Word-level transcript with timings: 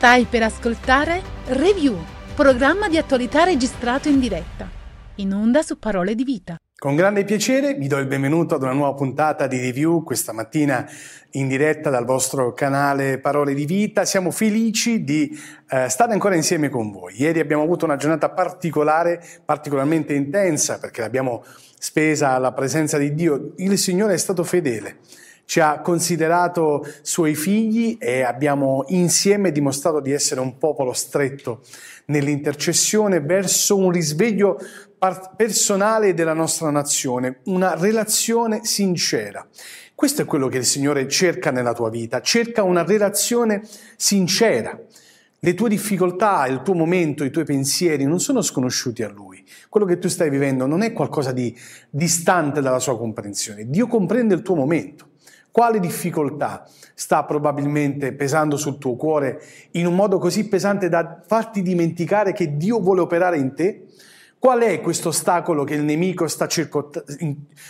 Stai 0.00 0.24
per 0.24 0.42
ascoltare 0.42 1.20
Review, 1.48 1.94
programma 2.34 2.88
di 2.88 2.96
attualità 2.96 3.44
registrato 3.44 4.08
in 4.08 4.18
diretta, 4.18 4.66
in 5.16 5.30
onda 5.34 5.60
su 5.60 5.78
Parole 5.78 6.14
di 6.14 6.24
Vita. 6.24 6.56
Con 6.74 6.96
grande 6.96 7.22
piacere 7.24 7.74
vi 7.74 7.86
do 7.86 7.98
il 7.98 8.06
benvenuto 8.06 8.54
ad 8.54 8.62
una 8.62 8.72
nuova 8.72 8.94
puntata 8.94 9.46
di 9.46 9.60
review 9.60 10.02
questa 10.02 10.32
mattina 10.32 10.88
in 11.32 11.48
diretta 11.48 11.90
dal 11.90 12.06
vostro 12.06 12.54
canale 12.54 13.18
Parole 13.18 13.52
di 13.52 13.66
Vita. 13.66 14.06
Siamo 14.06 14.30
felici 14.30 15.04
di 15.04 15.38
eh, 15.68 15.90
stare 15.90 16.14
ancora 16.14 16.34
insieme 16.34 16.70
con 16.70 16.90
voi. 16.90 17.20
Ieri 17.20 17.38
abbiamo 17.38 17.62
avuto 17.62 17.84
una 17.84 17.96
giornata 17.96 18.30
particolare, 18.30 19.22
particolarmente 19.44 20.14
intensa 20.14 20.78
perché 20.78 21.02
l'abbiamo 21.02 21.44
spesa 21.78 22.30
alla 22.30 22.52
presenza 22.52 22.96
di 22.96 23.12
Dio. 23.12 23.52
Il 23.56 23.76
Signore 23.76 24.14
è 24.14 24.16
stato 24.16 24.44
fedele 24.44 25.00
ci 25.50 25.58
ha 25.58 25.80
considerato 25.80 26.86
suoi 27.02 27.34
figli 27.34 27.96
e 27.98 28.22
abbiamo 28.22 28.84
insieme 28.90 29.50
dimostrato 29.50 29.98
di 29.98 30.12
essere 30.12 30.38
un 30.38 30.58
popolo 30.58 30.92
stretto 30.92 31.62
nell'intercessione 32.04 33.18
verso 33.18 33.76
un 33.76 33.90
risveglio 33.90 34.60
personale 35.36 36.14
della 36.14 36.34
nostra 36.34 36.70
nazione, 36.70 37.40
una 37.46 37.74
relazione 37.76 38.60
sincera. 38.62 39.44
Questo 39.92 40.22
è 40.22 40.24
quello 40.24 40.46
che 40.46 40.58
il 40.58 40.64
Signore 40.64 41.08
cerca 41.08 41.50
nella 41.50 41.72
tua 41.72 41.90
vita, 41.90 42.20
cerca 42.20 42.62
una 42.62 42.84
relazione 42.84 43.60
sincera. 43.96 44.80
Le 45.40 45.54
tue 45.54 45.68
difficoltà, 45.68 46.46
il 46.46 46.62
tuo 46.62 46.74
momento, 46.74 47.24
i 47.24 47.30
tuoi 47.30 47.44
pensieri 47.44 48.04
non 48.04 48.20
sono 48.20 48.40
sconosciuti 48.40 49.02
a 49.02 49.08
Lui. 49.08 49.44
Quello 49.68 49.84
che 49.84 49.98
tu 49.98 50.06
stai 50.06 50.30
vivendo 50.30 50.66
non 50.66 50.82
è 50.82 50.92
qualcosa 50.92 51.32
di 51.32 51.52
distante 51.90 52.60
dalla 52.60 52.78
sua 52.78 52.96
comprensione. 52.96 53.68
Dio 53.68 53.88
comprende 53.88 54.34
il 54.34 54.42
tuo 54.42 54.54
momento. 54.54 55.08
Quale 55.50 55.80
difficoltà 55.80 56.64
sta 56.94 57.24
probabilmente 57.24 58.12
pesando 58.12 58.56
sul 58.56 58.78
tuo 58.78 58.94
cuore 58.94 59.42
in 59.72 59.86
un 59.86 59.94
modo 59.94 60.18
così 60.18 60.46
pesante 60.48 60.88
da 60.88 61.20
farti 61.26 61.62
dimenticare 61.62 62.32
che 62.32 62.56
Dio 62.56 62.78
vuole 62.78 63.00
operare 63.00 63.36
in 63.36 63.54
te? 63.54 63.86
Qual 64.38 64.60
è 64.60 64.80
questo 64.80 65.08
ostacolo 65.08 65.64
che 65.64 65.74
il 65.74 65.82
nemico 65.82 66.26
sta, 66.26 66.46
circot- 66.46 67.04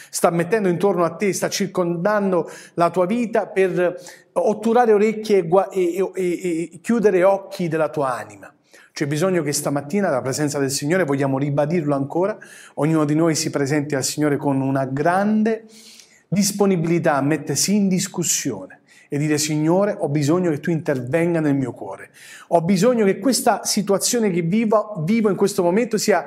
sta, 0.09 0.31
mettendo 0.31 0.69
intorno 0.69 1.05
a 1.05 1.17
te, 1.17 1.33
sta 1.33 1.49
circondando 1.49 2.49
la 2.75 2.91
tua 2.91 3.07
vita 3.07 3.47
per 3.47 4.01
otturare 4.35 4.93
orecchie 4.93 5.49
e, 5.73 5.97
e, 5.97 6.13
e, 6.15 6.71
e 6.73 6.81
chiudere 6.81 7.25
occhi 7.25 7.67
della 7.67 7.89
tua 7.89 8.17
anima? 8.17 8.55
C'è 8.93 9.07
bisogno 9.07 9.43
che 9.43 9.53
stamattina, 9.53 10.09
alla 10.09 10.21
presenza 10.21 10.61
del 10.61 10.71
Signore, 10.71 11.05
vogliamo 11.05 11.39
ribadirlo 11.39 11.95
ancora, 11.95 12.39
ognuno 12.75 13.05
di 13.05 13.15
noi 13.15 13.35
si 13.35 13.51
presenti 13.51 13.97
al 13.97 14.05
Signore 14.05 14.37
con 14.37 14.61
una 14.61 14.85
grande 14.85 15.65
disponibilità 16.33 17.17
a 17.17 17.23
mettersi 17.23 17.75
in 17.75 17.89
discussione 17.89 18.83
e 19.09 19.19
dire 19.19 19.37
Signore 19.37 19.97
ho 19.99 20.09
bisogno 20.09 20.51
che 20.51 20.61
tu 20.61 20.71
intervenga 20.71 21.41
nel 21.41 21.57
mio 21.57 21.73
cuore, 21.73 22.11
ho 22.49 22.63
bisogno 22.63 23.05
che 23.05 23.19
questa 23.19 23.65
situazione 23.65 24.31
che 24.31 24.43
vivo, 24.43 25.03
vivo 25.05 25.29
in 25.29 25.35
questo 25.35 25.65
momento 25.65 25.99
sia 25.99 26.25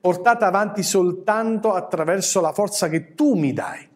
portata 0.00 0.46
avanti 0.46 0.82
soltanto 0.82 1.72
attraverso 1.72 2.40
la 2.40 2.52
forza 2.52 2.88
che 2.88 3.14
tu 3.14 3.34
mi 3.34 3.52
dai. 3.52 3.88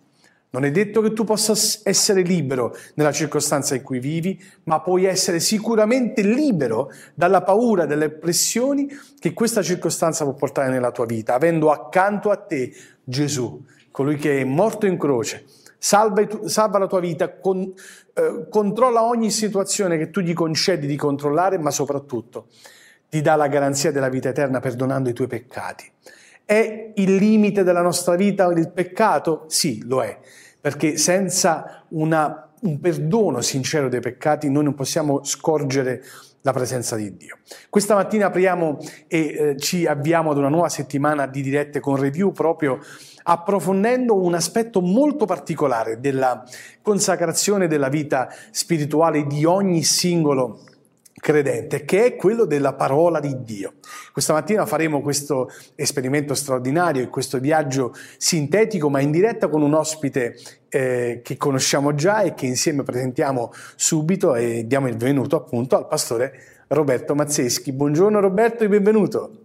Non 0.51 0.65
è 0.65 0.71
detto 0.71 1.03
che 1.03 1.13
tu 1.13 1.25
possa 1.25 1.53
essere 1.83 2.23
libero 2.23 2.75
nella 2.95 3.13
circostanza 3.13 3.75
in 3.75 3.83
cui 3.83 3.99
vivi, 3.99 4.41
ma 4.65 4.81
puoi 4.81 5.05
essere 5.05 5.41
sicuramente 5.41 6.23
libero 6.23 6.91
dalla 7.15 7.43
paura, 7.43 7.85
dalle 7.85 8.11
pressioni 8.11 8.89
che 9.19 9.35
questa 9.35 9.63
circostanza 9.63 10.25
può 10.25 10.33
portare 10.35 10.71
nella 10.71 10.93
tua 10.93 11.05
vita, 11.05 11.35
avendo 11.35 11.71
accanto 11.71 12.31
a 12.31 12.37
te 12.37 12.73
Gesù 13.05 13.63
colui 13.99 14.15
che 14.15 14.43
è 14.43 14.45
morto 14.45 14.87
in 14.87 14.97
croce, 14.97 15.45
salva, 15.77 16.25
salva 16.45 16.79
la 16.79 16.87
tua 16.87 17.01
vita, 17.01 17.37
con, 17.41 17.61
eh, 18.15 18.47
controlla 18.49 19.03
ogni 19.03 19.29
situazione 19.29 19.99
che 19.99 20.11
tu 20.11 20.21
gli 20.21 20.35
concedi 20.35 20.87
di 20.87 20.95
controllare, 20.95 21.59
ma 21.59 21.73
soprattutto 21.73 22.47
ti 23.09 23.21
dà 23.21 23.35
la 23.35 23.49
garanzia 23.49 23.91
della 23.91 24.09
vita 24.09 24.29
eterna 24.29 24.61
perdonando 24.61 25.09
i 25.09 25.13
tuoi 25.13 25.27
peccati. 25.27 25.91
È 26.45 26.93
il 26.95 27.17
limite 27.17 27.65
della 27.65 27.83
nostra 27.83 28.15
vita 28.15 28.47
il 28.53 28.71
peccato? 28.71 29.47
Sì, 29.49 29.83
lo 29.85 30.01
è, 30.05 30.17
perché 30.61 30.97
senza 30.97 31.83
una, 31.89 32.51
un 32.61 32.79
perdono 32.79 33.41
sincero 33.41 33.89
dei 33.89 33.99
peccati 33.99 34.49
noi 34.49 34.63
non 34.63 34.75
possiamo 34.75 35.25
scorgere 35.25 36.05
la 36.49 36.53
presenza 36.53 36.97
di 36.97 37.15
Dio. 37.17 37.39
Questa 37.69 37.95
mattina 37.95 38.27
apriamo 38.27 38.79
e 39.07 39.19
eh, 39.19 39.57
ci 39.59 39.87
avviamo 39.87 40.31
ad 40.31 40.39
una 40.39 40.49
nuova 40.49 40.71
settimana 40.71 41.27
di 41.27 41.43
dirette 41.43 41.81
con 41.81 41.97
review 41.97 42.33
proprio 42.33 42.79
approfondendo 43.23 44.19
un 44.19 44.35
aspetto 44.35 44.81
molto 44.81 45.27
particolare 45.27 46.01
della 46.01 46.43
consacrazione 46.81 47.67
della 47.67 47.89
vita 47.89 48.33
spirituale 48.51 49.27
di 49.27 49.45
ogni 49.45 49.83
singolo 49.83 50.61
credente, 51.19 51.85
che 51.85 52.05
è 52.05 52.17
quello 52.17 52.45
della 52.45 52.75
parola 52.75 53.21
di 53.21 53.43
Dio. 53.43 53.75
Questa 54.13 54.33
mattina 54.33 54.67
faremo 54.67 55.01
questo 55.01 55.51
esperimento 55.75 56.35
straordinario 56.35 57.03
e 57.03 57.09
questo 57.09 57.39
viaggio 57.39 57.95
sintetico 58.17 58.89
ma 58.89 59.01
in 59.01 59.11
diretta 59.11 59.49
con 59.49 59.63
un 59.63 59.75
ospite 59.75 60.39
eh, 60.69 61.21
che 61.23 61.37
conosciamo 61.37 61.95
già 61.95 62.23
e 62.23 62.35
che 62.35 62.47
insieme 62.47 62.83
presentiamo 62.83 63.53
subito 63.77 64.35
e 64.35 64.67
diamo 64.67 64.89
il 64.89 64.97
benvenuto 64.97 65.37
appunto 65.37 65.77
al 65.77 65.87
pastore 65.87 66.65
Roberto 66.69 67.15
Mazzeschi. 67.15 67.73
Buongiorno 67.73 68.21
Roberto 68.21 68.65
e 68.65 68.69
benvenuto. 68.69 69.43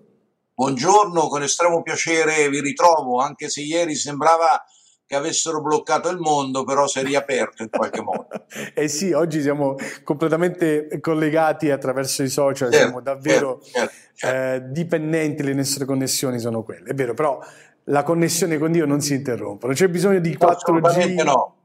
Buongiorno, 0.55 1.27
con 1.29 1.41
estremo 1.41 1.81
piacere 1.81 2.47
vi 2.47 2.61
ritrovo, 2.61 3.19
anche 3.19 3.49
se 3.49 3.61
ieri 3.61 3.95
sembrava 3.95 4.63
che 5.05 5.15
avessero 5.15 5.61
bloccato 5.61 6.09
il 6.09 6.17
mondo, 6.17 6.63
però 6.63 6.87
si 6.87 6.99
è 6.99 7.03
riaperto 7.03 7.63
in 7.63 7.69
qualche 7.69 8.01
modo. 8.01 8.27
eh 8.73 8.87
sì, 8.87 9.11
oggi 9.11 9.41
siamo 9.41 9.75
completamente 10.03 10.99
collegati 10.99 11.71
attraverso 11.71 12.23
i 12.23 12.29
social, 12.29 12.71
certo, 12.71 12.85
siamo 12.85 13.01
davvero 13.01 13.61
certo, 13.61 13.79
certo, 13.79 13.93
certo. 14.15 14.65
Eh, 14.65 14.71
dipendenti, 14.71 15.43
le 15.43 15.53
nostre 15.53 15.85
connessioni 15.85 16.39
sono 16.39 16.63
quelle, 16.63 16.89
è 16.89 16.93
vero, 16.93 17.13
però 17.13 17.39
la 17.87 18.03
connessione 18.03 18.57
con 18.57 18.71
Dio 18.71 18.85
non 18.85 19.01
si 19.01 19.13
interrompe, 19.13 19.65
non 19.65 19.75
c'è 19.75 19.89
bisogno 19.89 20.19
di 20.19 20.37
4G, 20.37 21.23
no, 21.23 21.57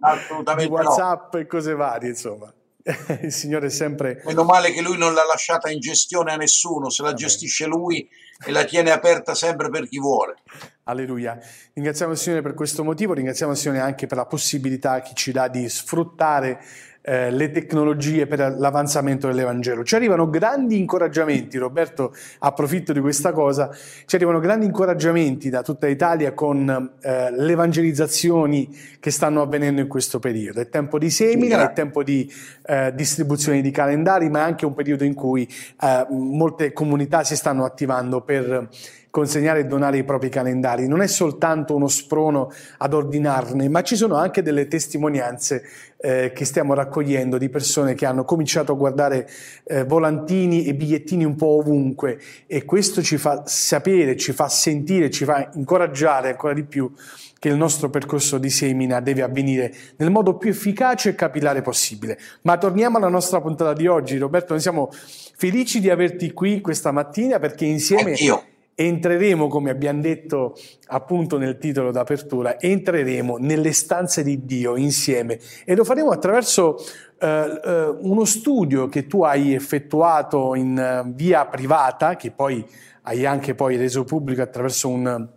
di 0.57 0.65
WhatsApp 0.67 1.35
no. 1.35 1.41
e 1.41 1.47
cose 1.47 1.75
varie, 1.75 2.09
insomma. 2.11 2.53
il 3.23 3.33
Signore 3.33 3.67
è 3.67 3.71
sempre... 3.71 4.23
Meno 4.25 4.45
male 4.45 4.73
che 4.73 4.81
Lui 4.81 4.97
non 4.97 5.13
l'ha 5.13 5.25
lasciata 5.25 5.71
in 5.71 5.79
gestione 5.79 6.33
a 6.33 6.37
nessuno, 6.37 6.89
se 6.89 7.03
la 7.03 7.09
Vabbè. 7.09 7.21
gestisce 7.21 7.67
Lui 7.67 8.09
e 8.45 8.53
la 8.53 8.65
tiene 8.65 8.91
aperta 8.91 9.35
sempre 9.35 9.69
per 9.69 9.89
chi 9.89 9.99
vuole. 9.99 10.37
Alleluia. 10.85 11.39
Ringraziamo 11.75 12.13
il 12.13 12.19
Signore 12.19 12.43
per 12.43 12.55
questo 12.55 12.83
motivo, 12.85 13.13
ringraziamo 13.13 13.53
il 13.53 13.59
Signore 13.59 13.81
anche 13.81 14.07
per 14.07 14.17
la 14.17 14.27
possibilità 14.27 15.01
che 15.01 15.13
ci 15.15 15.33
dà 15.33 15.49
di 15.49 15.69
sfruttare 15.69 16.61
eh, 17.09 17.31
le 17.31 17.51
tecnologie 17.51 18.27
per 18.27 18.57
l'avanzamento 18.59 19.29
dell'Evangelo. 19.29 19.83
Ci 19.83 19.95
arrivano 19.95 20.29
grandi 20.29 20.79
incoraggiamenti, 20.79 21.57
Roberto 21.57 22.15
approfitto 22.41 22.93
di 22.93 23.01
questa 23.01 23.33
cosa, 23.33 23.71
ci 24.05 24.15
arrivano 24.15 24.41
grandi 24.41 24.67
incoraggiamenti 24.67 25.49
da 25.49 25.63
tutta 25.63 25.87
Italia 25.89 26.35
con 26.35 26.69
eh, 27.01 27.31
le 27.31 27.53
evangelizzazioni 27.53 28.77
che 29.01 29.11
stanno 29.11 29.41
avvenendo 29.41 29.81
in 29.81 29.89
questo 29.89 30.19
periodo. 30.19 30.61
È 30.61 30.69
tempo 30.69 30.99
di 30.99 31.09
semina, 31.09 31.71
è 31.71 31.73
tempo 31.73 32.03
di 32.03 32.31
eh, 32.67 32.93
distribuzione 32.95 33.63
di 33.63 33.71
calendari, 33.71 34.29
ma 34.29 34.41
è 34.41 34.43
anche 34.43 34.67
un 34.67 34.75
periodo 34.75 35.05
in 35.05 35.15
cui 35.15 35.49
eh, 35.81 36.07
molte 36.11 36.75
comunità 36.75 37.25
si 37.25 37.37
stanno 37.37 37.65
attivando 37.65 38.21
per 38.21 38.69
consegnare 39.11 39.61
e 39.61 39.65
donare 39.65 39.99
i 39.99 40.05
propri 40.05 40.29
calendari. 40.29 40.87
Non 40.87 41.01
è 41.01 41.07
soltanto 41.07 41.75
uno 41.75 41.89
sprono 41.89 42.53
ad 42.79 42.93
ordinarne, 42.93 43.69
ma 43.69 43.83
ci 43.83 43.97
sono 43.97 44.17
anche 44.17 44.43
delle 44.43 44.69
testimonianze 44.69 45.63
eh, 46.01 46.33
che 46.33 46.45
stiamo 46.45 46.75
raccogliendo 46.75 47.39
di 47.39 47.49
persone 47.49 47.95
che 47.95 48.07
hanno 48.07 48.25
cominciato 48.25 48.73
a 48.73 48.77
guardare 48.77 49.29
eh, 49.65 49.85
volantini 49.85 50.65
e 50.65 50.75
bigliettini 50.75 51.25
un 51.25 51.35
po' 51.35 51.59
ovunque 51.59 52.21
e 52.47 52.65
questo 52.65 53.03
ci 53.03 53.17
fa 53.17 53.43
sapere, 53.47 54.17
ci 54.17 54.33
fa 54.33 54.49
sentire, 54.49 55.11
ci 55.11 55.25
fa 55.25 55.51
incoraggiare 55.55 56.31
ancora 56.31 56.55
di 56.55 56.65
più 56.65 56.93
che 57.39 57.49
il 57.49 57.57
nostro 57.57 57.89
percorso 57.91 58.39
di 58.39 58.51
semina 58.51 59.01
deve 59.01 59.23
avvenire 59.23 59.73
nel 59.97 60.11
modo 60.11 60.37
più 60.37 60.51
efficace 60.51 61.11
e 61.11 61.15
capillare 61.15 61.63
possibile. 61.63 62.19
Ma 62.43 62.59
torniamo 62.59 62.99
alla 62.99 63.09
nostra 63.09 63.41
puntata 63.41 63.73
di 63.73 63.87
oggi. 63.87 64.19
Roberto, 64.19 64.53
noi 64.53 64.63
siamo 64.63 64.91
felici 64.93 65.81
di 65.81 65.91
averti 65.91 66.33
qui 66.33 66.61
questa 66.61 66.91
mattina 66.91 67.39
perché 67.39 67.65
insieme... 67.65 68.11
Anch'io 68.11 68.45
entreremo, 68.81 69.49
come 69.49 69.71
abbiamo 69.71 70.01
detto 70.01 70.55
appunto 70.87 71.37
nel 71.37 71.59
titolo 71.59 71.91
d'apertura, 71.91 72.61
entreremo 72.61 73.37
nelle 73.37 73.73
stanze 73.73 74.23
di 74.23 74.45
Dio 74.45 74.77
insieme. 74.77 75.41
E 75.65 75.75
lo 75.75 75.83
faremo 75.83 76.11
attraverso 76.11 76.77
eh, 77.19 77.61
eh, 77.65 77.97
uno 78.03 78.25
studio 78.25 78.89
che 78.89 79.09
tu 79.09 79.25
hai 79.25 79.53
effettuato 79.53 80.55
in 80.55 81.03
uh, 81.05 81.13
via 81.13 81.45
privata, 81.47 82.15
che 82.15 82.31
poi 82.31 82.65
hai 83.03 83.27
anche 83.27 83.57
poi 83.57 83.77
reso 83.77 84.05
pubblico 84.05 84.43
attraverso 84.43 84.89
un, 84.89 85.29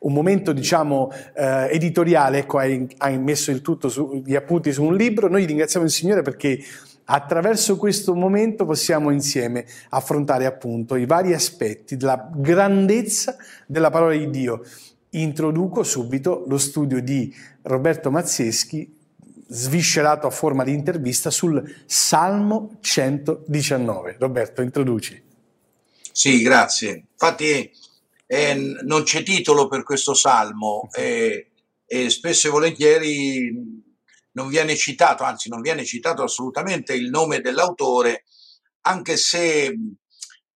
un 0.00 0.12
momento 0.12 0.52
diciamo 0.52 1.12
eh, 1.36 1.68
editoriale, 1.70 2.38
ecco 2.38 2.58
hai, 2.58 2.88
hai 2.98 3.16
messo 3.18 3.52
il 3.52 3.62
tutto 3.62 3.88
su, 3.88 4.22
gli 4.24 4.34
appunti 4.34 4.72
su 4.72 4.82
un 4.82 4.96
libro, 4.96 5.28
noi 5.28 5.44
ringraziamo 5.44 5.86
il 5.86 5.92
Signore 5.92 6.22
perché 6.22 6.58
Attraverso 7.12 7.76
questo 7.76 8.14
momento 8.14 8.64
possiamo 8.64 9.10
insieme 9.10 9.66
affrontare 9.88 10.46
appunto 10.46 10.94
i 10.94 11.06
vari 11.06 11.34
aspetti 11.34 11.96
della 11.96 12.30
grandezza 12.32 13.36
della 13.66 13.90
parola 13.90 14.14
di 14.14 14.30
Dio. 14.30 14.62
Introduco 15.10 15.82
subito 15.82 16.44
lo 16.46 16.56
studio 16.56 17.02
di 17.02 17.34
Roberto 17.62 18.12
Mazzeschi 18.12 18.96
sviscerato 19.48 20.28
a 20.28 20.30
forma 20.30 20.62
di 20.62 20.72
intervista 20.72 21.30
sul 21.30 21.60
Salmo 21.84 22.76
119. 22.78 24.14
Roberto, 24.20 24.62
introduci. 24.62 25.20
Sì, 26.12 26.42
grazie. 26.42 27.06
Infatti 27.10 27.72
eh, 28.24 28.76
non 28.84 29.02
c'è 29.02 29.24
titolo 29.24 29.66
per 29.66 29.82
questo 29.82 30.14
salmo 30.14 30.88
eh, 30.92 31.48
e 31.84 32.08
spesso 32.08 32.46
e 32.46 32.50
volentieri 32.50 33.79
non 34.40 34.48
viene 34.48 34.74
citato, 34.74 35.22
anzi 35.22 35.50
non 35.50 35.60
viene 35.60 35.84
citato 35.84 36.22
assolutamente 36.22 36.94
il 36.94 37.10
nome 37.10 37.40
dell'autore, 37.40 38.24
anche 38.82 39.18
se 39.18 39.76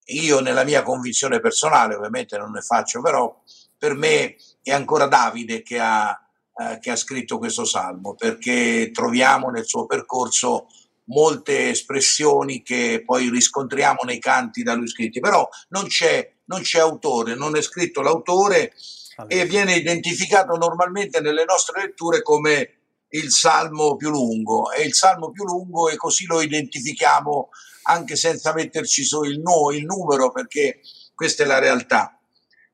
io 0.07 0.41
nella 0.41 0.65
mia 0.65 0.83
convinzione 0.83 1.39
personale, 1.41 1.95
ovviamente 1.95 2.39
non 2.39 2.51
ne 2.51 2.63
faccio, 2.63 3.03
però 3.03 3.43
per 3.77 3.95
me 3.95 4.37
è 4.63 4.73
ancora 4.73 5.07
Davide 5.07 5.63
che 5.63 5.79
ha, 5.79 6.19
eh, 6.57 6.79
che 6.81 6.91
ha 6.91 6.97
scritto 6.97 7.37
questo 7.37 7.67
salmo, 7.67 8.15
perché 8.15 8.91
troviamo 8.91 9.51
nel 9.51 9.67
suo 9.67 9.85
percorso 9.85 10.69
molte 11.09 11.69
espressioni 11.69 12.63
che 12.63 13.03
poi 13.05 13.29
riscontriamo 13.29 14.01
nei 14.05 14.19
canti 14.19 14.63
da 14.63 14.73
lui 14.73 14.89
scritti, 14.89 15.21
però 15.21 15.47
non 15.69 15.87
c'è, 15.87 16.33
non 16.47 16.63
c'è 16.63 16.81
autore, 16.81 17.35
non 17.35 17.55
è 17.55 17.61
scritto 17.61 18.01
l'autore 18.01 18.73
allora. 19.17 19.35
e 19.35 19.45
viene 19.45 19.75
identificato 19.75 20.57
normalmente 20.57 21.21
nelle 21.21 21.45
nostre 21.45 21.83
letture 21.83 22.23
come 22.23 22.84
il 23.15 23.31
salmo 23.31 23.97
più 23.97 24.11
lungo, 24.11 24.71
è 24.71 24.81
il 24.81 24.95
salmo 24.95 25.31
più 25.31 25.45
lungo 25.45 25.89
e 25.89 25.97
così 25.97 26.27
lo 26.27 26.41
identifichiamo 26.41 27.49
anche 27.85 28.17
senza 28.17 28.53
metterci 28.53 29.05
solo 29.05 29.29
il, 29.29 29.41
no, 29.41 29.71
il 29.73 29.85
numero 29.85 30.33
perché 30.33 30.81
questa 31.15 31.45
è 31.45 31.47
la 31.47 31.59
realtà. 31.59 32.19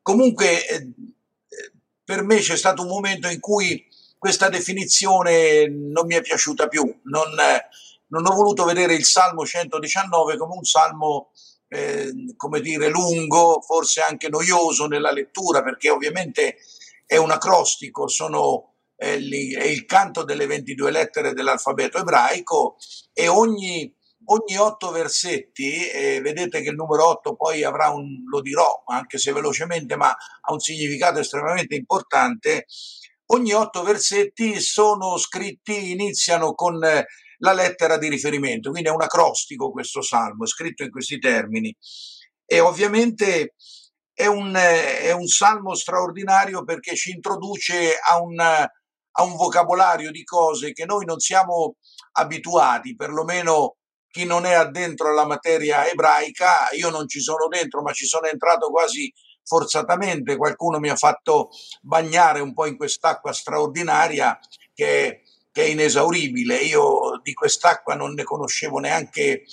Comunque 0.02 0.66
eh, 0.66 0.92
per 2.02 2.22
me 2.22 2.38
c'è 2.38 2.56
stato 2.56 2.82
un 2.82 2.88
momento 2.88 3.28
in 3.28 3.40
cui 3.40 3.86
questa 4.18 4.48
definizione 4.48 5.68
non 5.68 6.06
mi 6.06 6.14
è 6.14 6.20
piaciuta 6.20 6.68
più, 6.68 6.82
non, 7.04 7.34
non 8.08 8.26
ho 8.26 8.34
voluto 8.34 8.64
vedere 8.64 8.94
il 8.94 9.04
Salmo 9.04 9.44
119 9.44 10.36
come 10.36 10.54
un 10.54 10.64
salmo, 10.64 11.30
eh, 11.68 12.34
come 12.36 12.60
dire, 12.60 12.88
lungo, 12.88 13.60
forse 13.60 14.00
anche 14.00 14.28
noioso 14.28 14.86
nella 14.86 15.12
lettura, 15.12 15.62
perché 15.62 15.90
ovviamente 15.90 16.56
è 17.06 17.16
un 17.16 17.30
acrostico, 17.30 18.08
sono, 18.08 18.69
è, 19.00 19.12
il 19.12 19.86
canto 19.86 20.24
delle 20.24 20.46
22 20.46 20.90
lettere 20.90 21.32
dell'alfabeto 21.32 21.96
ebraico 21.96 22.76
e 23.14 23.28
ogni, 23.28 23.90
ogni 24.26 24.56
otto 24.58 24.90
versetti, 24.90 25.88
eh, 25.88 26.20
vedete 26.20 26.60
che 26.60 26.68
il 26.68 26.74
numero 26.74 27.08
8 27.08 27.34
poi 27.34 27.64
avrà 27.64 27.88
un, 27.88 28.04
lo 28.30 28.42
dirò 28.42 28.82
anche 28.86 29.16
se 29.16 29.32
velocemente, 29.32 29.96
ma 29.96 30.10
ha 30.10 30.52
un 30.52 30.58
significato 30.58 31.18
estremamente 31.18 31.74
importante, 31.76 32.66
ogni 33.32 33.54
otto 33.54 33.82
versetti 33.82 34.60
sono 34.60 35.16
scritti, 35.16 35.92
iniziano 35.92 36.52
con 36.52 36.78
la 36.78 37.52
lettera 37.54 37.96
di 37.96 38.10
riferimento, 38.10 38.70
quindi 38.70 38.90
è 38.90 38.92
un 38.92 39.00
acrostico 39.00 39.70
questo 39.70 40.02
salmo, 40.02 40.44
è 40.44 40.46
scritto 40.46 40.82
in 40.82 40.90
questi 40.90 41.18
termini. 41.18 41.74
E 42.44 42.60
ovviamente 42.60 43.54
è 44.12 44.26
un, 44.26 44.52
è 44.54 45.12
un 45.12 45.26
salmo 45.26 45.74
straordinario 45.74 46.64
perché 46.64 46.94
ci 46.94 47.12
introduce 47.12 47.94
a 47.96 48.20
un, 48.20 48.38
a 49.12 49.22
un 49.22 49.36
vocabolario 49.36 50.10
di 50.10 50.24
cose 50.24 50.72
che 50.72 50.84
noi 50.84 51.04
non 51.04 51.18
siamo 51.18 51.76
abituati, 52.12 52.94
perlomeno 52.94 53.76
chi 54.08 54.24
non 54.24 54.44
è 54.44 54.52
addentro 54.52 55.10
alla 55.10 55.26
materia 55.26 55.88
ebraica, 55.88 56.68
io 56.76 56.90
non 56.90 57.06
ci 57.08 57.20
sono 57.20 57.46
dentro, 57.48 57.82
ma 57.82 57.92
ci 57.92 58.06
sono 58.06 58.26
entrato 58.26 58.70
quasi 58.70 59.12
forzatamente, 59.44 60.36
qualcuno 60.36 60.78
mi 60.78 60.88
ha 60.88 60.96
fatto 60.96 61.50
bagnare 61.80 62.40
un 62.40 62.52
po' 62.52 62.66
in 62.66 62.76
quest'acqua 62.76 63.32
straordinaria 63.32 64.38
che 64.74 65.22
che 65.52 65.64
è 65.64 65.68
inesauribile. 65.68 66.56
Io 66.56 67.20
di 67.22 67.32
quest'acqua 67.32 67.94
non 67.94 68.12
ne 68.14 68.24
conoscevo 68.24 68.78
neanche 68.78 69.44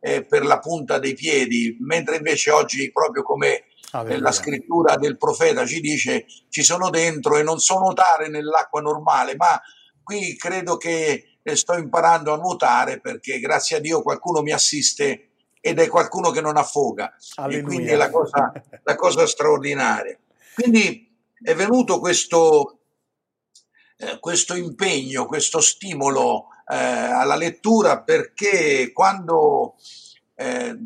eh, 0.00 0.24
per 0.24 0.44
la 0.44 0.58
punta 0.58 0.98
dei 0.98 1.14
piedi, 1.14 1.76
mentre 1.80 2.16
invece 2.16 2.50
oggi, 2.50 2.90
proprio 2.92 3.22
come 3.22 3.64
ah, 4.00 4.18
la 4.18 4.32
scrittura 4.32 4.96
del 4.96 5.16
profeta 5.16 5.66
ci 5.66 5.80
dice, 5.80 6.26
ci 6.48 6.62
sono 6.62 6.90
dentro 6.90 7.36
e 7.36 7.42
non 7.42 7.58
so 7.58 7.78
nuotare 7.78 8.28
nell'acqua 8.28 8.80
normale, 8.80 9.36
ma 9.36 9.60
qui 10.02 10.36
credo 10.36 10.76
che 10.76 11.38
eh, 11.42 11.56
sto 11.56 11.74
imparando 11.74 12.32
a 12.32 12.36
nuotare 12.36 13.00
perché 13.00 13.38
grazie 13.38 13.76
a 13.76 13.80
Dio 13.80 14.02
qualcuno 14.02 14.42
mi 14.42 14.52
assiste 14.52 15.28
ed 15.60 15.80
è 15.80 15.88
qualcuno 15.88 16.30
che 16.30 16.40
non 16.40 16.56
affoga. 16.56 17.14
Alleluia. 17.36 17.58
E 17.58 17.62
quindi 17.62 17.88
è 17.88 17.96
la 17.96 18.10
cosa, 18.10 18.52
la 18.82 18.94
cosa 18.94 19.26
straordinaria. 19.26 20.16
Quindi 20.54 21.12
è 21.42 21.54
venuto 21.54 21.98
questo, 21.98 22.78
eh, 23.96 24.18
questo 24.20 24.54
impegno, 24.54 25.26
questo 25.26 25.60
stimolo 25.60 26.46
eh, 26.68 26.76
alla 26.76 27.36
lettura 27.36 28.00
perché 28.00 28.92
quando 28.92 29.76
eh, 30.34 30.76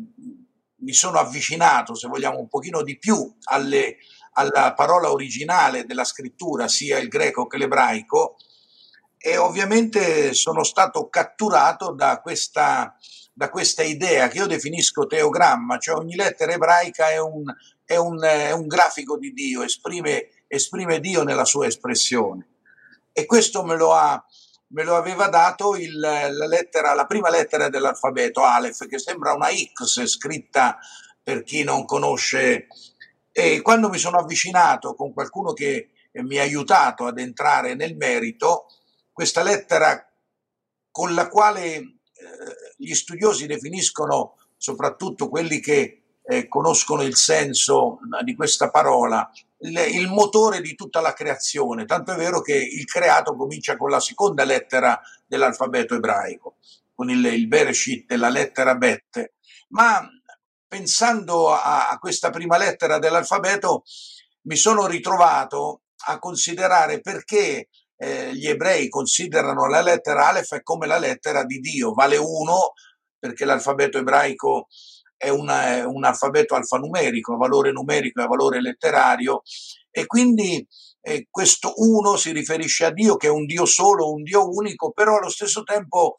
mi 0.81 0.93
sono 0.93 1.19
avvicinato, 1.19 1.95
se 1.95 2.07
vogliamo, 2.07 2.39
un 2.39 2.47
pochino 2.47 2.83
di 2.83 2.97
più 2.97 3.35
alle, 3.45 3.97
alla 4.33 4.73
parola 4.73 5.11
originale 5.11 5.85
della 5.85 6.03
scrittura, 6.03 6.67
sia 6.67 6.97
il 6.99 7.07
greco 7.07 7.47
che 7.47 7.57
l'ebraico, 7.57 8.37
e 9.17 9.37
ovviamente 9.37 10.33
sono 10.33 10.63
stato 10.63 11.07
catturato 11.07 11.93
da 11.93 12.19
questa, 12.21 12.95
da 13.33 13.49
questa 13.49 13.83
idea 13.83 14.27
che 14.27 14.37
io 14.37 14.47
definisco 14.47 15.05
teogramma, 15.05 15.77
cioè 15.77 15.95
ogni 15.95 16.15
lettera 16.15 16.53
ebraica 16.53 17.09
è 17.09 17.19
un, 17.19 17.43
è 17.85 17.97
un, 17.97 18.19
è 18.23 18.51
un 18.51 18.65
grafico 18.65 19.17
di 19.17 19.31
Dio, 19.31 19.61
esprime, 19.61 20.45
esprime 20.47 20.99
Dio 20.99 21.23
nella 21.23 21.45
sua 21.45 21.67
espressione. 21.67 22.47
E 23.13 23.25
questo 23.25 23.63
me 23.63 23.75
lo, 23.75 23.93
ha, 23.93 24.23
me 24.71 24.83
lo 24.83 24.95
aveva 24.95 25.27
dato 25.27 25.75
il, 25.75 25.97
la, 25.97 26.47
lettera, 26.47 26.93
la 26.93 27.05
prima 27.05 27.29
lettera 27.29 27.69
dell'alfabeto, 27.69 28.43
Aleph, 28.43 28.87
che 28.87 28.99
sembra 28.99 29.33
una 29.33 29.49
X 29.49 30.05
scritta 30.05 30.77
per 31.21 31.43
chi 31.43 31.63
non 31.63 31.85
conosce. 31.85 32.67
E 33.31 33.61
quando 33.61 33.89
mi 33.89 33.97
sono 33.97 34.17
avvicinato 34.17 34.95
con 34.95 35.13
qualcuno 35.13 35.53
che 35.53 35.91
mi 36.13 36.37
ha 36.37 36.41
aiutato 36.41 37.05
ad 37.05 37.19
entrare 37.19 37.75
nel 37.75 37.95
merito, 37.95 38.65
questa 39.11 39.43
lettera 39.43 40.05
con 40.89 41.13
la 41.13 41.29
quale 41.29 41.75
eh, 41.75 41.95
gli 42.77 42.93
studiosi 42.93 43.45
definiscono, 43.47 44.35
soprattutto 44.57 45.29
quelli 45.29 45.59
che 45.59 46.01
eh, 46.23 46.47
conoscono 46.47 47.03
il 47.03 47.15
senso 47.15 47.99
di 48.23 48.35
questa 48.35 48.69
parola, 48.69 49.29
il 49.61 50.07
motore 50.07 50.61
di 50.61 50.75
tutta 50.75 51.01
la 51.01 51.13
creazione, 51.13 51.85
tanto 51.85 52.13
è 52.13 52.15
vero 52.15 52.41
che 52.41 52.55
il 52.55 52.85
creato 52.85 53.35
comincia 53.35 53.77
con 53.77 53.89
la 53.89 53.99
seconda 53.99 54.43
lettera 54.43 54.99
dell'alfabeto 55.25 55.95
ebraico, 55.95 56.55
con 56.93 57.09
il, 57.09 57.23
il 57.25 57.47
Bereshit, 57.47 58.11
la 58.13 58.29
lettera 58.29 58.75
Bet. 58.75 59.33
Ma 59.69 60.01
pensando 60.67 61.53
a, 61.53 61.89
a 61.89 61.99
questa 61.99 62.29
prima 62.29 62.57
lettera 62.57 62.97
dell'alfabeto, 62.97 63.83
mi 64.43 64.55
sono 64.55 64.87
ritrovato 64.87 65.81
a 66.07 66.17
considerare 66.17 66.99
perché 67.01 67.67
eh, 67.97 68.33
gli 68.33 68.47
ebrei 68.47 68.89
considerano 68.89 69.67
la 69.67 69.81
lettera 69.81 70.29
Aleph 70.29 70.61
come 70.63 70.87
la 70.87 70.97
lettera 70.97 71.43
di 71.43 71.59
Dio, 71.59 71.93
vale 71.93 72.17
uno 72.17 72.73
perché 73.19 73.45
l'alfabeto 73.45 73.99
ebraico 73.99 74.67
è, 75.21 75.29
una, 75.29 75.77
è 75.77 75.85
un 75.85 76.03
alfabeto 76.03 76.55
alfanumerico, 76.55 77.35
a 77.35 77.37
valore 77.37 77.71
numerico 77.71 78.19
e 78.19 78.23
a 78.23 78.27
valore 78.27 78.59
letterario, 78.59 79.43
e 79.91 80.07
quindi 80.07 80.65
eh, 81.01 81.27
questo 81.29 81.73
uno 81.75 82.15
si 82.15 82.31
riferisce 82.31 82.85
a 82.85 82.91
Dio, 82.91 83.17
che 83.17 83.27
è 83.27 83.29
un 83.29 83.45
Dio 83.45 83.65
solo, 83.65 84.11
un 84.11 84.23
Dio 84.23 84.49
unico, 84.49 84.91
però 84.91 85.17
allo 85.17 85.29
stesso 85.29 85.61
tempo 85.61 86.15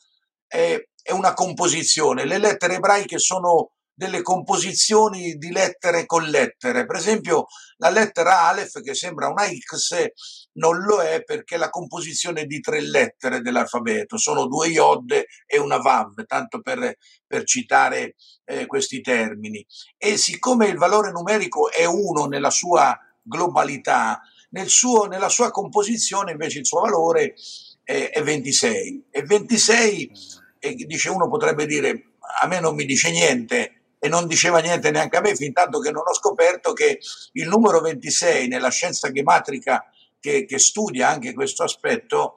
è, 0.47 0.81
è 1.03 1.13
una 1.13 1.35
composizione. 1.35 2.25
Le 2.25 2.39
lettere 2.39 2.75
ebraiche 2.75 3.19
sono 3.19 3.73
delle 3.93 4.23
composizioni 4.23 5.35
di 5.35 5.51
lettere 5.51 6.07
con 6.07 6.25
lettere. 6.25 6.87
Per 6.87 6.97
esempio, 6.97 7.47
la 7.79 7.91
lettera 7.91 8.49
Aleph, 8.49 8.81
che 8.83 8.95
sembra 8.95 9.29
una 9.29 9.47
X, 9.47 10.07
non 10.55 10.83
lo 10.83 11.01
è 11.01 11.23
perché 11.23 11.57
la 11.57 11.71
composizione 11.71 12.45
di 12.47 12.61
tre 12.61 12.81
lettere 12.81 13.41
dell'alfabeto 13.41 14.19
sono 14.19 14.47
due 14.47 14.69
Yod 14.69 15.25
e 15.47 15.59
una 15.59 15.79
Vav, 15.79 16.25
tanto 16.27 16.61
per, 16.61 16.97
per 17.27 17.45
citare 17.45 18.15
eh, 18.45 18.67
questi 18.67 19.01
termini. 19.01 19.65
E 19.97 20.17
siccome 20.17 20.67
il 20.67 20.77
valore 20.77 21.11
numerico 21.11 21.71
è 21.71 21.85
uno 21.85 22.27
nella 22.27 22.51
sua 22.51 22.99
globalità, 23.23 24.21
nel 24.51 24.69
suo, 24.69 25.07
nella 25.07 25.29
sua 25.29 25.51
composizione 25.51 26.33
invece 26.33 26.59
il 26.59 26.67
suo 26.67 26.81
valore 26.81 27.35
è, 27.85 28.11
è 28.13 28.23
26. 28.23 29.05
E 29.11 29.23
26, 29.23 30.13
e 30.59 30.75
dice 30.75 31.09
uno 31.09 31.29
potrebbe 31.29 31.67
dire, 31.67 32.13
a 32.43 32.47
me 32.47 32.61
non 32.61 32.75
mi 32.75 32.85
dice 32.85 33.11
niente, 33.11 33.83
e 34.05 34.09
non 34.09 34.27
diceva 34.27 34.59
niente 34.59 34.91
neanche 34.91 35.17
a 35.17 35.21
me, 35.21 35.37
fin 35.37 35.53
tanto 35.53 35.79
che 35.79 35.93
non 35.93 36.03
ho 36.05 36.13
scoperto 36.13 36.73
che 36.73 36.99
il 37.35 37.47
numero 37.47 37.81
26 37.81 38.49
nella 38.49 38.69
scienza 38.69 39.13
gematrica 39.13 39.87
che, 40.23 40.45
che 40.45 40.59
studia 40.61 41.09
anche 41.09 41.35
questo 41.35 41.65
aspetto 41.65 42.35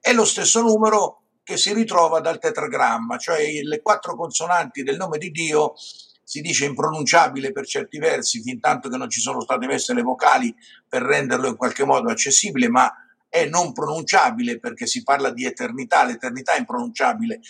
è 0.00 0.12
lo 0.12 0.24
stesso 0.24 0.60
numero 0.60 1.22
che 1.44 1.56
si 1.56 1.72
ritrova 1.72 2.20
dal 2.20 2.40
tetragramma, 2.40 3.16
cioè 3.16 3.62
le 3.62 3.80
quattro 3.80 4.16
consonanti 4.16 4.82
del 4.82 4.96
nome 4.96 5.18
di 5.18 5.30
Dio 5.30 5.72
si 5.76 6.40
dice 6.40 6.66
impronunciabile 6.66 7.52
per 7.52 7.64
certi 7.64 7.98
versi, 7.98 8.42
fin 8.42 8.60
tanto 8.60 8.88
che 8.88 8.96
non 8.96 9.08
ci 9.08 9.20
sono 9.20 9.40
state 9.40 9.66
messe 9.66 9.94
le 9.94 10.02
vocali 10.02 10.54
per 10.86 11.02
renderlo 11.02 11.46
in 11.48 11.56
qualche 11.56 11.84
modo 11.84 12.10
accessibile, 12.10 12.68
ma 12.68 12.92
è 13.28 13.46
non 13.46 13.72
pronunciabile 13.72 14.58
perché 14.58 14.86
si 14.86 15.02
parla 15.02 15.30
di 15.30 15.46
eternità, 15.46 16.04
l'eternità 16.04 16.54
è 16.54 16.58
impronunciabile 16.58 17.40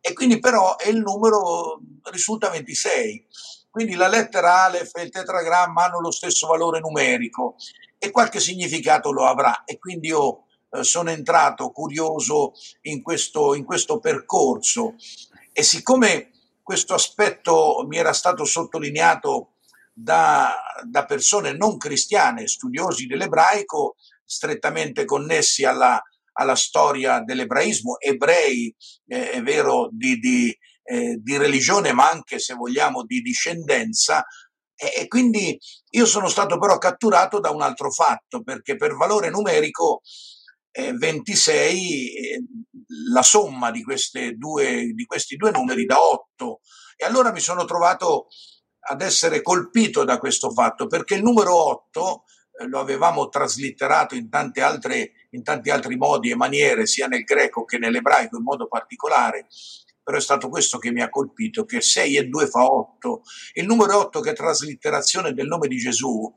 e 0.00 0.12
quindi 0.12 0.38
però 0.38 0.76
il 0.88 0.98
numero 0.98 1.80
risulta 2.10 2.50
26. 2.50 3.26
Quindi 3.70 3.94
la 3.94 4.08
lettera 4.08 4.64
Aleph 4.64 4.96
e 4.96 5.02
il 5.02 5.10
tetragramma 5.10 5.84
hanno 5.84 6.00
lo 6.00 6.10
stesso 6.10 6.46
valore 6.46 6.80
numerico 6.80 7.56
e 7.98 8.10
qualche 8.10 8.40
significato 8.40 9.10
lo 9.10 9.26
avrà 9.26 9.64
e 9.64 9.78
quindi 9.78 10.08
io 10.08 10.44
eh, 10.70 10.84
sono 10.84 11.10
entrato 11.10 11.70
curioso 11.70 12.52
in 12.82 13.02
questo, 13.02 13.54
in 13.54 13.64
questo 13.64 13.98
percorso 13.98 14.94
e 15.52 15.62
siccome 15.62 16.30
questo 16.62 16.94
aspetto 16.94 17.84
mi 17.88 17.96
era 17.96 18.12
stato 18.12 18.44
sottolineato 18.44 19.54
da, 19.92 20.54
da 20.84 21.04
persone 21.06 21.52
non 21.52 21.76
cristiane, 21.76 22.46
studiosi 22.46 23.06
dell'ebraico, 23.06 23.96
strettamente 24.24 25.04
connessi 25.04 25.64
alla, 25.64 26.00
alla 26.34 26.54
storia 26.54 27.20
dell'ebraismo, 27.20 27.98
ebrei, 27.98 28.74
eh, 29.06 29.30
è 29.30 29.42
vero, 29.42 29.88
di, 29.90 30.18
di, 30.18 30.56
eh, 30.84 31.16
di, 31.20 31.36
religione, 31.36 31.92
ma 31.92 32.10
anche, 32.10 32.38
se 32.38 32.54
vogliamo, 32.54 33.04
di 33.04 33.20
discendenza. 33.20 34.24
E, 34.80 35.08
quindi 35.08 35.58
io 35.90 36.06
sono 36.06 36.28
stato 36.28 36.56
però 36.58 36.78
catturato 36.78 37.40
da 37.40 37.50
un 37.50 37.62
altro 37.62 37.90
fatto, 37.90 38.42
perché 38.42 38.76
per 38.76 38.94
valore 38.94 39.28
numerico 39.28 40.02
eh, 40.70 40.92
26, 40.92 42.14
eh, 42.14 42.42
la 43.12 43.22
somma 43.22 43.72
di, 43.72 43.84
due, 44.36 44.92
di 44.94 45.04
questi 45.04 45.34
due 45.36 45.50
numeri 45.50 45.84
da 45.84 46.00
8. 46.00 46.60
E 46.96 47.04
allora 47.04 47.32
mi 47.32 47.40
sono 47.40 47.64
trovato 47.64 48.28
ad 48.90 49.02
essere 49.02 49.42
colpito 49.42 50.04
da 50.04 50.18
questo 50.18 50.50
fatto, 50.50 50.86
perché 50.86 51.16
il 51.16 51.22
numero 51.22 51.54
8 51.54 52.24
eh, 52.60 52.68
lo 52.68 52.78
avevamo 52.78 53.28
traslitterato 53.28 54.14
in, 54.14 54.28
altre, 54.30 55.12
in 55.30 55.42
tanti 55.42 55.70
altri 55.70 55.96
modi 55.96 56.30
e 56.30 56.36
maniere, 56.36 56.86
sia 56.86 57.08
nel 57.08 57.24
greco 57.24 57.64
che 57.64 57.78
nell'ebraico 57.78 58.36
in 58.36 58.44
modo 58.44 58.68
particolare, 58.68 59.48
però 60.08 60.20
è 60.20 60.22
stato 60.22 60.48
questo 60.48 60.78
che 60.78 60.90
mi 60.90 61.02
ha 61.02 61.10
colpito, 61.10 61.66
che 61.66 61.82
6 61.82 62.16
e 62.16 62.24
2 62.28 62.46
fa 62.46 62.64
8. 62.64 63.20
Il 63.52 63.66
numero 63.66 63.98
8 63.98 64.20
che 64.20 64.30
è 64.30 64.34
traslitterazione 64.34 65.34
del 65.34 65.46
nome 65.46 65.68
di 65.68 65.76
Gesù, 65.76 66.32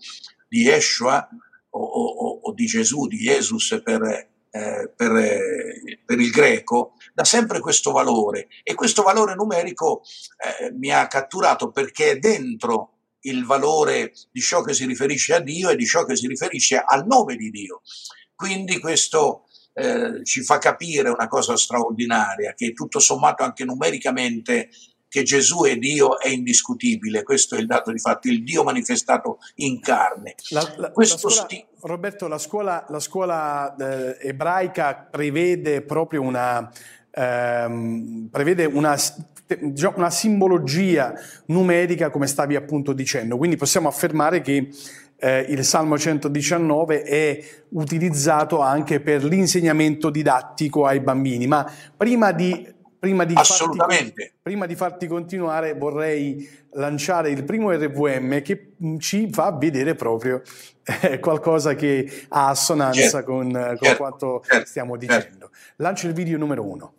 di 0.45 0.63
Yeshua, 0.63 1.25
o, 1.69 1.79
o, 1.79 2.39
o 2.41 2.53
di 2.53 2.65
Gesù, 2.65 3.07
di 3.07 3.15
Jesus 3.15 3.79
per, 3.81 4.01
eh, 4.03 4.91
per, 4.93 5.15
eh, 5.15 6.01
per, 6.05 6.19
il 6.19 6.31
greco, 6.31 6.95
dà 7.13 7.23
sempre 7.23 7.61
questo 7.61 7.93
valore 7.93 8.49
e 8.61 8.73
questo 8.73 9.03
valore 9.03 9.35
numerico 9.35 10.01
eh, 10.59 10.73
mi 10.73 10.91
ha 10.91 11.07
catturato 11.07 11.71
perché 11.71 12.11
è 12.11 12.19
dentro 12.19 12.97
il 13.21 13.45
valore 13.45 14.11
di 14.31 14.41
ciò 14.41 14.61
che 14.63 14.73
si 14.73 14.85
riferisce 14.85 15.33
a 15.33 15.39
Dio 15.39 15.69
e 15.69 15.77
di 15.77 15.85
ciò 15.85 16.03
che 16.03 16.17
si 16.17 16.27
riferisce 16.27 16.75
al 16.85 17.05
nome 17.05 17.37
di 17.37 17.49
Dio. 17.49 17.83
Quindi 18.35 18.81
questo 18.81 19.45
eh, 19.73 20.23
ci 20.23 20.43
fa 20.43 20.57
capire 20.57 21.09
una 21.09 21.27
cosa 21.27 21.55
straordinaria, 21.55 22.53
che 22.53 22.73
tutto 22.73 22.99
sommato 22.99 23.43
anche 23.43 23.63
numericamente 23.63 24.69
che 25.11 25.23
Gesù 25.23 25.63
è 25.63 25.75
Dio 25.75 26.21
è 26.21 26.29
indiscutibile, 26.29 27.23
questo 27.23 27.55
è 27.55 27.59
il 27.59 27.65
dato 27.65 27.91
di 27.91 27.99
fatto, 27.99 28.29
il 28.29 28.45
Dio 28.45 28.63
manifestato 28.63 29.39
in 29.55 29.81
carne. 29.81 30.35
La, 30.51 30.61
la, 30.77 30.91
la 30.95 31.05
scuola, 31.05 31.35
sti- 31.35 31.65
Roberto, 31.81 32.27
la 32.29 32.37
scuola, 32.37 32.85
la 32.87 32.99
scuola 33.01 33.75
eh, 33.75 34.17
ebraica 34.21 34.95
prevede 34.95 35.81
proprio 35.81 36.21
una, 36.21 36.71
ehm, 37.11 38.29
prevede 38.31 38.63
una 38.63 38.95
una 39.95 40.09
simbologia 40.09 41.13
numerica, 41.47 42.09
come 42.09 42.27
stavi 42.27 42.55
appunto 42.55 42.93
dicendo. 42.93 43.37
Quindi 43.37 43.57
possiamo 43.57 43.89
affermare 43.89 44.41
che 44.41 44.69
eh, 45.23 45.45
il 45.49 45.63
Salmo 45.63 45.99
119 45.99 47.03
è 47.03 47.39
utilizzato 47.69 48.59
anche 48.59 48.99
per 49.01 49.23
l'insegnamento 49.23 50.09
didattico 50.09 50.87
ai 50.87 50.99
bambini. 50.99 51.45
Ma 51.45 51.71
prima 51.95 52.31
di, 52.31 52.67
prima 52.97 53.23
di, 53.23 53.35
farti, 53.35 54.13
prima 54.41 54.65
di 54.65 54.75
farti 54.75 55.05
continuare 55.05 55.75
vorrei 55.75 56.49
lanciare 56.71 57.29
il 57.29 57.43
primo 57.43 57.71
RVM 57.71 58.41
che 58.41 58.73
mm, 58.83 58.97
ci 58.97 59.29
fa 59.31 59.51
vedere 59.51 59.93
proprio 59.93 60.41
eh, 61.01 61.19
qualcosa 61.19 61.75
che 61.75 62.25
ha 62.29 62.49
assonanza 62.49 63.01
certo, 63.01 63.31
con, 63.31 63.51
con 63.51 63.77
certo, 63.79 63.97
quanto 63.97 64.43
certo, 64.43 64.65
stiamo 64.65 64.97
certo. 64.97 65.15
dicendo. 65.15 65.49
Lancio 65.75 66.07
il 66.07 66.13
video 66.13 66.39
numero 66.39 66.67
uno. 66.67 66.93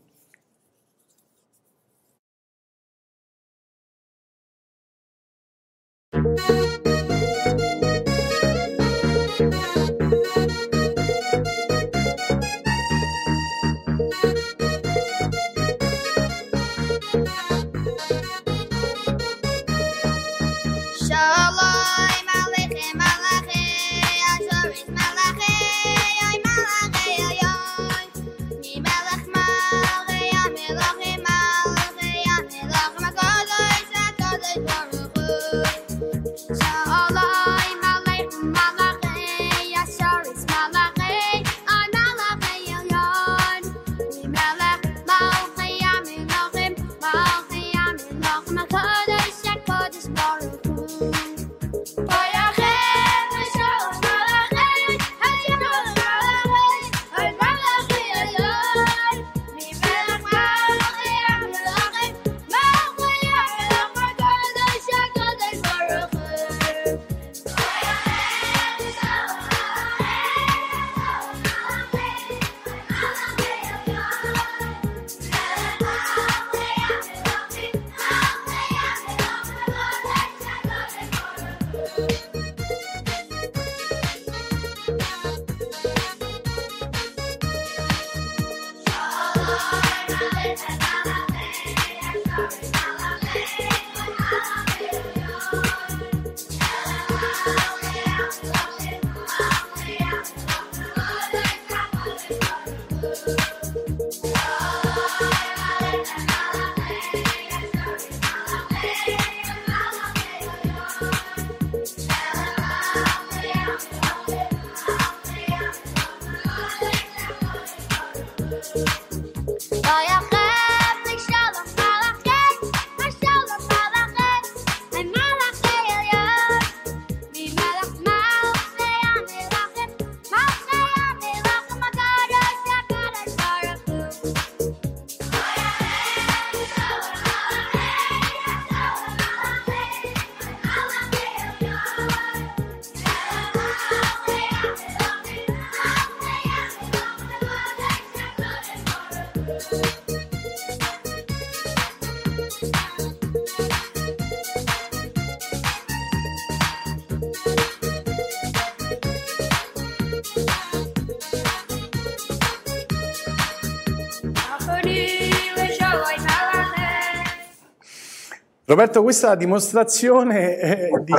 Roberto, 168.72 169.02
questa 169.02 169.34
dimostrazione 169.34 170.56
è 170.56 170.88
di, 171.04 171.12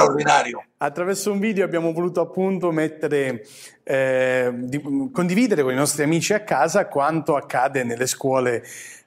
attraverso 0.77 1.31
un 1.31 1.37
video 1.37 1.63
abbiamo 1.63 1.93
voluto 1.93 2.19
appunto 2.19 2.71
mettere, 2.71 3.45
eh, 3.83 4.51
di, 4.55 4.81
condividere 5.11 5.61
con 5.61 5.71
i 5.71 5.75
nostri 5.75 6.01
amici 6.01 6.33
a 6.33 6.39
casa 6.39 6.87
quanto 6.87 7.35
accade 7.35 7.83
nelle 7.83 8.07
scuole 8.07 8.63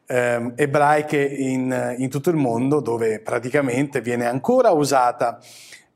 eh, 0.07 0.53
ebraiche 0.55 1.21
in, 1.21 1.97
in, 1.99 2.09
tutto 2.09 2.31
il 2.31 2.37
mondo, 2.37 2.79
dove 2.79 3.19
praticamente 3.19 4.01
viene 4.01 4.27
ancora 4.27 4.71
usata 4.71 5.41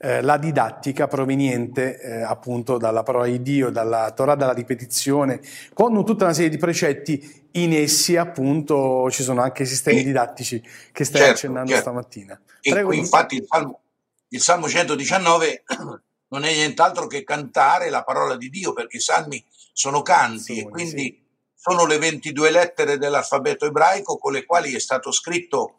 eh, 0.02 0.22
la 0.22 0.38
didattica 0.38 1.06
proveniente 1.08 2.00
eh, 2.00 2.22
appunto 2.22 2.78
dalla 2.78 3.02
parola 3.02 3.26
di 3.26 3.42
Dio, 3.42 3.68
dalla 3.68 4.10
Torah, 4.12 4.34
dalla 4.34 4.54
ripetizione, 4.54 5.42
con 5.74 5.92
tutta 6.06 6.24
una 6.24 6.32
serie 6.32 6.48
di 6.48 6.56
precetti 6.56 7.48
in 7.52 7.74
essi 7.74 8.16
appunto 8.16 9.10
ci 9.10 9.22
sono 9.22 9.42
anche 9.42 9.66
sistemi 9.66 10.02
didattici 10.02 10.62
che 10.90 11.04
stai 11.04 11.20
certo, 11.20 11.34
accennando 11.34 11.70
certo. 11.70 11.90
stamattina. 11.90 12.40
Prego, 12.62 12.94
infatti 12.94 13.36
il 13.36 13.44
Salmo, 13.46 13.80
il 14.28 14.40
Salmo 14.40 14.68
119 14.68 15.64
non 16.28 16.44
è 16.44 16.52
nient'altro 16.52 17.06
che 17.06 17.22
cantare 17.22 17.90
la 17.90 18.02
parola 18.02 18.36
di 18.36 18.48
Dio 18.48 18.72
perché 18.72 18.96
i 18.96 19.00
salmi 19.00 19.44
sono 19.72 20.00
canti 20.00 20.54
sì, 20.54 20.60
e 20.60 20.68
quindi 20.68 21.02
sì. 21.02 21.22
sono 21.54 21.84
le 21.84 21.98
22 21.98 22.50
lettere 22.50 22.96
dell'alfabeto 22.96 23.66
ebraico 23.66 24.16
con 24.16 24.32
le 24.32 24.46
quali 24.46 24.74
è 24.74 24.78
stato 24.78 25.12
scritto 25.12 25.74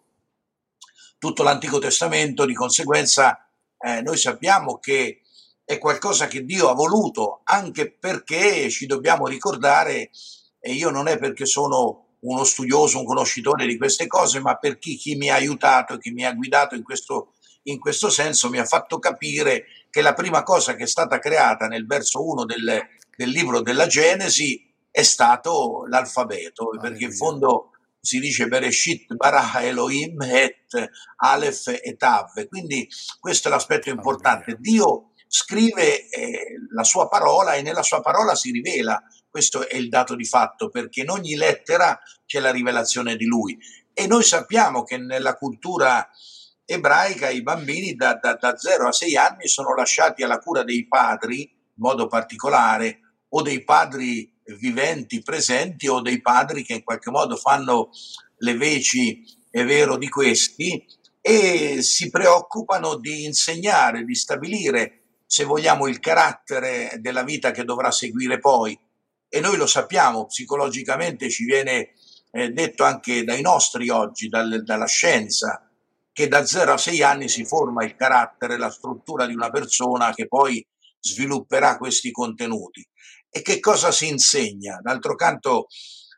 tutto 1.17 1.41
l'Antico 1.41 1.79
Testamento, 1.79 2.45
di 2.45 2.53
conseguenza 2.53 3.47
eh, 3.83 4.01
noi 4.01 4.17
sappiamo 4.17 4.77
che 4.79 5.21
è 5.63 5.77
qualcosa 5.77 6.27
che 6.27 6.43
Dio 6.43 6.69
ha 6.69 6.73
voluto, 6.73 7.41
anche 7.45 7.91
perché 7.91 8.69
ci 8.69 8.85
dobbiamo 8.85 9.27
ricordare, 9.27 10.09
e 10.59 10.73
io 10.73 10.89
non 10.89 11.07
è 11.07 11.17
perché 11.17 11.45
sono 11.45 12.07
uno 12.19 12.43
studioso, 12.43 13.00
un 13.00 13.05
conoscitore 13.05 13.65
di 13.65 13.77
queste 13.77 14.07
cose, 14.07 14.39
ma 14.39 14.55
perché 14.55 14.95
chi 14.95 15.15
mi 15.15 15.29
ha 15.29 15.35
aiutato, 15.35 15.97
chi 15.97 16.11
mi 16.11 16.25
ha 16.25 16.33
guidato 16.33 16.75
in 16.75 16.83
questo, 16.83 17.33
in 17.63 17.79
questo 17.79 18.09
senso, 18.09 18.50
mi 18.50 18.59
ha 18.59 18.65
fatto 18.65 19.00
capire 19.00 19.65
che 19.89 20.01
la 20.01 20.13
prima 20.13 20.43
cosa 20.43 20.75
che 20.75 20.83
è 20.83 20.88
stata 20.88 21.19
creata 21.19 21.67
nel 21.67 21.85
verso 21.85 22.25
1 22.25 22.45
del, 22.45 22.81
del 23.15 23.29
libro 23.29 23.61
della 23.61 23.88
Genesi 23.88 24.69
è 24.91 25.03
stato 25.03 25.85
l'alfabeto, 25.88 26.69
ah, 26.69 26.79
perché 26.79 27.05
in 27.05 27.13
fondo 27.13 27.70
si 28.01 28.20
dice 28.20 28.48
Bereshit 28.48 29.13
bara 29.15 29.62
Elohim 29.62 30.22
et 30.24 30.89
Aleph 31.17 31.67
et 31.67 31.98
Tav. 31.98 32.48
Quindi 32.48 32.89
questo 33.20 33.48
è 33.48 33.51
l'aspetto 33.51 33.89
importante. 33.89 34.58
Dio 34.60 35.12
scrive 35.27 36.10
eh, 36.10 36.58
la 36.74 36.84
sua 36.84 37.08
parola 37.08 37.53
e 37.53 37.62
nella 37.62 37.84
sua 37.84 38.01
parola 38.01 38.36
si 38.36 38.51
rivela. 38.51 39.01
Questo 39.29 39.67
è 39.70 39.75
il 39.75 39.88
dato 39.88 40.15
di 40.15 40.25
fatto, 40.25 40.70
perché 40.70 41.01
in 41.01 41.10
ogni 41.10 41.36
lettera 41.36 41.98
c'è 42.25 42.39
la 42.39 42.51
rivelazione 42.51 43.15
di 43.15 43.25
lui. 43.25 43.58
E 43.93 44.08
noi 44.08 44.24
sappiamo 44.24 44.84
che 44.84 44.98
nella 44.98 45.36
cultura 45.36 46.10
ebraica 46.65 47.29
i 47.29 47.43
bambini 47.43 47.93
da, 47.93 48.17
da, 48.22 48.34
da 48.34 48.58
0 48.58 48.88
a 48.88 48.91
6 48.91 49.15
anni 49.15 49.48
sono 49.48 49.74
lasciati 49.75 50.24
alla 50.24 50.39
cura 50.39 50.63
dei 50.63 50.88
padri, 50.88 51.41
in 51.41 51.75
modo 51.75 52.08
particolare, 52.08 53.00
o 53.29 53.41
dei 53.41 53.63
padri 53.63 54.40
viventi, 54.60 55.21
presenti 55.21 55.88
o 55.88 56.01
dei 56.01 56.21
padri 56.21 56.63
che 56.63 56.74
in 56.74 56.83
qualche 56.83 57.12
modo 57.12 57.36
fanno 57.36 57.89
le 58.38 58.55
veci, 58.55 59.24
è 59.50 59.63
vero, 59.63 59.98
di 59.98 60.10
questi 60.10 60.86
e 61.21 61.81
si 61.81 62.10
preoccupano 62.10 62.95
di 62.95 63.25
insegnare, 63.25 64.03
di 64.03 64.15
stabilire, 64.15 65.01
se 65.25 65.43
vogliamo, 65.43 65.88
il 65.88 66.00
carattere 66.00 66.98
della 67.00 67.24
vita 67.24 67.51
che 67.51 67.63
dovrà 67.63 67.91
seguire 67.91 68.39
poi. 68.39 68.77
E 69.29 69.39
noi 69.39 69.55
lo 69.55 69.67
sappiamo, 69.67 70.25
psicologicamente 70.25 71.29
ci 71.29 71.45
viene 71.45 71.93
eh, 72.31 72.50
detto 72.50 72.83
anche 72.83 73.24
dai 73.24 73.41
nostri 73.41 73.89
oggi, 73.89 74.27
dal, 74.27 74.63
dalla 74.63 74.88
scienza, 74.88 75.69
che 76.12 76.27
da 76.27 76.45
0 76.45 76.74
a 76.74 76.77
6 76.77 77.01
anni 77.03 77.29
si 77.29 77.45
forma 77.45 77.86
il 77.86 77.95
carattere, 77.95 78.57
la 78.57 78.69
struttura 78.69 79.25
di 79.25 79.33
una 79.33 79.50
persona 79.50 80.13
che 80.13 80.27
poi 80.27 80.65
svilupperà 80.99 81.77
questi 81.77 82.12
contenuti. 82.12 82.86
E 83.34 83.41
che 83.41 83.60
cosa 83.60 83.91
si 83.91 84.10
insegna? 84.10 84.80
D'altro 84.82 85.15
canto 85.15 85.67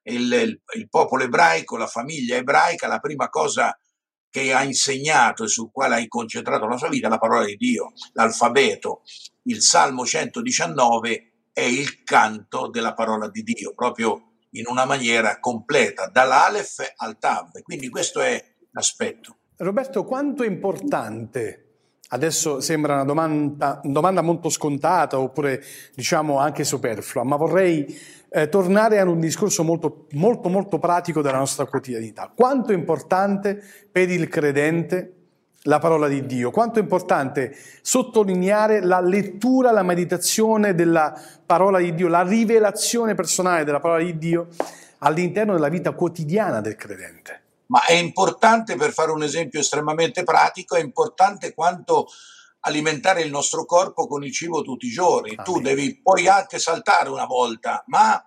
il, 0.04 0.32
il, 0.34 0.62
il 0.76 0.90
popolo 0.90 1.24
ebraico, 1.24 1.78
la 1.78 1.88
famiglia 1.88 2.36
ebraica, 2.36 2.88
la 2.88 3.00
prima 3.00 3.30
cosa 3.30 3.78
che 4.30 4.52
ha 4.52 4.64
insegnato 4.64 5.44
e 5.44 5.48
sul 5.48 5.70
quale 5.72 5.96
ha 5.96 6.08
concentrato 6.08 6.66
la 6.66 6.76
sua 6.76 6.90
vita 6.90 7.06
è 7.06 7.10
la 7.12 7.20
parola 7.20 7.46
di 7.46 7.56
Dio, 7.56 7.94
l'alfabeto. 8.14 9.04
Il 9.44 9.62
Salmo 9.62 10.06
119 10.06 11.34
è 11.54 11.62
il 11.62 12.04
canto 12.04 12.68
della 12.68 12.96
parola 12.96 13.30
di 13.30 13.44
Dio, 13.44 13.76
proprio 13.76 14.32
in 14.52 14.66
una 14.68 14.86
maniera 14.86 15.40
completa, 15.40 16.08
dall'Alef 16.08 16.94
al 16.96 17.20
Tav. 17.20 17.62
Quindi 17.62 17.90
questo 17.90 18.22
è 18.22 18.44
l'aspetto. 18.72 19.38
Roberto, 19.58 20.04
quanto 20.04 20.42
è 20.42 20.48
importante 20.48 21.73
Adesso 22.14 22.62
sembra 22.62 22.94
una 22.94 23.06
domanda, 23.06 23.82
domanda, 23.84 24.22
molto 24.22 24.50
scontata 24.50 25.18
oppure 25.18 25.64
diciamo 25.96 26.38
anche 26.38 26.64
superflua, 26.64 27.24
ma 27.24 27.38
vorrei 27.38 28.00
eh, 28.30 28.50
tornare 28.50 29.00
ad 29.00 29.08
un 29.08 29.20
discorso 29.20 29.64
molto, 29.64 30.06
molto, 30.12 30.48
molto 30.48 30.78
pratico 30.78 31.24
della 31.24 31.40
nostra 31.40 31.66
quotidianità. 31.66 32.32
Quanto 32.36 32.72
è 32.72 32.76
importante 32.76 33.60
per 33.92 34.12
il 34.12 34.28
credente 34.28 35.14
la 35.64 35.80
parola 35.80 36.08
di 36.08 36.24
Dio? 36.28 36.52
Quanto 36.52 36.78
è 36.78 36.84
importante 36.84 37.56
sottolineare 37.82 38.84
la 38.84 39.02
lettura, 39.02 39.72
la 39.72 39.82
meditazione 39.82 40.76
della 40.76 41.20
parola 41.44 41.80
di 41.80 41.96
Dio, 41.96 42.10
la 42.10 42.22
rivelazione 42.22 43.16
personale 43.16 43.64
della 43.64 43.80
parola 43.80 44.04
di 44.04 44.20
Dio 44.20 44.50
all'interno 45.00 45.54
della 45.54 45.70
vita 45.70 45.94
quotidiana 45.94 46.62
del 46.62 46.76
credente? 46.76 47.43
Ma 47.68 47.86
è 47.86 47.94
importante, 47.94 48.76
per 48.76 48.92
fare 48.92 49.12
un 49.12 49.24
esempio 49.24 49.60
estremamente 49.60 50.24
pratico, 50.24 50.76
è 50.76 50.82
importante 50.82 51.54
quanto 51.54 52.08
alimentare 52.66 53.22
il 53.22 53.32
nostro 53.32 53.66
corpo 53.66 54.08
con 54.08 54.24
il 54.24 54.32
cibo 54.32 54.62
tutti 54.62 54.88
i 54.88 54.92
giorni. 54.92 55.36
Ah, 55.36 55.44
tu 55.44 55.60
devi, 55.60 56.02
puoi 56.02 56.28
anche 56.28 56.60
saltare 56.60 57.10
una 57.10 57.26
volta, 57.26 57.84
ma, 57.88 58.22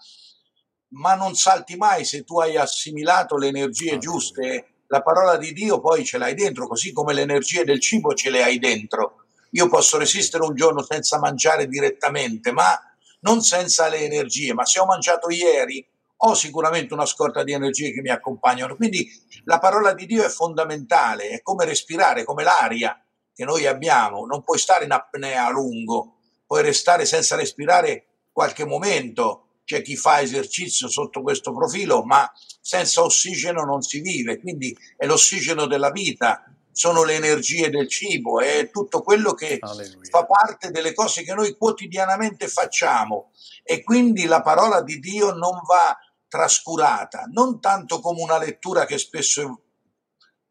ma, 0.91 1.15
non 1.15 1.35
salti 1.35 1.77
mai 1.77 2.05
se 2.05 2.25
tu 2.25 2.39
hai 2.39 2.57
assimilato 2.57 3.37
le 3.37 3.49
energie 3.49 3.95
ah, 3.95 3.99
giuste. 3.99 4.69
La 4.89 5.03
parola 5.03 5.37
di 5.37 5.53
Dio 5.53 5.81
poi 5.81 6.05
ce 6.05 6.19
l'hai 6.19 6.35
dentro, 6.35 6.69
così 6.69 6.93
come 6.93 7.13
le 7.13 7.23
energie 7.23 7.65
del 7.65 7.81
cibo 7.81 8.15
ce 8.15 8.31
le 8.31 8.43
hai 8.43 8.59
dentro. 8.59 9.25
Io 9.51 9.69
posso 9.69 9.99
resistere 9.99 10.45
un 10.45 10.55
giorno 10.55 10.83
senza 10.83 11.19
mangiare 11.19 11.67
direttamente, 11.67 12.53
ma 12.53 12.79
non 13.21 13.41
senza 13.41 13.89
le 13.89 14.01
energie. 14.01 14.53
Ma 14.53 14.65
se 14.65 14.79
ho 14.79 14.85
mangiato 14.85 15.31
ieri, 15.31 15.85
ho 16.19 16.35
sicuramente 16.35 16.95
una 16.95 17.07
scorta 17.07 17.43
di 17.45 17.53
energie 17.53 17.93
che 17.93 18.01
mi 18.01 18.11
accompagnano. 18.11 18.77
Quindi 18.77 19.09
la 19.45 19.59
parola 19.59 19.93
di 19.93 20.07
Dio 20.07 20.25
è 20.25 20.29
fondamentale, 20.29 21.29
è 21.29 21.43
come 21.43 21.65
respirare, 21.65 22.25
come 22.25 22.43
l'aria 22.43 22.99
che 23.35 23.45
noi 23.45 23.67
abbiamo. 23.67 24.25
Non 24.25 24.43
puoi 24.43 24.59
stare 24.59 24.85
in 24.85 24.93
apnea 24.93 25.47
a 25.47 25.51
lungo, 25.51 26.17
puoi 26.47 26.63
restare 26.63 27.05
senza 27.05 27.37
respirare 27.37 28.07
qualche 28.33 28.65
momento. 28.65 29.43
C'è 29.65 29.83
chi 29.83 29.97
fa 29.97 30.21
esercizio 30.21 30.89
sotto 30.89 31.23
questo 31.23 31.53
profilo, 31.53 32.05
ma 32.05 32.31
senza 32.61 33.03
ossigeno 33.03 33.65
non 33.65 33.83
si 33.83 34.01
vive, 34.01 34.39
quindi 34.39 34.77
è 34.97 35.07
l'ossigeno 35.07 35.67
della 35.67 35.91
vita, 35.91 36.45
sono 36.71 37.03
le 37.03 37.15
energie 37.15 37.69
del 37.69 37.89
cibo, 37.89 38.39
è 38.39 38.71
tutto 38.71 39.03
quello 39.03 39.33
che 39.33 39.59
Alleluia. 39.61 40.09
fa 40.11 40.25
parte 40.25 40.71
delle 40.71 40.95
cose 40.95 41.25
che 41.25 41.35
noi 41.35 41.57
quotidianamente 41.57 42.49
facciamo 42.49 43.33
e 43.65 43.83
quindi 43.83 44.27
la 44.27 44.43
parola 44.43 44.83
di 44.83 45.01
Dio 45.01 45.33
non 45.33 45.61
va 45.67 45.99
trascurata, 46.29 47.25
non 47.33 47.61
tanto 47.61 48.01
come 48.01 48.23
una 48.23 48.39
lettura 48.39 48.85
che 48.85 48.99
spesso, 48.99 49.63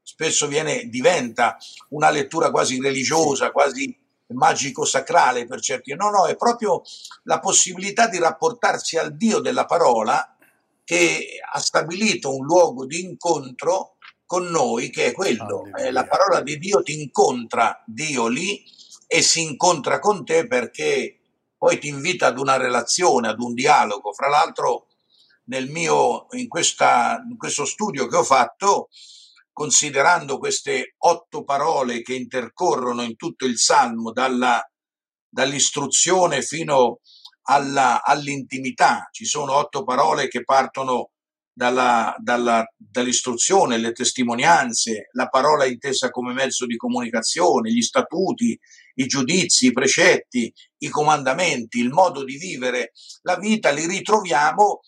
spesso 0.01 0.47
viene, 0.47 0.87
diventa 0.89 1.57
una 1.89 2.09
lettura 2.09 2.51
quasi 2.51 2.79
religiosa, 2.79 3.51
quasi 3.51 4.03
magico-sacrale 4.27 5.45
per 5.45 5.61
certi, 5.61 5.93
no, 5.93 6.09
no, 6.09 6.25
è 6.25 6.35
proprio 6.35 6.81
la 7.23 7.39
possibilità 7.39 8.07
di 8.07 8.17
rapportarsi 8.17 8.97
al 8.97 9.15
Dio 9.15 9.39
della 9.39 9.65
parola 9.65 10.35
che 10.83 11.39
ha 11.51 11.59
stabilito 11.59 12.35
un 12.35 12.45
luogo 12.45 12.85
di 12.85 13.01
incontro 13.01 13.95
con 14.25 14.45
noi, 14.45 14.89
che 14.89 15.07
è 15.07 15.11
quello. 15.11 15.63
Eh, 15.77 15.91
la 15.91 16.05
parola 16.05 16.41
di 16.41 16.57
Dio 16.57 16.81
ti 16.81 17.01
incontra, 17.01 17.83
Dio 17.85 18.27
lì, 18.27 18.63
e 19.07 19.21
si 19.21 19.41
incontra 19.43 19.99
con 19.99 20.25
te 20.25 20.47
perché 20.47 21.19
poi 21.57 21.79
ti 21.79 21.87
invita 21.87 22.27
ad 22.27 22.39
una 22.39 22.57
relazione, 22.57 23.27
ad 23.27 23.39
un 23.39 23.53
dialogo. 23.53 24.13
Fra 24.13 24.27
l'altro, 24.27 24.87
nel 25.45 25.69
mio, 25.69 26.27
in, 26.31 26.47
questa, 26.47 27.23
in 27.29 27.37
questo 27.37 27.65
studio 27.65 28.07
che 28.07 28.15
ho 28.15 28.23
fatto, 28.23 28.89
considerando 29.51 30.37
queste 30.37 30.95
otto 30.97 31.43
parole 31.43 32.01
che 32.01 32.13
intercorrono 32.13 33.03
in 33.03 33.15
tutto 33.15 33.45
il 33.45 33.57
Salmo, 33.57 34.11
dalla, 34.11 34.61
dall'istruzione 35.29 36.41
fino 36.41 36.99
alla, 37.43 38.03
all'intimità. 38.03 39.07
Ci 39.11 39.25
sono 39.25 39.53
otto 39.53 39.83
parole 39.83 40.27
che 40.27 40.43
partono 40.43 41.11
dalla, 41.53 42.13
dalla, 42.17 42.65
dall'istruzione, 42.75 43.77
le 43.77 43.93
testimonianze, 43.93 45.09
la 45.13 45.27
parola 45.27 45.65
intesa 45.65 46.09
come 46.09 46.33
mezzo 46.33 46.65
di 46.65 46.75
comunicazione, 46.75 47.71
gli 47.71 47.81
statuti, 47.81 48.59
i 48.95 49.05
giudizi, 49.05 49.67
i 49.67 49.71
precetti, 49.71 50.53
i 50.79 50.89
comandamenti, 50.89 51.79
il 51.79 51.91
modo 51.91 52.25
di 52.25 52.35
vivere 52.35 52.91
la 53.21 53.37
vita, 53.37 53.71
li 53.71 53.87
ritroviamo 53.87 54.81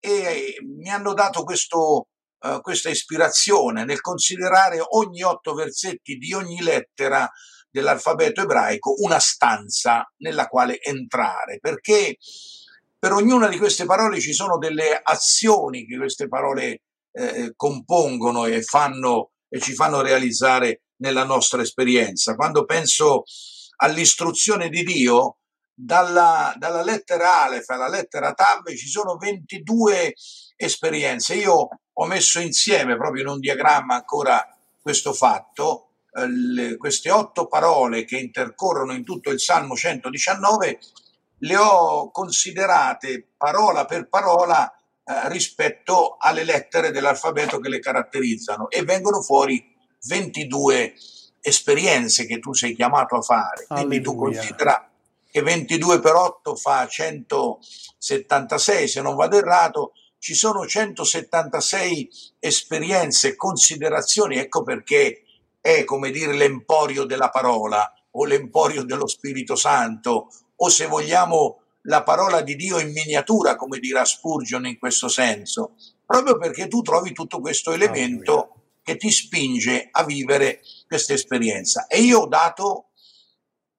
e 0.00 0.56
mi 0.78 0.90
hanno 0.90 1.12
dato 1.12 1.44
questo, 1.44 2.08
uh, 2.40 2.60
questa 2.60 2.88
ispirazione 2.88 3.84
nel 3.84 4.00
considerare 4.00 4.82
ogni 4.82 5.22
otto 5.22 5.54
versetti 5.54 6.16
di 6.16 6.32
ogni 6.32 6.62
lettera 6.62 7.30
dell'alfabeto 7.70 8.42
ebraico 8.42 8.94
una 9.02 9.18
stanza 9.18 10.10
nella 10.18 10.48
quale 10.48 10.80
entrare, 10.80 11.58
perché 11.60 12.16
per 12.98 13.12
ognuna 13.12 13.48
di 13.48 13.58
queste 13.58 13.84
parole 13.84 14.20
ci 14.20 14.32
sono 14.32 14.58
delle 14.58 14.98
azioni 15.02 15.86
che 15.86 15.96
queste 15.96 16.28
parole 16.28 16.82
eh, 17.12 17.52
compongono 17.56 18.44
e, 18.44 18.62
fanno, 18.62 19.30
e 19.48 19.60
ci 19.60 19.74
fanno 19.74 20.02
realizzare 20.02 20.82
nella 20.96 21.24
nostra 21.24 21.62
esperienza. 21.62 22.34
Quando 22.34 22.64
penso 22.64 23.22
all'istruzione 23.76 24.68
di 24.68 24.82
Dio, 24.82 25.38
dalla, 25.82 26.52
dalla 26.56 26.82
lettera 26.82 27.44
Aleph 27.44 27.68
alla 27.70 27.88
lettera 27.88 28.32
Tav 28.32 28.68
ci 28.74 28.88
sono 28.88 29.16
22 29.16 30.14
esperienze. 30.56 31.34
Io 31.34 31.68
ho 31.92 32.06
messo 32.06 32.38
insieme 32.38 32.96
proprio 32.96 33.22
in 33.22 33.28
un 33.28 33.40
diagramma 33.40 33.94
ancora 33.94 34.46
questo 34.80 35.12
fatto, 35.12 35.88
eh, 36.12 36.26
le, 36.28 36.76
queste 36.76 37.10
otto 37.10 37.46
parole 37.46 38.04
che 38.04 38.18
intercorrono 38.18 38.92
in 38.92 39.04
tutto 39.04 39.30
il 39.30 39.40
Salmo 39.40 39.74
119, 39.74 40.78
le 41.42 41.56
ho 41.56 42.10
considerate 42.10 43.28
parola 43.36 43.86
per 43.86 44.08
parola 44.08 44.70
eh, 44.70 45.28
rispetto 45.28 46.16
alle 46.18 46.44
lettere 46.44 46.90
dell'alfabeto 46.90 47.58
che 47.58 47.70
le 47.70 47.80
caratterizzano 47.80 48.68
e 48.68 48.82
vengono 48.82 49.22
fuori 49.22 49.74
22 50.06 50.94
esperienze 51.40 52.26
che 52.26 52.38
tu 52.38 52.52
sei 52.52 52.74
chiamato 52.74 53.16
a 53.16 53.22
fare. 53.22 53.64
Alleluia. 53.68 53.86
Quindi 53.86 54.04
tu 54.04 54.16
considera 54.16 54.89
che 55.30 55.42
22 55.42 56.00
per 56.00 56.14
8 56.14 56.56
fa 56.56 56.86
176, 56.86 58.88
se 58.88 59.00
non 59.00 59.14
vado 59.14 59.36
errato, 59.36 59.92
ci 60.18 60.34
sono 60.34 60.66
176 60.66 62.10
esperienze 62.38 63.28
e 63.28 63.36
considerazioni, 63.36 64.36
ecco 64.36 64.62
perché 64.62 65.22
è 65.60 65.84
come 65.84 66.10
dire 66.10 66.34
l'emporio 66.34 67.04
della 67.04 67.30
parola 67.30 67.90
o 68.12 68.24
l'emporio 68.24 68.82
dello 68.82 69.06
Spirito 69.06 69.56
Santo 69.56 70.28
o 70.56 70.68
se 70.68 70.86
vogliamo 70.86 71.60
la 71.84 72.02
parola 72.02 72.42
di 72.42 72.56
Dio 72.56 72.78
in 72.78 72.92
miniatura, 72.92 73.56
come 73.56 73.78
dirà 73.78 74.04
Spurgeon 74.04 74.66
in 74.66 74.78
questo 74.78 75.08
senso, 75.08 75.76
proprio 76.04 76.36
perché 76.36 76.68
tu 76.68 76.82
trovi 76.82 77.12
tutto 77.12 77.40
questo 77.40 77.72
elemento 77.72 78.54
che 78.82 78.96
ti 78.96 79.10
spinge 79.10 79.88
a 79.90 80.04
vivere 80.04 80.60
questa 80.86 81.14
esperienza. 81.14 81.86
E 81.86 82.00
io 82.00 82.20
ho 82.20 82.26
dato 82.26 82.89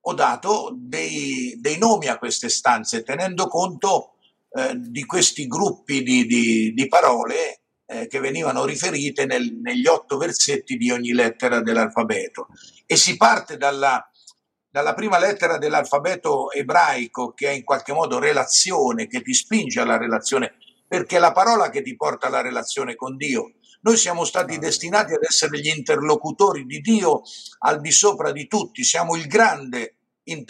ho 0.01 0.13
dato 0.13 0.73
dei, 0.75 1.55
dei 1.59 1.77
nomi 1.77 2.07
a 2.07 2.17
queste 2.17 2.49
stanze 2.49 3.03
tenendo 3.03 3.47
conto 3.47 4.15
eh, 4.53 4.73
di 4.75 5.05
questi 5.05 5.47
gruppi 5.47 6.03
di, 6.03 6.25
di, 6.25 6.73
di 6.73 6.87
parole 6.87 7.61
eh, 7.85 8.07
che 8.07 8.19
venivano 8.19 8.65
riferite 8.65 9.25
nel, 9.25 9.53
negli 9.61 9.85
otto 9.85 10.17
versetti 10.17 10.77
di 10.77 10.91
ogni 10.91 11.11
lettera 11.11 11.61
dell'alfabeto. 11.61 12.47
E 12.85 12.95
si 12.95 13.17
parte 13.17 13.57
dalla, 13.57 14.09
dalla 14.69 14.93
prima 14.93 15.19
lettera 15.19 15.57
dell'alfabeto 15.57 16.51
ebraico 16.51 17.33
che 17.33 17.49
è 17.49 17.51
in 17.51 17.63
qualche 17.63 17.93
modo 17.93 18.17
relazione, 18.17 19.07
che 19.07 19.21
ti 19.21 19.33
spinge 19.33 19.81
alla 19.81 19.97
relazione, 19.97 20.53
perché 20.87 21.17
è 21.17 21.19
la 21.19 21.33
parola 21.33 21.69
che 21.69 21.81
ti 21.81 21.95
porta 21.95 22.27
alla 22.27 22.41
relazione 22.41 22.95
con 22.95 23.17
Dio. 23.17 23.53
Noi 23.83 23.97
siamo 23.97 24.25
stati 24.25 24.59
destinati 24.59 25.13
ad 25.13 25.23
essere 25.23 25.59
gli 25.59 25.67
interlocutori 25.67 26.65
di 26.65 26.81
Dio 26.81 27.23
al 27.59 27.81
di 27.81 27.89
sopra 27.89 28.31
di 28.31 28.45
tutti, 28.45 28.83
siamo 28.83 29.15
il 29.15 29.25
grande, 29.25 29.95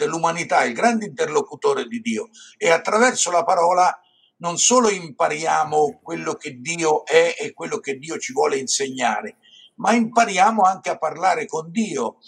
l'umanità, 0.06 0.64
il 0.64 0.74
grande 0.74 1.06
interlocutore 1.06 1.86
di 1.86 2.00
Dio. 2.00 2.28
E 2.58 2.68
attraverso 2.68 3.30
la 3.30 3.42
parola 3.42 3.98
non 4.36 4.58
solo 4.58 4.90
impariamo 4.90 6.00
quello 6.02 6.34
che 6.34 6.60
Dio 6.60 7.06
è 7.06 7.34
e 7.38 7.54
quello 7.54 7.78
che 7.78 7.96
Dio 7.96 8.18
ci 8.18 8.34
vuole 8.34 8.58
insegnare, 8.58 9.38
ma 9.76 9.94
impariamo 9.94 10.60
anche 10.62 10.90
a 10.90 10.98
parlare 10.98 11.46
con 11.46 11.70
Dio, 11.70 12.18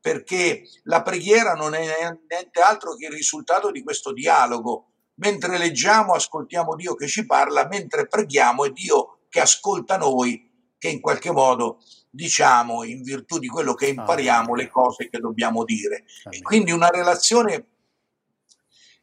perché 0.00 0.62
la 0.84 1.02
preghiera 1.02 1.52
non 1.52 1.74
è 1.74 1.80
niente 1.80 2.60
altro 2.62 2.94
che 2.94 3.06
il 3.06 3.12
risultato 3.12 3.70
di 3.70 3.82
questo 3.82 4.14
dialogo. 4.14 4.92
Mentre 5.16 5.58
leggiamo, 5.58 6.14
ascoltiamo 6.14 6.74
Dio 6.76 6.94
che 6.94 7.08
ci 7.08 7.26
parla, 7.26 7.66
mentre 7.66 8.06
preghiamo 8.06 8.64
è 8.64 8.70
Dio 8.70 9.18
che 9.28 9.40
ascolta 9.40 9.96
noi 9.98 10.45
che 10.78 10.88
in 10.88 11.00
qualche 11.00 11.30
modo 11.30 11.82
diciamo 12.10 12.84
in 12.84 13.02
virtù 13.02 13.38
di 13.38 13.48
quello 13.48 13.74
che 13.74 13.88
impariamo 13.88 14.54
le 14.54 14.68
cose 14.68 15.08
che 15.08 15.18
dobbiamo 15.18 15.64
dire. 15.64 16.04
E 16.30 16.40
quindi 16.42 16.72
una 16.72 16.88
relazione 16.88 17.66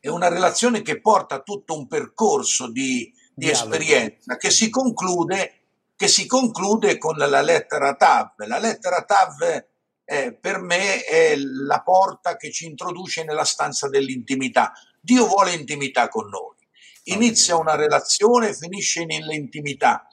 è 0.03 0.09
una 0.09 0.27
relazione 0.27 0.81
che 0.81 0.99
porta 0.99 1.43
tutto 1.43 1.77
un 1.77 1.87
percorso 1.87 2.69
di, 2.69 3.09
di 3.33 3.49
esperienza 3.49 4.35
che 4.35 4.49
si, 4.49 4.69
conclude, 4.69 5.61
che 5.95 6.09
si 6.09 6.25
conclude 6.25 6.97
con 6.97 7.15
la 7.15 7.41
lettera 7.41 7.95
Tav. 7.95 8.33
La 8.45 8.59
lettera 8.59 9.05
Tav 9.05 9.65
eh, 10.03 10.33
per 10.33 10.59
me 10.59 11.05
è 11.05 11.37
la 11.37 11.81
porta 11.81 12.35
che 12.35 12.51
ci 12.51 12.65
introduce 12.65 13.23
nella 13.23 13.45
stanza 13.45 13.87
dell'intimità. 13.87 14.73
Dio 14.99 15.25
vuole 15.25 15.53
intimità 15.53 16.09
con 16.09 16.27
noi. 16.27 16.57
Inizia 17.03 17.55
una 17.55 17.75
relazione 17.75 18.53
finisce 18.53 19.05
nell'intimità. 19.05 20.05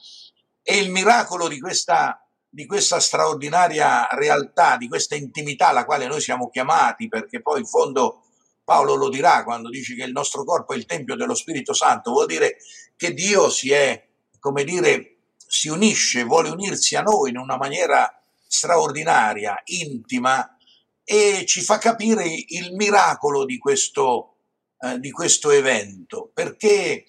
E 0.63 0.79
il 0.79 0.91
miracolo 0.91 1.49
di 1.49 1.59
questa, 1.59 2.25
di 2.49 2.67
questa 2.67 3.01
straordinaria 3.01 4.09
realtà, 4.11 4.77
di 4.77 4.89
questa 4.89 5.15
intimità 5.15 5.69
alla 5.69 5.85
quale 5.85 6.07
noi 6.07 6.21
siamo 6.21 6.51
chiamati, 6.51 7.09
perché 7.09 7.41
poi 7.41 7.61
in 7.61 7.67
fondo 7.67 8.25
Paolo 8.65 8.95
lo 8.95 9.09
dirà 9.09 9.43
quando 9.43 9.69
dice 9.69 9.95
che 9.97 10.05
il 10.05 10.13
nostro 10.13 10.45
corpo 10.45 10.73
è 10.73 10.77
il 10.77 10.87
Tempio 10.87 11.17
dello 11.17 11.35
Spirito 11.35 11.73
Santo, 11.73 12.13
vuol 12.13 12.27
dire 12.27 12.59
che 12.97 13.13
Dio 13.15 13.51
si 13.51 13.73
è, 13.73 14.07
come 14.39 14.63
dire, 14.63 15.17
si 15.47 15.69
unisce, 15.69 16.23
vuole 16.23 16.51
unirsi 16.51 16.95
a 16.95 17.03
noi 17.03 17.31
in 17.31 17.39
una 17.39 17.57
maniera 17.57 18.15
straordinaria, 18.47 19.61
intima 19.65 20.57
e 21.03 21.45
ci 21.47 21.63
fa 21.63 21.79
capire 21.79 22.25
il 22.25 22.73
miracolo 22.75 23.45
di 23.45 23.59
questo, 23.59 24.37
eh, 24.79 25.01
di 25.01 25.11
questo 25.11 25.51
evento, 25.51 26.31
perché 26.33 27.05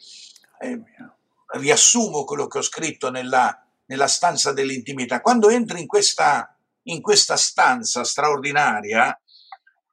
eh, 0.59 0.81
riassumo 1.53 2.23
quello 2.23 2.47
che 2.47 2.59
ho 2.59 2.61
scritto 2.61 3.09
nella, 3.09 3.55
nella 3.85 4.07
stanza 4.07 4.53
dell'intimità. 4.53 5.21
Quando 5.21 5.49
entri 5.49 5.81
in 5.81 5.87
questa, 5.87 6.57
in 6.83 7.01
questa 7.01 7.35
stanza 7.35 8.03
straordinaria, 8.03 9.19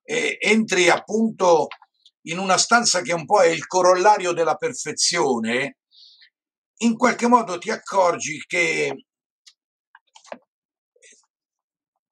eh, 0.05 0.39
entri 0.41 0.89
appunto 0.89 1.67
in 2.23 2.39
una 2.39 2.57
stanza 2.59 3.01
che 3.01 3.13
un 3.13 3.25
po' 3.25 3.43
è 3.43 3.49
il 3.49 3.67
corollario 3.67 4.33
della 4.33 4.57
perfezione, 4.57 5.79
in 6.81 6.97
qualche 6.97 7.27
modo 7.27 7.59
ti 7.59 7.71
accorgi 7.71 8.43
che 8.47 9.05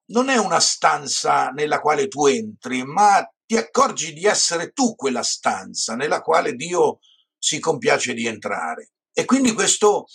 non 0.09 0.29
è 0.29 0.37
una 0.37 0.59
stanza 0.59 1.49
nella 1.49 1.79
quale 1.79 2.07
tu 2.07 2.25
entri, 2.25 2.83
ma 2.83 3.25
ti 3.45 3.55
accorgi 3.55 4.13
di 4.13 4.25
essere 4.25 4.71
tu 4.71 4.95
quella 4.95 5.23
stanza 5.23 5.95
nella 5.95 6.21
quale 6.21 6.53
Dio 6.53 6.99
si 7.37 7.59
compiace 7.59 8.13
di 8.13 8.25
entrare. 8.25 8.91
E 9.19 9.25
quindi 9.25 9.51
questo 9.53 10.05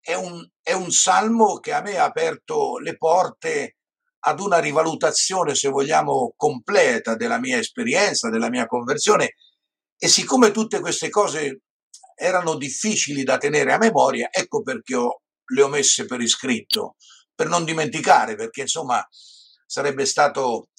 è 0.00 0.14
un, 0.14 0.44
è 0.60 0.72
un 0.72 0.90
salmo 0.90 1.60
che 1.60 1.72
a 1.72 1.80
me 1.80 1.96
ha 1.96 2.06
aperto 2.06 2.76
le 2.78 2.96
porte 2.96 3.76
ad 4.24 4.40
una 4.40 4.58
rivalutazione, 4.58 5.54
se 5.54 5.68
vogliamo, 5.68 6.34
completa 6.34 7.14
della 7.14 7.38
mia 7.38 7.58
esperienza, 7.58 8.28
della 8.28 8.48
mia 8.48 8.66
conversione. 8.66 9.34
E 9.96 10.08
siccome 10.08 10.50
tutte 10.50 10.80
queste 10.80 11.08
cose 11.08 11.60
erano 12.16 12.56
difficili 12.56 13.22
da 13.22 13.38
tenere 13.38 13.72
a 13.72 13.78
memoria, 13.78 14.26
ecco 14.32 14.60
perché 14.62 14.96
ho, 14.96 15.20
le 15.54 15.62
ho 15.62 15.68
messe 15.68 16.04
per 16.06 16.20
iscritto, 16.20 16.96
per 17.32 17.46
non 17.46 17.64
dimenticare, 17.64 18.34
perché 18.34 18.62
insomma 18.62 19.06
sarebbe 19.66 20.04
stato 20.04 20.70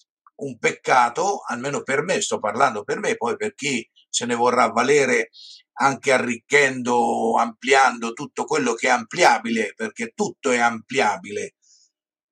un 0.41 0.57
peccato, 0.57 1.43
almeno 1.47 1.81
per 1.81 2.03
me, 2.03 2.19
sto 2.19 2.39
parlando 2.39 2.83
per 2.83 2.99
me, 2.99 3.15
poi 3.15 3.37
per 3.37 3.53
chi 3.53 3.89
se 4.09 4.25
ne 4.25 4.35
vorrà 4.35 4.67
valere 4.67 5.29
anche 5.79 6.11
arricchendo, 6.11 7.37
ampliando 7.37 8.13
tutto 8.13 8.45
quello 8.45 8.73
che 8.73 8.87
è 8.87 8.91
ampliabile, 8.91 9.73
perché 9.75 10.11
tutto 10.15 10.51
è 10.51 10.57
ampliabile. 10.57 11.55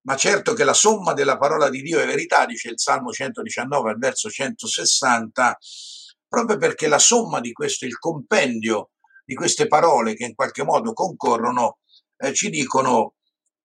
Ma 0.05 0.15
certo 0.15 0.53
che 0.53 0.63
la 0.63 0.73
somma 0.73 1.13
della 1.13 1.37
parola 1.37 1.69
di 1.69 1.81
Dio 1.81 1.99
è 1.99 2.05
verità, 2.05 2.45
dice 2.45 2.69
il 2.69 2.79
Salmo 2.79 3.11
119 3.11 3.89
al 3.89 3.97
verso 3.97 4.29
160, 4.29 5.57
proprio 6.27 6.57
perché 6.57 6.87
la 6.87 6.99
somma 6.99 7.39
di 7.39 7.51
questo, 7.51 7.85
il 7.85 7.97
compendio 7.97 8.91
di 9.23 9.33
queste 9.33 9.67
parole 9.67 10.15
che 10.15 10.25
in 10.25 10.35
qualche 10.35 10.63
modo 10.63 10.93
concorrono, 10.93 11.79
eh, 12.17 12.33
ci 12.33 12.49
dicono 12.49 13.15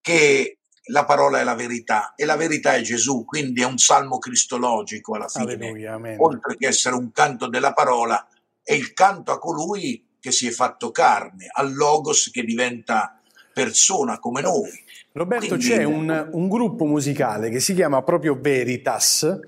che 0.01 0.59
la 0.85 1.05
parola 1.05 1.41
è 1.41 1.45
la 1.45 1.55
verità 1.55 2.15
e 2.15 2.25
la 2.25 2.37
verità 2.37 2.75
è 2.75 2.81
Gesù, 2.81 3.25
quindi 3.25 3.61
è 3.63 3.67
un 3.67 3.79
salmo 3.79 4.19
cristologico 4.19 5.15
alla 5.15 5.29
fine, 5.29 5.53
Alleluia, 5.53 5.99
oltre 6.19 6.57
che 6.57 6.67
essere 6.67 6.97
un 6.97 7.13
canto 7.13 7.49
della 7.49 7.73
parola, 7.73 8.27
è 8.63 8.73
il 8.73 8.93
canto 8.93 9.33
a 9.33 9.39
colui 9.39 10.05
che 10.21 10.31
si 10.33 10.47
è 10.47 10.51
fatto 10.51 10.91
carne, 10.91 11.47
al 11.51 11.75
Logos 11.75 12.31
che 12.31 12.45
diventa 12.45 13.21
persona 13.53 14.19
come 14.19 14.43
noi. 14.43 14.71
Roberto, 15.13 15.57
Quindi, 15.57 15.67
c'è 15.67 15.83
un, 15.83 16.29
un, 16.33 16.49
gruppo 16.49 16.85
musicale 16.85 17.51
che 17.51 17.59
si 17.59 17.75
chiama 17.75 18.03
proprio 18.03 18.39
Veritas, 18.41 19.41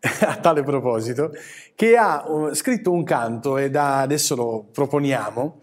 a 0.20 0.36
tale 0.36 0.62
proposito, 0.62 1.32
che 1.74 1.96
ha 1.96 2.24
uh, 2.26 2.54
scritto 2.54 2.90
un 2.90 3.04
canto, 3.04 3.58
e 3.58 3.70
da, 3.70 4.00
adesso 4.00 4.34
lo 4.34 4.66
proponiamo, 4.72 5.60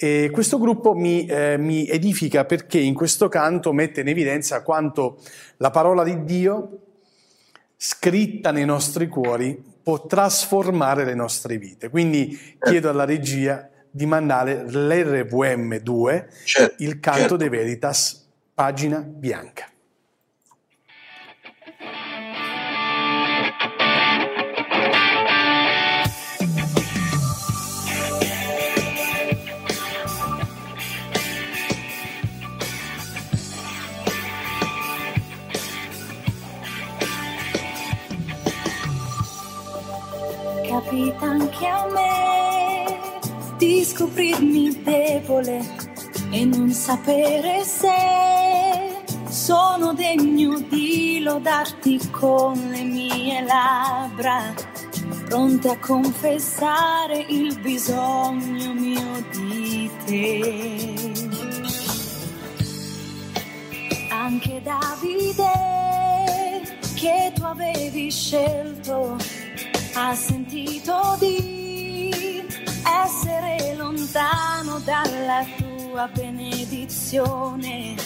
E 0.00 0.30
questo 0.30 0.58
gruppo 0.58 0.94
mi, 0.94 1.26
eh, 1.26 1.56
mi 1.58 1.88
edifica 1.88 2.44
perché 2.44 2.78
in 2.78 2.94
questo 2.94 3.28
canto 3.28 3.72
mette 3.72 4.02
in 4.02 4.08
evidenza 4.08 4.62
quanto 4.62 5.18
la 5.56 5.70
parola 5.70 6.04
di 6.04 6.22
Dio, 6.22 6.78
scritta 7.76 8.52
nei 8.52 8.64
nostri 8.64 9.08
cuori, 9.08 9.60
può 9.88 10.04
trasformare 10.04 11.06
le 11.06 11.14
nostre 11.14 11.56
vite. 11.56 11.88
Quindi 11.88 12.38
chiedo 12.60 12.90
alla 12.90 13.06
regia 13.06 13.70
di 13.90 14.04
mandare 14.04 14.62
l'RVM 14.70 15.78
2, 15.78 16.28
certo, 16.44 16.84
il 16.84 17.00
canto 17.00 17.20
certo. 17.20 17.36
de 17.36 17.48
Veritas, 17.48 18.28
pagina 18.52 18.98
bianca. 18.98 19.64
Capita 40.80 41.26
anche 41.26 41.66
a 41.66 41.86
me 41.88 42.84
di 43.56 43.82
scoprirmi 43.82 44.80
debole 44.84 45.60
e 46.30 46.44
non 46.44 46.70
sapere 46.70 47.64
se 47.64 48.94
sono 49.28 49.92
degno 49.92 50.60
di 50.68 51.18
lodarti 51.20 51.98
con 52.10 52.56
le 52.70 52.82
mie 52.84 53.42
labbra, 53.42 54.54
pronte 55.24 55.68
a 55.70 55.78
confessare 55.80 57.26
il 57.28 57.58
bisogno 57.58 58.72
mio 58.72 59.24
di 59.32 59.90
te. 60.04 60.96
Anche 64.10 64.62
Davide, 64.62 65.50
che 66.94 67.32
tu 67.34 67.42
avevi 67.42 68.10
scelto, 68.12 69.16
ha 70.00 70.14
sentito 70.14 71.16
di 71.18 72.46
essere 73.04 73.74
lontano 73.74 74.78
dalla 74.84 75.44
tua 75.56 76.08
benedizione 76.14 77.96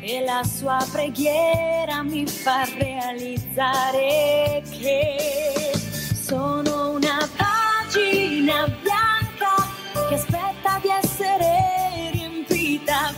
e 0.00 0.24
la 0.24 0.44
sua 0.44 0.78
preghiera 0.92 2.04
mi 2.04 2.24
fa 2.24 2.64
realizzare 2.78 4.62
che 4.70 5.72
sono 6.14 6.90
una 6.92 7.28
pagina 7.36 8.68
bianca 8.80 9.56
che 10.08 10.14
aspetta 10.14 10.78
di 10.80 10.88
essere 10.88 12.10
riempita 12.12 13.12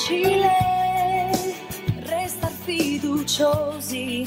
facile 0.00 0.56
restare 2.06 2.54
fiduciosi 2.62 4.24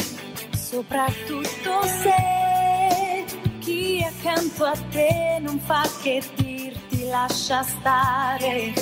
soprattutto 0.51 1.81
se 1.83 3.25
chi 3.59 4.05
accanto 4.05 4.65
a 4.65 4.77
te 4.91 5.39
non 5.41 5.57
fa 5.59 5.81
che 6.03 6.21
dirti 6.35 7.05
lascia 7.05 7.63
stare. 7.63 8.73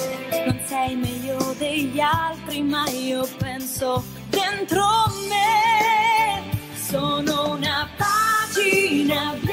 Non 0.45 0.59
sei 0.65 0.95
meglio 0.95 1.53
degli 1.57 1.99
altri, 1.99 2.61
ma 2.63 2.87
io 2.89 3.27
penso 3.37 4.03
dentro 4.29 4.83
me. 5.29 6.57
Sono 6.75 7.53
una 7.53 7.87
pagina 7.95 9.33
bianca 9.39 9.50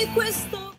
Prendi 0.00 0.12
questo 0.14 0.78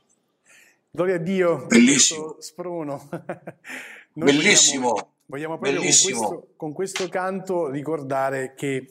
Gloria 0.89 1.15
a 1.15 1.19
Dio. 1.19 1.65
Bellissimo. 1.67 2.33
questo 2.33 2.41
Spruno. 2.41 3.07
Noi 4.13 4.31
Bellissimo. 4.35 4.89
Vogliamo, 4.89 5.09
vogliamo 5.27 5.53
proprio 5.59 5.73
con 5.73 5.81
Bellissimo. 5.83 6.19
questo, 6.27 6.47
con 6.55 6.73
questo 6.73 7.07
canto 7.07 7.69
ricordare 7.69 8.53
che 8.55 8.87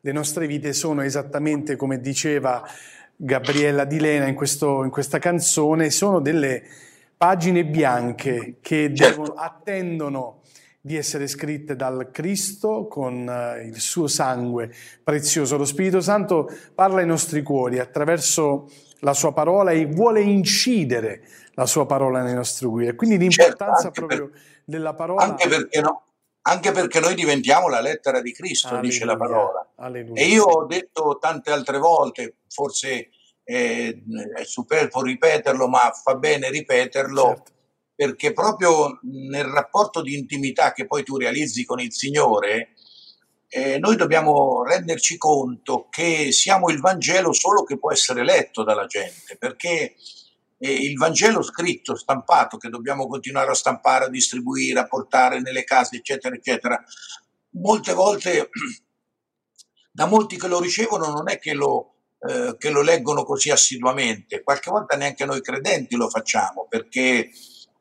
le 0.00 0.12
nostre 0.12 0.48
vite 0.48 0.72
sono 0.72 1.02
esattamente 1.02 1.76
come 1.76 2.00
diceva 2.00 2.66
Gabriella 3.14 3.84
Di 3.84 4.00
Lena 4.00 4.26
in, 4.26 4.34
questo- 4.34 4.82
in 4.82 4.90
questa 4.90 5.20
canzone, 5.20 5.90
sono 5.90 6.18
delle 6.20 6.64
pagine 7.16 7.64
bianche 7.64 8.56
che 8.60 8.92
Certo. 8.92 9.20
devono- 9.22 9.34
attendono 9.40 10.42
di 10.80 10.96
essere 10.96 11.28
scritte 11.28 11.76
dal 11.76 12.08
Cristo 12.12 12.86
con 12.88 13.28
eh, 13.28 13.64
il 13.66 13.78
suo 13.78 14.08
sangue 14.08 14.72
prezioso. 15.04 15.56
Lo 15.56 15.64
Spirito 15.64 16.00
Santo 16.00 16.50
parla 16.74 16.98
ai 17.00 17.06
nostri 17.06 17.42
cuori 17.42 17.78
attraverso 17.78 18.68
la 19.00 19.14
sua 19.14 19.32
parola 19.32 19.70
e 19.72 19.86
vuole 19.86 20.20
incidere 20.20 21.22
la 21.54 21.66
sua 21.66 21.86
parola 21.86 22.22
nei 22.22 22.34
nostri 22.34 22.66
cuori. 22.66 22.86
E 22.88 22.94
quindi 22.94 23.18
l'importanza 23.18 23.90
Certo, 23.90 24.06
proprio 24.06 24.30
della 24.64 24.94
parola. 24.94 25.22
Anche 25.22 25.48
perché, 25.48 25.80
no- 25.80 26.02
anche 26.42 26.72
perché 26.72 27.00
noi 27.00 27.14
diventiamo 27.14 27.68
la 27.68 27.80
lettera 27.80 28.20
di 28.20 28.32
Cristo, 28.32 28.78
dice 28.80 29.04
la 29.04 29.12
Alleluia, 29.12 29.34
parola. 29.36 29.68
alleluia. 29.76 30.22
E 30.22 30.26
io 30.26 30.44
ho 30.44 30.66
detto 30.66 31.18
tante 31.20 31.50
altre 31.50 31.78
volte, 31.78 32.36
forse 32.48 33.10
eh, 33.44 34.02
è 34.36 34.44
superfluo 34.44 35.02
ripeterlo, 35.02 35.68
ma 35.68 35.90
fa 35.92 36.14
bene 36.16 36.50
ripeterlo, 36.50 37.22
Certo. 37.22 37.52
perché 37.94 38.32
proprio 38.32 38.98
nel 39.02 39.44
rapporto 39.46 40.02
di 40.02 40.16
intimità 40.16 40.72
che 40.72 40.86
poi 40.86 41.02
tu 41.02 41.16
realizzi 41.16 41.64
con 41.64 41.80
il 41.80 41.92
Signore, 41.92 42.74
eh, 43.50 43.78
noi 43.78 43.96
dobbiamo 43.96 44.62
renderci 44.62 45.16
conto 45.16 45.88
che 45.88 46.32
siamo 46.32 46.68
il 46.68 46.80
Vangelo 46.80 47.32
solo 47.32 47.64
che 47.64 47.78
può 47.78 47.90
essere 47.90 48.22
letto 48.22 48.62
dalla 48.62 48.84
gente, 48.84 49.36
perché 49.38 49.94
eh, 50.58 50.72
il 50.72 50.96
Vangelo 50.96 51.42
scritto, 51.42 51.96
stampato, 51.96 52.58
che 52.58 52.68
dobbiamo 52.68 53.06
continuare 53.06 53.50
a 53.50 53.54
stampare, 53.54 54.04
a 54.04 54.10
distribuire, 54.10 54.80
a 54.80 54.86
portare 54.86 55.40
nelle 55.40 55.64
case, 55.64 55.96
eccetera, 55.96 56.34
eccetera, 56.34 56.82
molte 57.52 57.94
volte 57.94 58.50
da 59.90 60.06
molti 60.06 60.36
che 60.36 60.46
lo 60.46 60.60
ricevono 60.60 61.06
non 61.06 61.30
è 61.30 61.38
che 61.38 61.54
lo, 61.54 61.94
eh, 62.28 62.54
che 62.58 62.70
lo 62.70 62.82
leggono 62.82 63.24
così 63.24 63.50
assiduamente, 63.50 64.42
qualche 64.42 64.70
volta 64.70 64.96
neanche 64.96 65.24
noi 65.24 65.40
credenti 65.40 65.96
lo 65.96 66.10
facciamo 66.10 66.66
perché, 66.68 67.30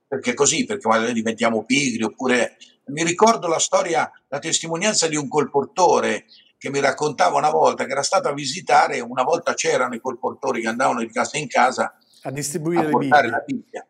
perché 0.07 0.33
così, 0.33 0.63
perché 0.63 0.87
magari 0.87 1.11
diventiamo 1.11 1.65
pigri 1.65 2.03
oppure 2.03 2.55
mi 2.87 3.03
ricordo 3.03 3.47
la 3.47 3.59
storia, 3.59 4.09
la 4.27 4.39
testimonianza 4.39 5.07
di 5.07 5.15
un 5.15 5.27
colportore 5.27 6.25
che 6.57 6.69
mi 6.69 6.79
raccontava 6.79 7.37
una 7.37 7.51
volta 7.51 7.85
che 7.85 7.91
era 7.91 8.03
stato 8.03 8.29
a 8.29 8.33
visitare, 8.33 8.99
una 8.99 9.23
volta 9.23 9.53
c'erano 9.53 9.95
i 9.95 10.01
colportori 10.01 10.61
che 10.61 10.67
andavano 10.67 10.99
di 10.99 11.11
casa 11.11 11.37
in 11.37 11.47
casa 11.47 11.95
A 12.23 12.31
distribuire 12.31 12.87
a 12.87 12.89
portare 12.89 13.29
la 13.29 13.43
Bibbia. 13.45 13.87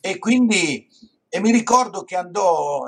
E 0.00 0.18
quindi 0.18 0.88
e 1.30 1.40
mi 1.40 1.52
ricordo 1.52 2.04
che 2.04 2.16
andò, 2.16 2.84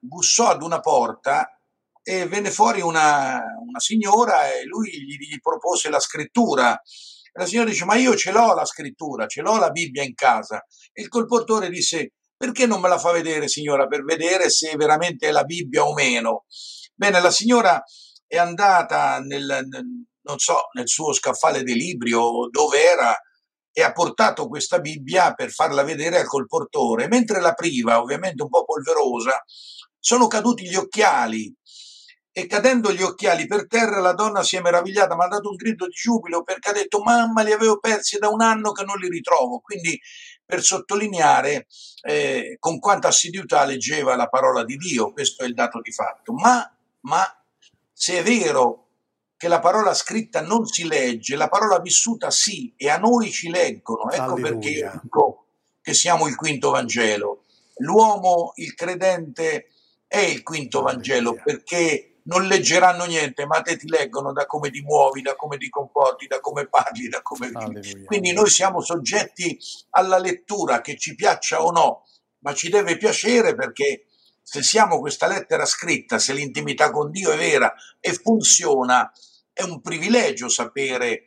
bussò 0.00 0.50
ad 0.50 0.62
una 0.62 0.78
porta 0.78 1.58
e 2.00 2.26
venne 2.26 2.50
fuori 2.50 2.80
una, 2.80 3.42
una 3.60 3.80
signora 3.80 4.52
e 4.52 4.64
lui 4.64 4.90
gli, 4.90 5.16
gli 5.16 5.40
propose 5.40 5.90
la 5.90 5.98
scrittura. 5.98 6.80
La 7.32 7.46
signora 7.46 7.68
dice: 7.68 7.84
Ma 7.84 7.96
io 7.96 8.14
ce 8.14 8.30
l'ho 8.30 8.54
la 8.54 8.64
scrittura, 8.64 9.26
ce 9.26 9.40
l'ho 9.40 9.58
la 9.58 9.70
Bibbia 9.70 10.04
in 10.04 10.14
casa. 10.14 10.64
E 10.92 11.02
il 11.02 11.08
colportore 11.08 11.70
disse: 11.70 12.12
perché 12.42 12.66
non 12.66 12.80
me 12.80 12.88
la 12.88 12.98
fa 12.98 13.12
vedere, 13.12 13.46
signora, 13.46 13.86
per 13.86 14.02
vedere 14.02 14.50
se 14.50 14.74
veramente 14.74 15.28
è 15.28 15.30
la 15.30 15.44
Bibbia 15.44 15.84
o 15.84 15.92
meno? 15.94 16.46
Bene, 16.92 17.20
la 17.20 17.30
signora 17.30 17.80
è 18.26 18.36
andata 18.36 19.20
nel, 19.20 19.64
nel- 19.68 20.38
so, 20.38 20.56
nel 20.72 20.88
suo 20.88 21.12
scaffale 21.12 21.62
dei 21.62 21.76
libri 21.76 22.12
o 22.12 22.48
dove 22.50 22.82
era 22.82 23.14
e 23.70 23.82
ha 23.84 23.92
portato 23.92 24.48
questa 24.48 24.80
Bibbia 24.80 25.34
per 25.34 25.52
farla 25.52 25.84
vedere 25.84 26.18
al 26.18 26.26
colportore. 26.26 27.06
Mentre 27.06 27.40
l'apriva, 27.40 28.00
ovviamente 28.00 28.42
un 28.42 28.48
po' 28.48 28.64
polverosa, 28.64 29.40
sono 29.96 30.26
caduti 30.26 30.68
gli 30.68 30.74
occhiali 30.74 31.54
e 32.32 32.46
cadendo 32.46 32.92
gli 32.92 33.02
occhiali 33.02 33.46
per 33.46 33.68
terra 33.68 34.00
la 34.00 34.14
donna 34.14 34.42
si 34.42 34.56
è 34.56 34.60
meravigliata, 34.60 35.14
mi 35.14 35.22
ha 35.22 35.28
dato 35.28 35.50
un 35.50 35.54
grido 35.54 35.86
di 35.86 35.92
giubilo 35.92 36.42
perché 36.42 36.70
ha 36.70 36.72
detto 36.72 37.02
mamma 37.02 37.42
li 37.42 37.52
avevo 37.52 37.78
persi 37.78 38.18
da 38.18 38.30
un 38.30 38.40
anno 38.40 38.72
che 38.72 38.84
non 38.84 38.96
li 38.96 39.08
ritrovo. 39.08 39.60
Quindi 39.60 39.96
per 40.52 40.62
sottolineare 40.62 41.66
eh, 42.02 42.58
con 42.60 42.78
quanta 42.78 43.08
assiduità 43.08 43.64
leggeva 43.64 44.14
la 44.16 44.28
parola 44.28 44.64
di 44.64 44.76
Dio, 44.76 45.10
questo 45.10 45.44
è 45.44 45.46
il 45.46 45.54
dato 45.54 45.80
di 45.80 45.90
fatto. 45.90 46.34
Ma, 46.34 46.70
ma 47.00 47.42
se 47.90 48.18
è 48.18 48.22
vero 48.22 48.88
che 49.38 49.48
la 49.48 49.60
parola 49.60 49.94
scritta 49.94 50.42
non 50.42 50.66
si 50.66 50.86
legge, 50.86 51.36
la 51.36 51.48
parola 51.48 51.80
vissuta 51.80 52.30
sì, 52.30 52.70
e 52.76 52.90
a 52.90 52.98
noi 52.98 53.30
ci 53.30 53.48
leggono. 53.48 54.10
Ecco 54.10 54.34
perché 54.34 54.68
io 54.68 54.84
Alleluia. 54.88 55.00
dico 55.02 55.44
che 55.80 55.94
siamo 55.94 56.26
il 56.28 56.36
quinto 56.36 56.68
Vangelo. 56.68 57.44
L'uomo, 57.76 58.52
il 58.56 58.74
credente, 58.74 59.68
è 60.06 60.18
il 60.18 60.42
quinto 60.42 60.82
Vangelo 60.82 61.30
Alleluia. 61.30 61.44
perché 61.44 62.11
non 62.24 62.46
leggeranno 62.46 63.04
niente, 63.04 63.46
ma 63.46 63.60
te 63.62 63.76
ti 63.76 63.88
leggono 63.88 64.32
da 64.32 64.46
come 64.46 64.70
ti 64.70 64.80
muovi, 64.80 65.22
da 65.22 65.34
come 65.34 65.56
ti 65.56 65.68
comporti, 65.68 66.26
da 66.26 66.40
come 66.40 66.68
parli, 66.68 67.08
da 67.08 67.22
come 67.22 67.48
vivi. 67.48 67.64
Alleluia. 67.64 68.06
Quindi 68.06 68.32
noi 68.32 68.48
siamo 68.48 68.80
soggetti 68.80 69.58
alla 69.90 70.18
lettura, 70.18 70.80
che 70.80 70.96
ci 70.96 71.14
piaccia 71.14 71.62
o 71.64 71.70
no, 71.70 72.04
ma 72.40 72.54
ci 72.54 72.68
deve 72.68 72.96
piacere 72.96 73.54
perché 73.54 74.06
se 74.42 74.62
siamo 74.62 74.98
questa 74.98 75.26
lettera 75.26 75.64
scritta, 75.64 76.18
se 76.18 76.32
l'intimità 76.32 76.90
con 76.90 77.10
Dio 77.10 77.30
è 77.30 77.36
vera 77.36 77.72
e 78.00 78.12
funziona, 78.12 79.10
è 79.52 79.62
un 79.62 79.80
privilegio 79.80 80.48
sapere 80.48 81.26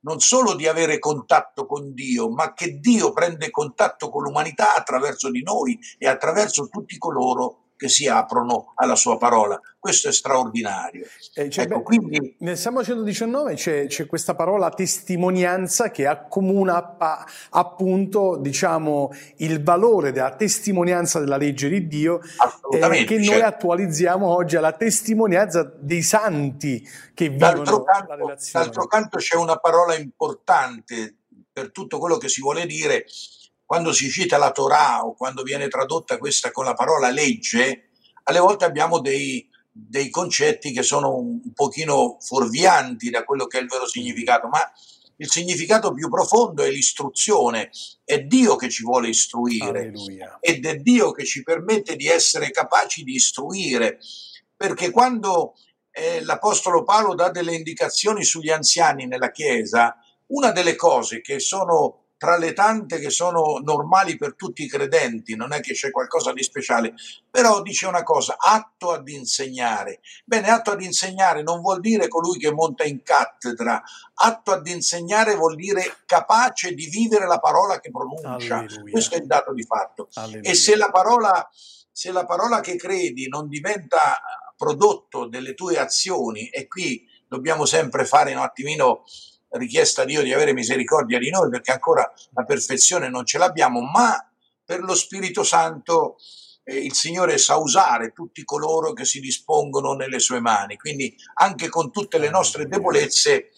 non 0.00 0.20
solo 0.20 0.54
di 0.54 0.68
avere 0.68 0.98
contatto 0.98 1.66
con 1.66 1.92
Dio, 1.92 2.30
ma 2.30 2.52
che 2.54 2.78
Dio 2.78 3.12
prende 3.12 3.50
contatto 3.50 4.08
con 4.08 4.22
l'umanità 4.22 4.76
attraverso 4.76 5.30
di 5.30 5.42
noi 5.42 5.78
e 5.98 6.06
attraverso 6.06 6.68
tutti 6.68 6.96
coloro 6.96 7.65
che 7.76 7.88
si 7.88 8.08
aprono 8.08 8.72
alla 8.76 8.96
sua 8.96 9.18
parola. 9.18 9.60
Questo 9.78 10.08
è 10.08 10.12
straordinario. 10.12 11.06
Eh, 11.34 11.48
c'è- 11.48 11.62
Ecco, 11.62 11.78
beh, 11.78 11.82
quindi 11.82 12.36
Nel 12.40 12.56
Salmo 12.56 12.82
119 12.82 13.54
c'è, 13.54 13.86
c'è 13.86 14.06
questa 14.06 14.34
parola 14.34 14.70
testimonianza 14.70 15.90
che 15.90 16.06
accomuna 16.06 16.96
appunto 17.50 18.36
diciamo, 18.36 19.12
il 19.36 19.62
valore 19.62 20.12
della 20.12 20.34
testimonianza 20.34 21.20
della 21.20 21.36
legge 21.36 21.68
di 21.68 21.86
Dio 21.86 22.20
eh, 22.70 23.04
che 23.04 23.16
noi 23.16 23.24
certo. 23.26 23.44
attualizziamo 23.46 24.26
oggi 24.26 24.56
alla 24.56 24.72
testimonianza 24.72 25.70
dei 25.78 26.02
santi 26.02 26.86
che 27.14 27.34
D'altro 27.36 27.62
vivono 27.62 27.84
la 27.84 27.92
canto, 27.92 28.14
relazione. 28.16 28.64
d'altro 28.64 28.86
canto 28.86 29.18
c'è 29.18 29.36
una 29.36 29.56
parola 29.56 29.94
importante 29.96 31.16
per 31.52 31.70
tutto 31.70 31.98
quello 31.98 32.16
che 32.16 32.28
si 32.28 32.40
vuole 32.40 32.66
dire 32.66 33.04
quando 33.66 33.92
si 33.92 34.08
cita 34.08 34.38
la 34.38 34.52
Torah 34.52 35.04
o 35.04 35.14
quando 35.14 35.42
viene 35.42 35.66
tradotta 35.66 36.18
questa 36.18 36.52
con 36.52 36.64
la 36.64 36.74
parola 36.74 37.10
legge, 37.10 37.88
alle 38.22 38.38
volte 38.38 38.64
abbiamo 38.64 39.00
dei, 39.00 39.46
dei 39.70 40.08
concetti 40.08 40.72
che 40.72 40.84
sono 40.84 41.16
un, 41.16 41.52
pochino 41.52 42.16
fuorvianti 42.20 43.10
da 43.10 43.24
quello 43.24 43.46
che 43.46 43.58
è 43.58 43.60
il 43.62 43.66
vero 43.66 43.86
significato, 43.86 44.46
ma 44.46 44.60
il 45.18 45.28
significato 45.28 45.92
più 45.92 46.08
profondo 46.08 46.62
è 46.62 46.70
l'istruzione, 46.70 47.70
è 48.04 48.20
Dio 48.20 48.54
che 48.54 48.68
ci 48.68 48.84
vuole 48.84 49.08
istruire 49.08 49.80
Alleluia. 49.80 50.38
ed 50.40 50.64
è 50.64 50.76
Dio 50.76 51.10
che 51.10 51.24
ci 51.24 51.42
permette 51.42 51.96
di 51.96 52.06
essere 52.06 52.50
capaci 52.50 53.02
di 53.02 53.14
istruire, 53.14 53.98
perché 54.56 54.90
quando 54.90 55.54
eh, 55.90 56.22
l'Apostolo 56.22 56.84
Paolo 56.84 57.14
dà 57.14 57.30
delle 57.30 57.54
indicazioni 57.54 58.22
sugli 58.22 58.50
anziani 58.50 59.06
nella 59.06 59.30
Chiesa, 59.32 59.96
una 60.26 60.52
delle 60.52 60.76
cose 60.76 61.20
che 61.20 61.40
sono 61.40 62.05
tra 62.18 62.38
le 62.38 62.52
tante 62.54 62.98
che 62.98 63.10
sono 63.10 63.60
normali 63.62 64.16
per 64.16 64.34
tutti 64.34 64.62
i 64.62 64.68
credenti, 64.68 65.36
non 65.36 65.52
è 65.52 65.60
che 65.60 65.74
c'è 65.74 65.90
qualcosa 65.90 66.32
di 66.32 66.42
speciale, 66.42 66.94
però 67.30 67.60
dice 67.60 67.86
una 67.86 68.02
cosa, 68.02 68.36
atto 68.38 68.90
ad 68.90 69.08
insegnare. 69.08 70.00
Bene, 70.24 70.48
atto 70.48 70.70
ad 70.70 70.82
insegnare 70.82 71.42
non 71.42 71.60
vuol 71.60 71.80
dire 71.80 72.08
colui 72.08 72.38
che 72.38 72.50
monta 72.52 72.84
in 72.84 73.02
cattedra, 73.02 73.82
atto 74.14 74.52
ad 74.52 74.66
insegnare 74.66 75.34
vuol 75.34 75.56
dire 75.56 75.98
capace 76.06 76.72
di 76.72 76.86
vivere 76.86 77.26
la 77.26 77.38
parola 77.38 77.80
che 77.80 77.90
pronuncia. 77.90 78.58
Alleluia. 78.58 78.92
Questo 78.92 79.14
è 79.14 79.18
il 79.18 79.26
dato 79.26 79.52
di 79.52 79.64
fatto. 79.64 80.08
Alleluia. 80.14 80.50
E 80.50 80.54
se 80.54 80.76
la 80.76 80.90
parola, 80.90 81.48
se 81.92 82.12
la 82.12 82.24
parola 82.24 82.60
che 82.60 82.76
credi 82.76 83.28
non 83.28 83.48
diventa 83.48 84.20
prodotto 84.56 85.26
delle 85.26 85.52
tue 85.52 85.78
azioni, 85.78 86.48
e 86.48 86.66
qui 86.66 87.06
dobbiamo 87.28 87.66
sempre 87.66 88.06
fare 88.06 88.32
un 88.32 88.40
attimino 88.40 89.04
richiesta 89.50 90.02
a 90.02 90.04
Dio 90.04 90.22
di 90.22 90.32
avere 90.32 90.52
misericordia 90.52 91.18
di 91.18 91.30
noi, 91.30 91.48
perché 91.50 91.72
ancora 91.72 92.10
la 92.32 92.44
perfezione 92.44 93.08
non 93.08 93.24
ce 93.24 93.38
l'abbiamo, 93.38 93.80
ma 93.80 94.16
per 94.64 94.80
lo 94.80 94.94
Spirito 94.94 95.42
Santo 95.44 96.16
eh, 96.64 96.76
il 96.76 96.94
Signore 96.94 97.38
sa 97.38 97.56
usare 97.56 98.12
tutti 98.12 98.44
coloro 98.44 98.92
che 98.92 99.04
si 99.04 99.20
dispongono 99.20 99.94
nelle 99.94 100.18
sue 100.18 100.40
mani. 100.40 100.76
Quindi 100.76 101.14
anche 101.34 101.68
con 101.68 101.90
tutte 101.90 102.18
le 102.18 102.30
nostre 102.30 102.66
debolezze, 102.66 103.50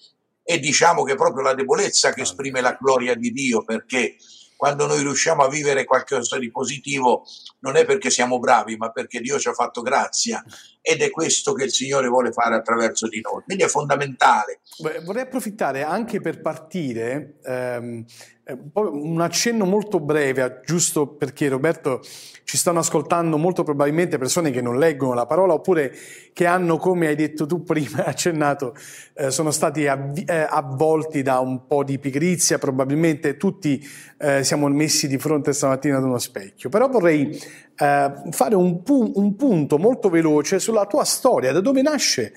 e 0.42 0.58
diciamo 0.58 1.02
che 1.02 1.12
è 1.12 1.16
proprio 1.16 1.42
la 1.42 1.54
debolezza 1.54 2.12
che 2.12 2.22
esprime 2.22 2.60
la 2.60 2.76
gloria 2.78 3.14
di 3.14 3.30
Dio, 3.30 3.64
perché 3.64 4.16
quando 4.56 4.86
noi 4.86 5.02
riusciamo 5.02 5.44
a 5.44 5.48
vivere 5.48 5.84
qualcosa 5.84 6.36
di 6.36 6.50
positivo 6.50 7.24
non 7.60 7.76
è 7.76 7.84
perché 7.84 8.10
siamo 8.10 8.38
bravi, 8.40 8.76
ma 8.76 8.90
perché 8.90 9.20
Dio 9.20 9.38
ci 9.38 9.46
ha 9.48 9.52
fatto 9.52 9.82
grazia 9.82 10.42
ed 10.80 11.02
è 11.02 11.10
questo 11.10 11.52
che 11.52 11.64
il 11.64 11.72
Signore 11.72 12.08
vuole 12.08 12.32
fare 12.32 12.54
attraverso 12.54 13.08
di 13.08 13.20
noi. 13.20 13.42
Quindi 13.44 13.64
è 13.64 13.68
fondamentale. 13.68 14.60
Vorrei 15.04 15.22
approfittare 15.22 15.82
anche 15.82 16.20
per 16.20 16.40
partire, 16.40 17.38
ehm, 17.42 18.04
eh, 18.44 18.58
un 18.74 19.20
accenno 19.20 19.66
molto 19.66 20.00
breve, 20.00 20.62
giusto 20.64 21.06
perché 21.06 21.48
Roberto 21.48 22.00
ci 22.44 22.56
stanno 22.56 22.78
ascoltando 22.78 23.36
molto 23.36 23.62
probabilmente 23.62 24.16
persone 24.16 24.50
che 24.50 24.62
non 24.62 24.78
leggono 24.78 25.12
la 25.12 25.26
parola 25.26 25.52
oppure 25.52 25.92
che 26.32 26.46
hanno, 26.46 26.78
come 26.78 27.08
hai 27.08 27.14
detto 27.14 27.44
tu 27.44 27.62
prima, 27.62 28.04
accennato, 28.08 28.74
eh, 29.14 29.30
sono 29.30 29.50
stati 29.50 29.86
avvi- 29.86 30.24
eh, 30.24 30.46
avvolti 30.48 31.20
da 31.20 31.40
un 31.40 31.66
po' 31.66 31.84
di 31.84 31.98
pigrizia, 31.98 32.56
probabilmente 32.56 33.36
tutti 33.36 33.86
eh, 34.16 34.42
siamo 34.42 34.66
messi 34.68 35.08
di 35.08 35.18
fronte 35.18 35.52
stamattina 35.52 35.98
ad 35.98 36.04
uno 36.04 36.18
specchio. 36.18 36.70
Però 36.70 36.88
vorrei 36.88 37.38
eh, 37.78 38.12
fare 38.30 38.54
un, 38.54 38.82
pu- 38.82 39.12
un 39.14 39.36
punto 39.36 39.78
molto 39.78 40.08
veloce 40.08 40.58
sulla 40.58 40.86
tua 40.86 41.04
storia, 41.04 41.52
da 41.52 41.60
dove 41.60 41.82
nasce 41.82 42.32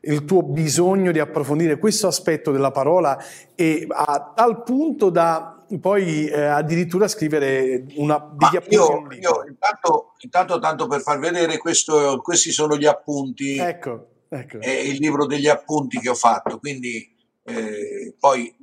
il 0.00 0.24
tuo 0.24 0.42
bisogno 0.42 1.10
di 1.10 1.18
approfondire 1.18 1.78
questo 1.78 2.06
aspetto 2.06 2.52
della 2.52 2.70
parola 2.70 3.18
e 3.54 3.86
a 3.88 4.32
tal 4.34 4.62
punto 4.62 5.10
da 5.10 5.64
poi 5.80 6.26
eh, 6.28 6.40
addirittura 6.44 7.08
scrivere 7.08 7.84
una, 7.96 8.18
degli 8.36 8.54
appunti 8.56 8.74
io, 8.74 8.98
un 8.98 9.08
io 9.20 9.44
intanto, 9.48 10.12
intanto, 10.18 10.58
tanto 10.60 10.86
per 10.86 11.00
far 11.00 11.18
vedere, 11.18 11.58
questo- 11.58 12.20
questi 12.22 12.52
sono 12.52 12.76
gli 12.76 12.86
appunti, 12.86 13.56
Ecco, 13.58 14.06
ecco. 14.28 14.60
è 14.60 14.70
il 14.70 14.98
libro 15.00 15.26
degli 15.26 15.48
appunti 15.48 15.98
che 15.98 16.08
ho 16.08 16.14
fatto, 16.14 16.58
quindi 16.60 17.12
eh, 17.48 18.14
poi 18.18 18.54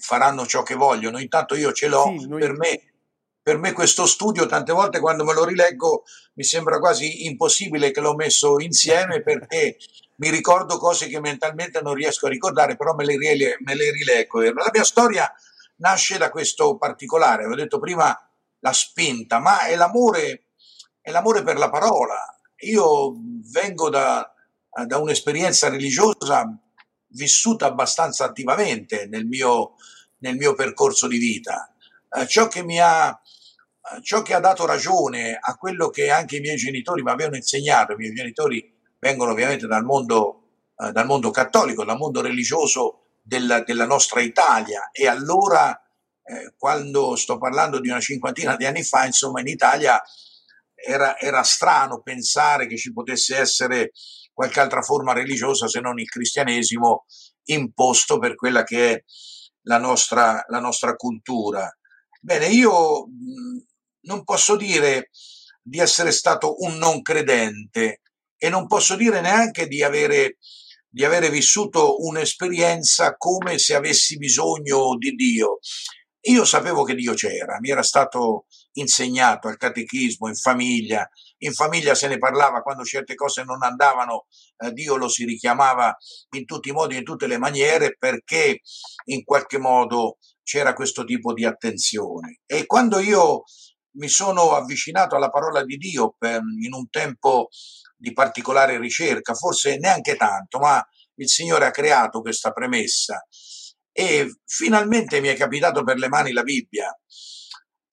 faranno 0.00 0.44
ciò 0.46 0.62
che 0.62 0.74
vogliono. 0.74 1.18
Intanto 1.18 1.54
io 1.54 1.72
ce 1.72 1.88
l'ho, 1.88 2.14
Sì, 2.18 2.26
noi- 2.28 2.40
per, 2.40 2.56
me, 2.56 2.80
per 3.48 3.56
me 3.56 3.72
questo 3.72 4.04
studio 4.04 4.44
tante 4.44 4.72
volte 4.72 5.00
quando 5.00 5.24
me 5.24 5.32
lo 5.32 5.42
rileggo 5.42 6.04
mi 6.34 6.44
sembra 6.44 6.78
quasi 6.78 7.24
impossibile 7.24 7.92
che 7.92 8.00
l'ho 8.00 8.14
messo 8.14 8.60
insieme 8.60 9.22
perché 9.24 9.78
mi 10.16 10.28
ricordo 10.28 10.76
cose 10.76 11.06
che 11.06 11.18
mentalmente 11.18 11.80
non 11.80 11.94
riesco 11.94 12.26
a 12.26 12.28
ricordare, 12.28 12.76
però 12.76 12.92
me 12.94 13.06
le, 13.06 13.16
me 13.16 13.74
le 13.74 13.90
rileggo. 13.90 14.42
La 14.42 14.70
mia 14.70 14.84
storia 14.84 15.32
nasce 15.76 16.18
da 16.18 16.28
questo 16.28 16.76
particolare, 16.76 17.46
ho 17.46 17.54
detto 17.54 17.78
prima 17.78 18.14
la 18.58 18.72
spinta, 18.74 19.38
ma 19.38 19.64
è 19.64 19.76
l'amore, 19.76 20.48
è 21.00 21.10
l'amore 21.10 21.42
per 21.42 21.56
la 21.56 21.70
parola. 21.70 22.16
Io 22.64 23.14
vengo 23.50 23.88
da, 23.88 24.30
da 24.84 24.98
un'esperienza 24.98 25.70
religiosa 25.70 26.46
vissuta 27.12 27.64
abbastanza 27.64 28.26
attivamente 28.26 29.06
nel 29.06 29.24
mio, 29.24 29.76
nel 30.18 30.36
mio 30.36 30.52
percorso 30.52 31.06
di 31.06 31.16
vita. 31.16 31.72
Eh, 32.10 32.26
ciò, 32.26 32.48
che 32.48 32.62
mi 32.62 32.80
ha, 32.80 33.18
ciò 34.02 34.22
che 34.22 34.34
ha 34.34 34.40
dato 34.40 34.66
ragione 34.66 35.38
a 35.40 35.56
quello 35.56 35.88
che 35.88 36.10
anche 36.10 36.36
i 36.36 36.40
miei 36.40 36.56
genitori 36.56 37.02
mi 37.02 37.10
avevano 37.10 37.36
insegnato, 37.36 37.92
i 37.92 37.96
miei 37.96 38.12
genitori 38.12 38.74
vengono 38.98 39.32
ovviamente 39.32 39.66
dal 39.66 39.84
mondo, 39.84 40.42
eh, 40.76 40.92
dal 40.92 41.06
mondo 41.06 41.30
cattolico, 41.30 41.84
dal 41.84 41.96
mondo 41.96 42.20
religioso 42.20 43.04
della, 43.22 43.60
della 43.60 43.86
nostra 43.86 44.20
Italia 44.20 44.90
e 44.90 45.06
allora, 45.06 45.78
eh, 46.22 46.54
quando 46.56 47.16
sto 47.16 47.38
parlando 47.38 47.80
di 47.80 47.88
una 47.88 48.00
cinquantina 48.00 48.56
di 48.56 48.66
anni 48.66 48.82
fa, 48.82 49.04
insomma 49.04 49.40
in 49.40 49.48
Italia 49.48 50.00
era, 50.74 51.18
era 51.18 51.42
strano 51.42 52.00
pensare 52.00 52.66
che 52.66 52.76
ci 52.76 52.92
potesse 52.92 53.36
essere 53.36 53.90
qualche 54.32 54.60
altra 54.60 54.82
forma 54.82 55.12
religiosa 55.12 55.66
se 55.66 55.80
non 55.80 55.98
il 55.98 56.08
cristianesimo 56.08 57.06
imposto 57.44 58.18
per 58.18 58.36
quella 58.36 58.62
che 58.62 58.92
è 58.92 59.04
la 59.62 59.78
nostra, 59.78 60.44
la 60.48 60.60
nostra 60.60 60.94
cultura. 60.94 61.68
Bene, 62.20 62.46
io 62.46 63.06
non 64.08 64.24
posso 64.24 64.56
dire 64.56 65.10
di 65.62 65.78
essere 65.78 66.10
stato 66.10 66.56
un 66.62 66.76
non 66.78 67.02
credente 67.02 68.00
e 68.36 68.48
non 68.48 68.66
posso 68.66 68.96
dire 68.96 69.20
neanche 69.20 69.68
di 69.68 69.82
avere, 69.82 70.38
di 70.88 71.04
avere 71.04 71.28
vissuto 71.28 72.02
un'esperienza 72.02 73.16
come 73.16 73.58
se 73.58 73.74
avessi 73.74 74.16
bisogno 74.16 74.96
di 74.96 75.10
Dio. 75.10 75.58
Io 76.22 76.44
sapevo 76.44 76.82
che 76.84 76.94
Dio 76.94 77.14
c'era, 77.14 77.58
mi 77.60 77.70
era 77.70 77.82
stato 77.82 78.46
insegnato 78.72 79.48
al 79.48 79.56
catechismo, 79.56 80.28
in 80.28 80.34
famiglia, 80.34 81.08
in 81.38 81.52
famiglia 81.52 81.94
se 81.94 82.08
ne 82.08 82.18
parlava 82.18 82.62
quando 82.62 82.84
certe 82.84 83.14
cose 83.14 83.44
non 83.44 83.62
andavano, 83.62 84.26
eh, 84.58 84.72
Dio 84.72 84.96
lo 84.96 85.08
si 85.08 85.24
richiamava 85.24 85.96
in 86.36 86.44
tutti 86.44 86.70
i 86.70 86.72
modi, 86.72 86.96
in 86.96 87.04
tutte 87.04 87.26
le 87.26 87.38
maniere, 87.38 87.96
perché 87.98 88.60
in 89.06 89.24
qualche 89.24 89.58
modo 89.58 90.18
c'era 90.42 90.72
questo 90.72 91.04
tipo 91.04 91.32
di 91.32 91.44
attenzione. 91.44 92.40
E 92.46 92.66
quando 92.66 92.98
io 92.98 93.44
mi 93.98 94.08
sono 94.08 94.52
avvicinato 94.52 95.16
alla 95.16 95.30
parola 95.30 95.64
di 95.64 95.76
Dio 95.76 96.14
per, 96.16 96.40
in 96.60 96.72
un 96.72 96.88
tempo 96.88 97.48
di 97.96 98.12
particolare 98.12 98.78
ricerca, 98.78 99.34
forse 99.34 99.76
neanche 99.78 100.16
tanto, 100.16 100.58
ma 100.58 100.84
il 101.16 101.28
Signore 101.28 101.66
ha 101.66 101.70
creato 101.70 102.20
questa 102.20 102.52
premessa 102.52 103.26
e 103.92 104.36
finalmente 104.44 105.20
mi 105.20 105.28
è 105.28 105.36
capitato 105.36 105.82
per 105.82 105.98
le 105.98 106.08
mani 106.08 106.32
la 106.32 106.42
Bibbia 106.42 106.96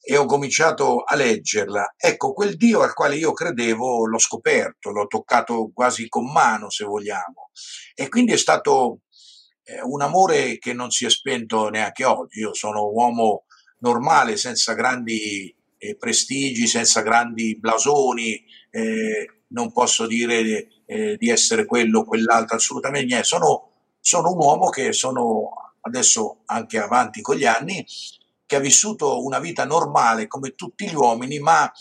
e 0.08 0.18
ho 0.18 0.26
cominciato 0.26 1.02
a 1.02 1.16
leggerla. 1.16 1.96
Ecco, 1.98 2.34
quel 2.34 2.56
Dio 2.58 2.82
al 2.82 2.94
quale 2.94 3.16
io 3.16 3.34
credevo 3.34 4.06
l'ho 4.06 4.20
scoperto, 4.20 4.92
l'ho 4.92 5.08
toccato 5.08 5.72
quasi 5.74 6.08
con 6.08 6.32
mano, 6.32 6.70
se 6.70 6.86
vogliamo. 6.86 7.50
E 7.96 8.08
quindi 8.08 8.34
è 8.34 8.38
stato 8.38 9.00
eh, 9.64 9.82
un 9.82 10.04
amore 10.04 10.60
che 10.60 10.74
non 10.74 10.92
si 10.92 11.06
è 11.06 11.10
spento 11.10 11.70
neanche 11.70 12.06
oggi. 12.06 12.42
Io 12.42 12.54
sono 12.54 12.86
un 12.86 12.94
uomo 12.94 13.46
normale, 13.80 14.38
senza 14.38 14.74
grandi 14.74 15.55
eh, 15.78 15.96
prestigi, 15.96 16.68
senza 16.68 17.02
grandi 17.02 17.58
blasoni, 17.58 18.44
eh, 18.72 19.44
non 19.48 19.72
posso 19.72 20.08
dire 20.08 20.68
eh, 20.86 21.16
di 21.18 21.30
essere 21.30 21.66
quello 21.66 22.00
o 22.00 22.06
quell'altro, 22.06 22.56
assolutamente 22.56 23.08
niente. 23.08 23.26
Sono, 23.26 23.72
sono 24.00 24.32
un 24.32 24.38
uomo 24.38 24.70
che 24.70 24.92
sono 24.94 25.74
adesso 25.82 26.42
anche 26.46 26.80
avanti 26.80 27.22
con 27.22 27.36
gli 27.36 27.46
anni, 27.46 27.86
che 28.46 28.56
ha 28.56 28.60
vissuto 28.60 29.24
una 29.24 29.40
vita 29.40 29.66
normale 29.66 30.28
come 30.28 30.56
tutti 30.56 30.88
gli 30.88 30.96
uomini, 30.96 31.40
ma 31.40 31.72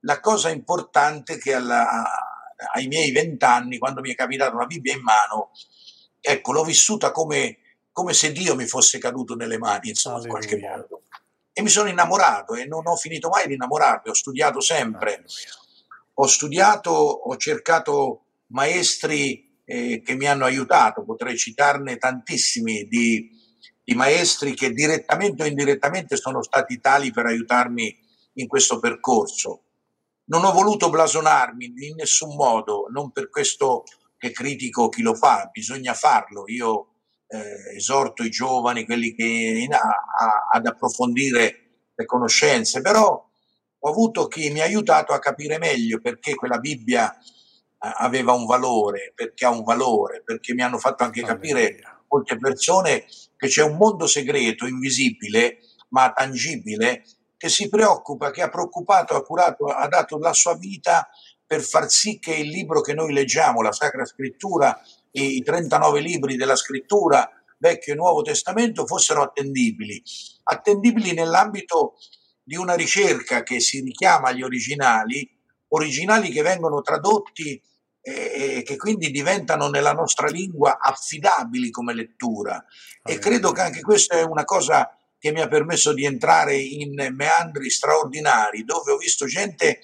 la 0.00 0.20
cosa 0.20 0.50
importante 0.50 1.34
è 1.34 1.38
che 1.38 1.54
alla, 1.54 2.04
ai 2.74 2.86
miei 2.86 3.10
vent'anni, 3.10 3.78
quando 3.78 4.00
mi 4.00 4.12
è 4.12 4.14
capitata 4.14 4.54
una 4.54 4.66
Bibbia 4.66 4.94
in 4.94 5.02
mano, 5.02 5.50
ecco, 6.20 6.52
l'ho 6.52 6.64
vissuta 6.64 7.10
come, 7.10 7.58
come 7.92 8.12
se 8.12 8.32
Dio 8.32 8.54
mi 8.54 8.66
fosse 8.66 8.98
caduto 8.98 9.34
nelle 9.34 9.58
mani, 9.58 9.90
insomma, 9.90 10.20
in 10.20 10.28
qualche 10.28 10.54
Alleluia. 10.54 10.76
modo. 10.76 10.93
E 11.56 11.62
mi 11.62 11.68
sono 11.68 11.88
innamorato 11.88 12.54
e 12.54 12.66
non 12.66 12.86
ho 12.86 12.96
finito 12.96 13.28
mai 13.28 13.46
di 13.46 13.54
innamorarmi, 13.54 14.10
ho 14.10 14.14
studiato 14.14 14.60
sempre, 14.60 15.24
ho 16.14 16.26
studiato, 16.26 16.90
ho 16.90 17.36
cercato 17.36 18.24
maestri 18.48 19.60
eh, 19.64 20.02
che 20.04 20.14
mi 20.16 20.26
hanno 20.26 20.44
aiutato, 20.44 21.04
potrei 21.04 21.38
citarne 21.38 21.96
tantissimi 21.96 22.88
di, 22.88 23.30
di 23.84 23.94
maestri 23.94 24.54
che 24.54 24.72
direttamente 24.72 25.44
o 25.44 25.46
indirettamente 25.46 26.16
sono 26.16 26.42
stati 26.42 26.80
tali 26.80 27.12
per 27.12 27.26
aiutarmi 27.26 27.98
in 28.34 28.48
questo 28.48 28.80
percorso. 28.80 29.62
Non 30.26 30.44
ho 30.44 30.52
voluto 30.52 30.90
blasonarmi 30.90 31.72
in 31.76 31.94
nessun 31.94 32.34
modo, 32.34 32.88
non 32.90 33.12
per 33.12 33.28
questo 33.28 33.84
che 34.16 34.32
critico 34.32 34.88
chi 34.88 35.02
lo 35.02 35.14
fa, 35.14 35.48
bisogna 35.52 35.94
farlo. 35.94 36.44
Io 36.48 36.93
eh, 37.34 37.76
esorto 37.76 38.22
i 38.22 38.30
giovani, 38.30 38.84
quelli 38.84 39.14
che 39.14 39.66
a- 39.70 39.76
a- 39.78 40.48
ad 40.52 40.66
approfondire 40.66 41.58
le 41.94 42.04
conoscenze, 42.04 42.80
però 42.80 43.28
ho 43.86 43.88
avuto 43.90 44.26
chi 44.28 44.50
mi 44.50 44.60
ha 44.60 44.64
aiutato 44.64 45.12
a 45.12 45.18
capire 45.18 45.58
meglio 45.58 46.00
perché 46.00 46.34
quella 46.34 46.58
Bibbia 46.58 47.12
eh, 47.16 47.92
aveva 47.98 48.32
un 48.32 48.46
valore, 48.46 49.12
perché 49.14 49.44
ha 49.44 49.50
un 49.50 49.62
valore, 49.62 50.22
perché 50.24 50.54
mi 50.54 50.62
hanno 50.62 50.78
fatto 50.78 51.04
anche 51.04 51.20
capire 51.22 51.76
molte 52.08 52.38
persone 52.38 53.04
che 53.36 53.48
c'è 53.48 53.62
un 53.62 53.76
mondo 53.76 54.06
segreto, 54.06 54.66
invisibile, 54.66 55.58
ma 55.88 56.12
tangibile, 56.12 57.04
che 57.36 57.48
si 57.48 57.68
preoccupa, 57.68 58.30
che 58.30 58.42
ha 58.42 58.48
preoccupato, 58.48 59.14
ha 59.14 59.22
curato, 59.22 59.66
ha 59.66 59.86
dato 59.88 60.18
la 60.18 60.32
sua 60.32 60.56
vita 60.56 61.08
per 61.46 61.60
far 61.60 61.90
sì 61.90 62.18
che 62.18 62.34
il 62.34 62.48
libro 62.48 62.80
che 62.80 62.94
noi 62.94 63.12
leggiamo, 63.12 63.60
la 63.60 63.72
Sacra 63.72 64.04
Scrittura, 64.04 64.80
i 65.16 65.42
39 65.42 66.00
libri 66.00 66.36
della 66.36 66.56
Scrittura, 66.56 67.28
Vecchio 67.58 67.92
e 67.92 67.96
Nuovo 67.96 68.22
Testamento, 68.22 68.86
fossero 68.86 69.22
attendibili. 69.22 70.02
Attendibili 70.44 71.12
nell'ambito 71.12 71.94
di 72.42 72.56
una 72.56 72.74
ricerca 72.74 73.42
che 73.42 73.60
si 73.60 73.80
richiama 73.80 74.28
agli 74.28 74.42
originali, 74.42 75.28
originali 75.68 76.30
che 76.30 76.42
vengono 76.42 76.80
tradotti 76.80 77.60
e 78.06 78.62
che 78.66 78.76
quindi 78.76 79.10
diventano 79.10 79.68
nella 79.68 79.92
nostra 79.92 80.26
lingua 80.26 80.78
affidabili 80.78 81.70
come 81.70 81.94
lettura. 81.94 82.62
E 83.02 83.18
credo 83.18 83.52
che 83.52 83.62
anche 83.62 83.80
questa 83.80 84.16
è 84.16 84.22
una 84.22 84.44
cosa 84.44 84.94
che 85.18 85.32
mi 85.32 85.40
ha 85.40 85.48
permesso 85.48 85.94
di 85.94 86.04
entrare 86.04 86.54
in 86.54 86.92
meandri 87.14 87.70
straordinari, 87.70 88.64
dove 88.64 88.92
ho 88.92 88.98
visto 88.98 89.24
gente 89.24 89.80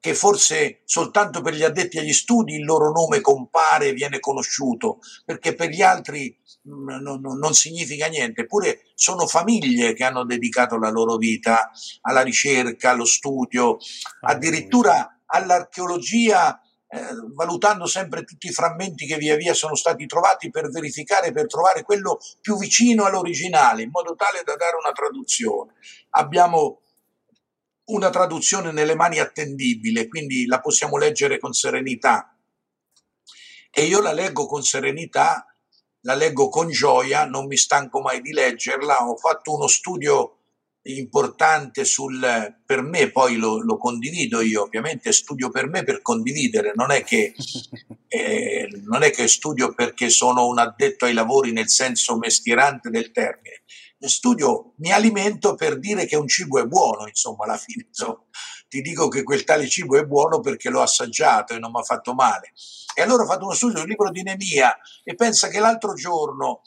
che 0.00 0.14
forse 0.14 0.80
soltanto 0.86 1.42
per 1.42 1.54
gli 1.54 1.62
addetti 1.62 1.98
agli 1.98 2.14
studi 2.14 2.54
il 2.54 2.64
loro 2.64 2.90
nome 2.90 3.20
compare 3.20 3.88
e 3.88 3.92
viene 3.92 4.18
conosciuto, 4.18 4.98
perché 5.26 5.54
per 5.54 5.68
gli 5.68 5.82
altri 5.82 6.34
mh, 6.62 6.96
non, 7.02 7.20
non- 7.20 7.38
non 7.38 7.54
significa 7.54 8.06
niente, 8.06 8.40
eppure 8.40 8.80
sono 8.94 9.26
famiglie 9.26 9.92
che 9.92 10.04
hanno 10.04 10.24
dedicato 10.24 10.78
la 10.78 10.88
loro 10.88 11.16
vita 11.16 11.70
alla 12.00 12.22
ricerca, 12.22 12.90
allo 12.90 13.04
studio, 13.04 13.76
addirittura 14.22 15.20
all'archeologia, 15.26 16.58
eh, 16.88 16.98
valutando 17.34 17.86
sempre 17.86 18.24
tutti 18.24 18.46
i 18.46 18.52
frammenti 18.52 19.06
che 19.06 19.16
via 19.16 19.36
via 19.36 19.52
sono 19.52 19.74
stati 19.74 20.06
trovati 20.06 20.50
per 20.50 20.70
verificare, 20.70 21.30
per 21.30 21.46
trovare 21.46 21.82
quello 21.82 22.18
più 22.40 22.56
vicino 22.56 23.04
all'originale, 23.04 23.82
in 23.82 23.90
modo 23.90 24.14
tale 24.14 24.40
da 24.44 24.56
dare 24.56 24.76
una 24.82 24.92
traduzione. 24.92 25.74
Abbiamo 26.10 26.80
una 27.92 28.10
traduzione 28.10 28.72
nelle 28.72 28.94
mani 28.94 29.18
attendibile, 29.18 30.08
quindi 30.08 30.46
la 30.46 30.60
possiamo 30.60 30.96
leggere 30.96 31.38
con 31.38 31.52
serenità. 31.52 32.36
E 33.70 33.84
io 33.84 34.00
la 34.00 34.12
leggo 34.12 34.46
con 34.46 34.62
serenità, 34.62 35.46
la 36.02 36.14
leggo 36.14 36.48
con 36.48 36.70
gioia, 36.70 37.26
non 37.26 37.46
mi 37.46 37.56
stanco 37.56 38.00
mai 38.00 38.20
di 38.20 38.32
leggerla. 38.32 39.08
Ho 39.08 39.16
fatto 39.16 39.54
uno 39.54 39.66
studio 39.66 40.40
importante 40.82 41.84
sul 41.84 42.18
per 42.64 42.82
me, 42.82 43.10
poi 43.10 43.36
lo, 43.36 43.60
lo 43.60 43.76
condivido 43.76 44.40
io, 44.40 44.62
ovviamente 44.62 45.12
studio 45.12 45.50
per 45.50 45.68
me 45.68 45.84
per 45.84 46.00
condividere, 46.00 46.72
non 46.74 46.90
è 46.90 47.04
che 47.04 47.34
eh, 48.08 48.68
non 48.84 49.02
è 49.02 49.10
che 49.10 49.28
studio 49.28 49.74
perché 49.74 50.08
sono 50.08 50.46
un 50.46 50.58
addetto 50.58 51.04
ai 51.04 51.12
lavori 51.12 51.52
nel 51.52 51.68
senso 51.68 52.16
mestierante 52.16 52.88
del 52.88 53.12
termine. 53.12 53.62
Studio, 54.08 54.72
mi 54.76 54.92
alimento 54.92 55.54
per 55.54 55.78
dire 55.78 56.06
che 56.06 56.16
un 56.16 56.26
cibo 56.26 56.58
è 56.58 56.64
buono, 56.64 57.06
insomma, 57.06 57.44
alla 57.44 57.56
fine. 57.56 57.86
insomma. 57.88 58.22
ti 58.68 58.80
dico 58.80 59.08
che 59.08 59.22
quel 59.22 59.44
tale 59.44 59.68
cibo 59.68 59.98
è 59.98 60.04
buono 60.04 60.40
perché 60.40 60.70
l'ho 60.70 60.82
assaggiato 60.82 61.54
e 61.54 61.58
non 61.58 61.70
mi 61.70 61.80
ha 61.80 61.84
fatto 61.84 62.14
male. 62.14 62.52
E 62.94 63.02
allora 63.02 63.24
ho 63.24 63.26
fatto 63.26 63.44
uno 63.44 63.54
studio 63.54 63.80
del 63.80 63.88
libro 63.88 64.10
di 64.10 64.22
Nemia 64.22 64.76
e 65.04 65.14
pensa 65.14 65.48
che 65.48 65.60
l'altro 65.60 65.94
giorno 65.94 66.62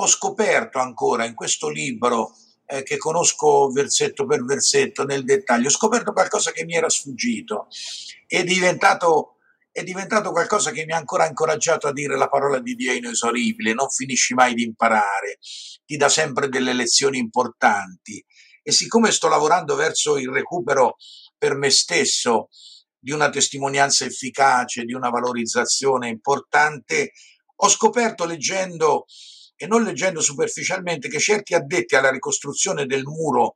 ho 0.00 0.06
scoperto 0.06 0.78
ancora 0.78 1.24
in 1.24 1.34
questo 1.34 1.68
libro 1.68 2.34
eh, 2.66 2.82
che 2.82 2.98
conosco 2.98 3.70
versetto 3.70 4.26
per 4.26 4.44
versetto 4.44 5.04
nel 5.04 5.24
dettaglio, 5.24 5.68
ho 5.68 5.70
scoperto 5.70 6.12
qualcosa 6.12 6.52
che 6.52 6.64
mi 6.64 6.74
era 6.74 6.88
sfuggito. 6.88 7.66
È 8.26 8.44
diventato, 8.44 9.37
è 9.78 9.84
diventato 9.84 10.32
qualcosa 10.32 10.72
che 10.72 10.84
mi 10.84 10.92
ha 10.92 10.96
ancora 10.96 11.28
incoraggiato 11.28 11.86
a 11.86 11.92
dire 11.92 12.16
la 12.16 12.26
parola 12.26 12.58
di 12.58 12.74
Dio 12.74 12.92
inesoribile, 12.92 13.74
non 13.74 13.88
finisci 13.88 14.34
mai 14.34 14.54
di 14.54 14.64
imparare, 14.64 15.38
ti 15.84 15.96
dà 15.96 16.08
sempre 16.08 16.48
delle 16.48 16.72
lezioni 16.72 17.18
importanti. 17.18 18.24
E 18.60 18.72
siccome 18.72 19.12
sto 19.12 19.28
lavorando 19.28 19.76
verso 19.76 20.18
il 20.18 20.30
recupero 20.30 20.96
per 21.38 21.54
me 21.54 21.70
stesso 21.70 22.48
di 22.98 23.12
una 23.12 23.30
testimonianza 23.30 24.04
efficace, 24.04 24.82
di 24.82 24.94
una 24.94 25.10
valorizzazione 25.10 26.08
importante, 26.08 27.12
ho 27.54 27.68
scoperto 27.68 28.24
leggendo 28.24 29.04
e 29.54 29.68
non 29.68 29.84
leggendo 29.84 30.20
superficialmente 30.20 31.08
che 31.08 31.20
certi 31.20 31.54
addetti 31.54 31.94
alla 31.94 32.10
ricostruzione 32.10 32.84
del 32.84 33.04
muro 33.04 33.54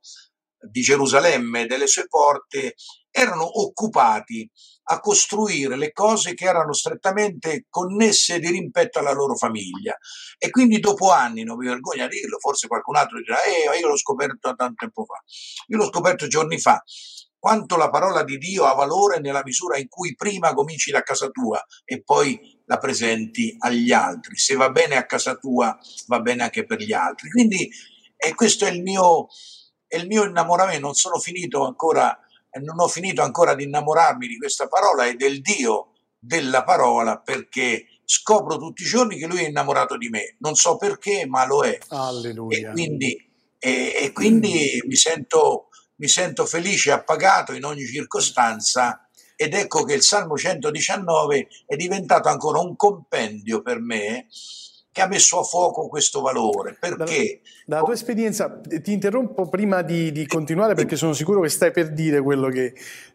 di 0.69 0.81
Gerusalemme 0.81 1.61
e 1.61 1.65
delle 1.65 1.87
sue 1.87 2.07
porte 2.07 2.75
erano 3.09 3.61
occupati 3.61 4.49
a 4.85 4.99
costruire 4.99 5.77
le 5.77 5.91
cose 5.91 6.33
che 6.33 6.45
erano 6.45 6.73
strettamente 6.73 7.67
connesse 7.69 8.39
di 8.39 8.49
rimpetto 8.49 8.99
alla 8.99 9.13
loro 9.13 9.35
famiglia. 9.35 9.95
E 10.37 10.49
quindi 10.49 10.79
dopo 10.79 11.11
anni, 11.11 11.43
non 11.43 11.57
mi 11.57 11.67
vergogno 11.67 12.03
a 12.03 12.07
dirlo, 12.07 12.39
forse 12.39 12.67
qualcun 12.67 12.97
altro 12.97 13.19
dirà, 13.19 13.37
eh, 13.43 13.79
io 13.79 13.87
l'ho 13.87 13.97
scoperto 13.97 14.53
tanto 14.55 14.73
tempo 14.75 15.05
fa, 15.05 15.23
io 15.67 15.77
l'ho 15.77 15.85
scoperto 15.85 16.27
giorni 16.27 16.59
fa, 16.59 16.83
quanto 17.43 17.75
la 17.75 17.89
parola 17.89 18.23
di 18.23 18.37
Dio 18.37 18.63
ha 18.63 18.73
valore 18.73 19.19
nella 19.19 19.41
misura 19.43 19.77
in 19.77 19.89
cui 19.89 20.15
prima 20.15 20.53
cominci 20.53 20.91
da 20.91 21.01
casa 21.01 21.27
tua 21.27 21.61
e 21.83 22.01
poi 22.01 22.39
la 22.65 22.77
presenti 22.77 23.53
agli 23.59 23.91
altri. 23.91 24.37
Se 24.37 24.55
va 24.55 24.69
bene 24.69 24.95
a 24.95 25.05
casa 25.05 25.35
tua, 25.35 25.77
va 26.07 26.21
bene 26.21 26.43
anche 26.43 26.65
per 26.65 26.79
gli 26.79 26.93
altri. 26.93 27.29
Quindi 27.29 27.69
eh, 28.15 28.33
questo 28.33 28.65
è 28.65 28.69
il 28.69 28.81
mio, 28.81 29.27
è 29.93 29.97
il 29.97 30.07
mio 30.07 30.23
innamoramento, 30.23 30.79
non 30.81 30.95
sono 30.95 31.19
finito 31.19 31.63
ancora 31.65 32.17
e 32.49 32.59
non 32.59 32.79
ho 32.79 32.87
finito 32.87 33.21
ancora 33.21 33.53
di 33.53 33.63
innamorarmi 33.63 34.27
di 34.27 34.37
questa 34.37 34.67
parola 34.67 35.05
e 35.05 35.13
del 35.13 35.41
Dio 35.41 35.89
della 36.17 36.63
parola 36.63 37.19
perché 37.19 37.85
scopro 38.05 38.57
tutti 38.57 38.81
i 38.81 38.85
giorni 38.85 39.17
che 39.17 39.27
lui 39.27 39.43
è 39.43 39.47
innamorato 39.47 39.97
di 39.97 40.09
me. 40.09 40.35
Non 40.39 40.55
so 40.55 40.77
perché, 40.77 41.25
ma 41.27 41.45
lo 41.45 41.63
è. 41.63 41.77
E 41.77 41.79
Alleluia. 41.89 42.71
quindi, 42.71 43.13
e- 43.59 43.93
e 44.01 44.11
quindi 44.11 44.81
mi, 44.85 44.95
sento, 44.95 45.69
mi 45.97 46.07
sento 46.07 46.45
felice 46.45 46.89
e 46.89 46.93
appagato 46.93 47.53
in 47.53 47.65
ogni 47.65 47.85
circostanza 47.85 49.07
ed 49.35 49.53
ecco 49.53 49.83
che 49.83 49.93
il 49.93 50.03
Salmo 50.03 50.37
119 50.37 51.47
è 51.65 51.75
diventato 51.75 52.29
ancora 52.29 52.59
un 52.59 52.75
compendio 52.75 53.61
per 53.61 53.79
me 53.79 54.27
che 54.93 55.01
ha 55.01 55.07
messo 55.07 55.39
a 55.39 55.43
fuoco 55.43 55.87
questo 55.87 56.21
valore. 56.21 56.77
Perché? 56.79 57.41
Dalla 57.65 57.81
tua 57.83 57.95
esperienza, 57.95 58.61
ti 58.61 58.93
interrompo 58.93 59.49
prima 59.49 59.81
di, 59.81 60.11
di 60.11 60.27
continuare 60.27 60.75
perché 60.75 60.95
sono 60.95 61.13
sicuro 61.13 61.41
che 61.41 61.49
stai 61.49 61.71
per 61.71 61.91
dire 61.91 62.21
quello, 62.21 62.47
che, 62.49 62.73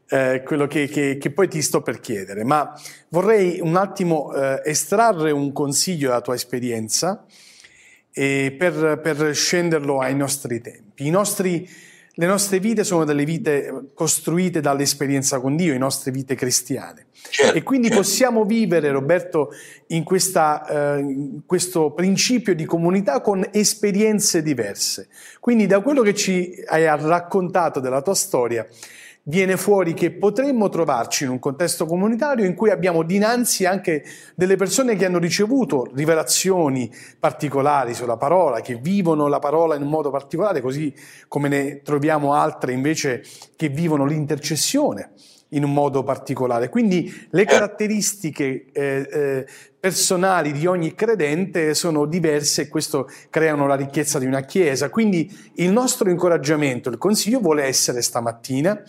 eh, 0.08 0.42
quello 0.44 0.66
che, 0.66 0.88
che- 0.88 1.16
che 1.18 1.30
poi 1.30 1.46
ti 1.48 1.62
sto 1.62 1.80
per 1.80 2.00
chiedere, 2.00 2.42
ma 2.42 2.72
vorrei 3.10 3.60
un 3.60 3.76
attimo 3.76 4.34
eh, 4.34 4.60
estrarre 4.64 5.30
un 5.30 5.52
consiglio 5.52 6.08
dalla 6.08 6.20
tua 6.20 6.34
esperienza 6.34 7.24
e 8.12 8.56
per, 8.58 8.98
per 9.00 9.32
scenderlo 9.32 10.00
ai 10.00 10.16
nostri 10.16 10.60
tempi. 10.60 11.06
I 11.06 11.10
nostri- 11.10 11.68
le 12.18 12.26
nostre 12.26 12.58
vite 12.58 12.82
sono 12.82 13.04
delle 13.04 13.24
vite 13.24 13.90
costruite 13.94 14.60
dall'esperienza 14.60 15.38
con 15.38 15.54
Dio, 15.54 15.70
le 15.70 15.78
nostre 15.78 16.10
vite 16.10 16.34
cristiane. 16.34 17.06
Certo, 17.12 17.56
E 17.56 17.62
quindi 17.62 17.86
certo. 17.86 18.02
possiamo 18.02 18.44
vivere, 18.44 18.90
Roberto, 18.90 19.50
in, 19.88 20.02
questa, 20.02 20.96
eh, 20.96 20.98
in 20.98 21.40
questo 21.46 21.92
principio 21.92 22.56
di 22.56 22.64
comunità 22.64 23.20
con 23.20 23.46
esperienze 23.52 24.42
diverse. 24.42 25.08
Quindi 25.38 25.66
da 25.66 25.80
quello 25.80 26.02
che 26.02 26.14
ci 26.14 26.60
hai 26.66 26.86
raccontato 26.86 27.78
della 27.78 28.02
tua 28.02 28.16
storia, 28.16 28.66
viene 29.28 29.56
fuori 29.56 29.94
che 29.94 30.10
potremmo 30.10 30.68
trovarci 30.68 31.24
in 31.24 31.30
un 31.30 31.38
contesto 31.38 31.86
comunitario 31.86 32.44
in 32.44 32.54
cui 32.54 32.70
abbiamo 32.70 33.02
dinanzi 33.02 33.66
anche 33.66 34.04
delle 34.34 34.56
persone 34.56 34.96
che 34.96 35.04
hanno 35.04 35.18
ricevuto 35.18 35.86
rivelazioni 35.94 36.90
particolari 37.18 37.94
sulla 37.94 38.16
parola, 38.16 38.60
che 38.60 38.76
vivono 38.76 39.28
la 39.28 39.38
parola 39.38 39.74
in 39.74 39.82
un 39.82 39.88
modo 39.88 40.10
particolare, 40.10 40.60
così 40.60 40.92
come 41.28 41.48
ne 41.48 41.82
troviamo 41.82 42.32
altre 42.32 42.72
invece 42.72 43.22
che 43.54 43.68
vivono 43.68 44.06
l'intercessione 44.06 45.10
in 45.50 45.64
un 45.64 45.72
modo 45.72 46.02
particolare. 46.02 46.68
Quindi 46.68 47.26
le 47.30 47.44
caratteristiche 47.44 48.66
eh, 48.72 49.08
eh, 49.10 49.46
personali 49.78 50.52
di 50.52 50.66
ogni 50.66 50.94
credente 50.94 51.74
sono 51.74 52.06
diverse 52.06 52.62
e 52.62 52.68
questo 52.68 53.08
creano 53.30 53.66
la 53.66 53.74
ricchezza 53.74 54.18
di 54.18 54.26
una 54.26 54.42
chiesa. 54.42 54.90
Quindi 54.90 55.30
il 55.56 55.70
nostro 55.70 56.10
incoraggiamento, 56.10 56.90
il 56.90 56.98
consiglio 56.98 57.40
vuole 57.40 57.64
essere 57.64 58.02
stamattina 58.02 58.82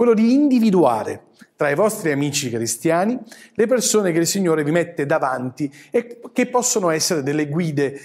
quello 0.00 0.14
di 0.14 0.32
individuare 0.32 1.24
tra 1.56 1.68
i 1.68 1.74
vostri 1.74 2.10
amici 2.10 2.48
cristiani 2.48 3.18
le 3.52 3.66
persone 3.66 4.12
che 4.12 4.18
il 4.20 4.26
Signore 4.26 4.64
vi 4.64 4.70
mette 4.70 5.04
davanti 5.04 5.70
e 5.90 6.22
che 6.32 6.46
possono 6.46 6.88
essere 6.88 7.22
delle 7.22 7.46
guide 7.50 8.00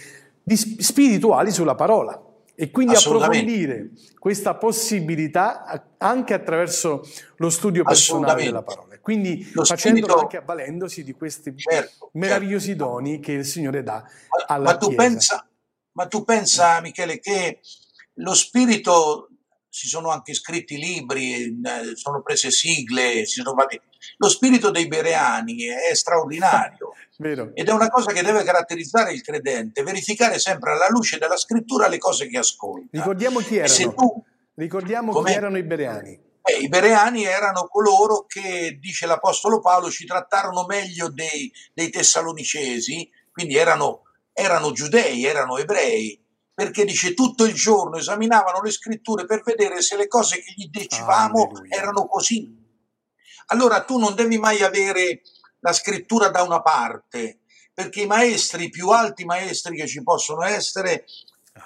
spirituali 0.46 1.52
sulla 1.52 1.74
parola. 1.74 2.22
E 2.54 2.70
quindi 2.70 2.96
approfondire 2.96 3.92
questa 4.20 4.56
possibilità 4.56 5.94
anche 5.98 6.34
attraverso 6.34 7.08
lo 7.38 7.50
studio 7.50 7.86
personale 7.86 8.44
della 8.44 8.62
parola. 8.62 8.98
Quindi 9.00 9.50
Lo 9.54 9.64
facendolo 9.64 10.06
spirito- 10.06 10.20
anche 10.20 10.38
avvalendosi 10.38 11.02
di 11.02 11.14
questi 11.14 11.54
Certo, 11.56 12.10
meravigliosi 12.16 12.68
certo. 12.72 12.84
doni 12.84 13.22
che 13.22 13.32
il 13.32 13.46
Signore 13.46 13.84
dà 13.84 14.04
Ma, 14.04 14.54
alla 14.54 14.72
ma 14.72 14.78
tu 14.78 14.88
Chiesa. 14.88 15.02
pensa, 15.02 15.48
ma 15.94 16.08
tu 16.08 16.26
pensa, 16.26 16.82
Michele, 16.82 17.20
che 17.22 17.62
lo 18.16 18.34
spirito, 18.34 19.30
si 19.76 19.90
sono 19.90 20.10
anche 20.10 20.34
scritti 20.34 20.78
libri, 20.78 21.34
eh, 21.34 21.96
sono 21.96 22.22
prese 22.22 22.50
sigle, 22.50 23.26
si 23.26 23.42
sono 23.42 23.54
fatti- 23.58 23.82
lo 24.18 24.30
spirito 24.30 24.72
dei 24.72 24.88
bereani 24.88 25.64
è 25.64 25.94
straordinario 25.94 26.94
ed 27.54 27.68
è 27.68 27.72
una 27.74 27.90
cosa 27.90 28.14
che 28.14 28.24
deve 28.24 28.44
caratterizzare 28.44 29.12
il 29.12 29.22
credente, 29.22 29.84
verificare 29.84 30.40
sempre 30.40 30.72
alla 30.72 30.88
luce 30.88 31.18
della 31.18 31.36
scrittura 31.36 31.90
le 31.90 31.98
cose 31.98 32.28
che 32.28 32.38
ascolta. 32.38 32.88
Ricordiamo 32.92 33.40
chi 33.40 33.58
erano. 33.58 33.94
tu 33.94 34.24
Ricordiamo 34.54 35.22
chi 35.22 35.34
erano 35.34 35.58
i 35.58 35.64
bereani. 35.64 36.24
Eh, 36.42 36.60
I 36.62 36.70
bereani 36.70 37.26
erano 37.26 37.68
coloro 37.68 38.24
che, 38.26 38.78
dice 38.80 39.06
l'Apostolo 39.06 39.60
Paolo, 39.60 39.90
ci 39.90 40.06
trattarono 40.06 40.64
meglio 40.66 41.10
dei, 41.10 41.52
dei 41.74 41.90
tessalonicesi, 41.90 43.10
quindi 43.30 43.58
erano, 43.58 44.04
erano 44.32 44.72
giudei, 44.72 45.26
erano 45.26 45.58
ebrei, 45.58 46.18
perché 46.56 46.86
dice 46.86 47.14
tutto 47.14 47.44
il 47.44 47.54
giorno 47.54 47.98
esaminavano 47.98 48.62
le 48.62 48.72
scritture 48.72 49.26
per 49.26 49.44
vedere 49.44 49.82
se 49.82 49.98
le 49.98 50.08
cose 50.08 50.42
che 50.42 50.54
gli 50.56 50.70
dicevamo 50.70 51.50
Alleluia. 51.50 51.76
erano 51.76 52.08
così. 52.08 52.64
Allora 53.48 53.84
tu 53.84 54.00
non 54.00 54.16
devi 54.16 54.38
mai 54.38 54.64
avere 54.64 55.22
la 55.60 55.74
scrittura 55.74 56.30
da 56.30 56.44
una 56.44 56.62
parte, 56.62 57.42
perché 57.74 58.04
i 58.04 58.08
maestri, 58.08 58.66
i 58.66 58.70
più 58.70 58.90
alti 58.90 59.26
maestri 59.26 59.76
che 59.76 59.86
ci 59.86 60.02
possono 60.02 60.44
essere, 60.44 61.06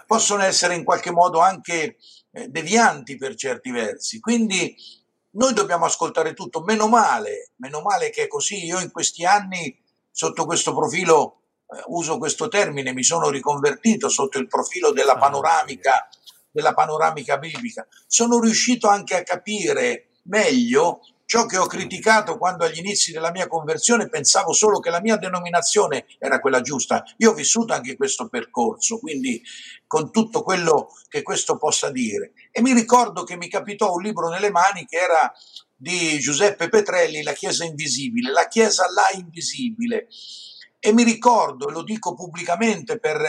possono 0.08 0.42
essere 0.42 0.74
in 0.74 0.84
qualche 0.84 1.12
modo 1.12 1.40
anche 1.40 1.98
eh, 2.32 2.48
devianti 2.48 3.16
per 3.16 3.36
certi 3.36 3.70
versi. 3.70 4.20
Quindi 4.20 4.76
noi 5.32 5.54
dobbiamo 5.54 5.86
ascoltare 5.86 6.34
tutto, 6.34 6.62
meno 6.62 6.88
male, 6.88 7.52
meno 7.58 7.82
male 7.82 8.10
che 8.10 8.24
è 8.24 8.28
così. 8.28 8.66
Io 8.66 8.80
in 8.80 8.92
questi 8.92 9.24
anni, 9.24 9.80
sotto 10.10 10.46
questo 10.46 10.74
profilo, 10.74 11.44
uso 11.88 12.18
questo 12.18 12.48
termine, 12.48 12.94
mi 12.94 13.04
sono 13.04 13.30
riconvertito 13.30 14.10
sotto 14.10 14.40
il 14.40 14.48
profilo 14.48 14.92
della 14.92 15.18
panoramica, 15.18 16.08
della 16.52 16.74
panoramica 16.74 17.38
biblica. 17.38 17.88
Sono 18.08 18.40
riuscito 18.40 18.88
anche 18.88 19.16
a 19.16 19.24
capire 19.24 20.10
meglio 20.24 21.02
ciò 21.30 21.46
che 21.46 21.58
ho 21.58 21.68
criticato 21.68 22.40
quando 22.40 22.66
agli 22.66 22.80
inizi 22.80 23.12
della 23.12 23.30
mia 23.30 23.48
conversione 23.48 24.10
pensavo 24.10 24.52
solo 24.52 24.80
che 24.80 24.90
la 24.90 25.00
mia 25.00 25.16
denominazione 25.16 26.08
era 26.18 26.40
quella 26.40 26.62
giusta. 26.62 27.04
Io 27.18 27.30
ho 27.30 27.34
vissuto 27.36 27.72
anche 27.72 27.96
questo 27.96 28.28
percorso, 28.30 28.98
quindi 28.98 29.40
con 29.86 30.12
tutto 30.12 30.42
quello 30.42 30.90
che 31.08 31.22
questo 31.22 31.58
possa 31.58 31.92
dire. 31.92 32.34
E 32.52 32.64
mi 32.64 32.74
ricordo 32.74 33.24
che 33.24 33.38
mi 33.38 33.48
capitò 33.48 33.94
un 33.94 34.02
libro 34.02 34.30
nelle 34.30 34.50
mani 34.50 34.88
che 34.88 34.98
era 34.98 35.32
di 35.76 36.18
Giuseppe 36.18 36.68
Petrelli, 36.68 37.22
La 37.22 37.34
Chiesa 37.34 37.64
Invisibile, 37.64 38.32
la 38.32 38.48
Chiesa 38.48 38.88
là 38.92 39.16
invisibile. 39.16 40.08
E 40.80 40.94
mi 40.94 41.04
ricordo, 41.04 41.68
e 41.68 41.72
lo 41.74 41.84
dico 41.84 42.14
pubblicamente 42.14 43.00
per, 43.00 43.22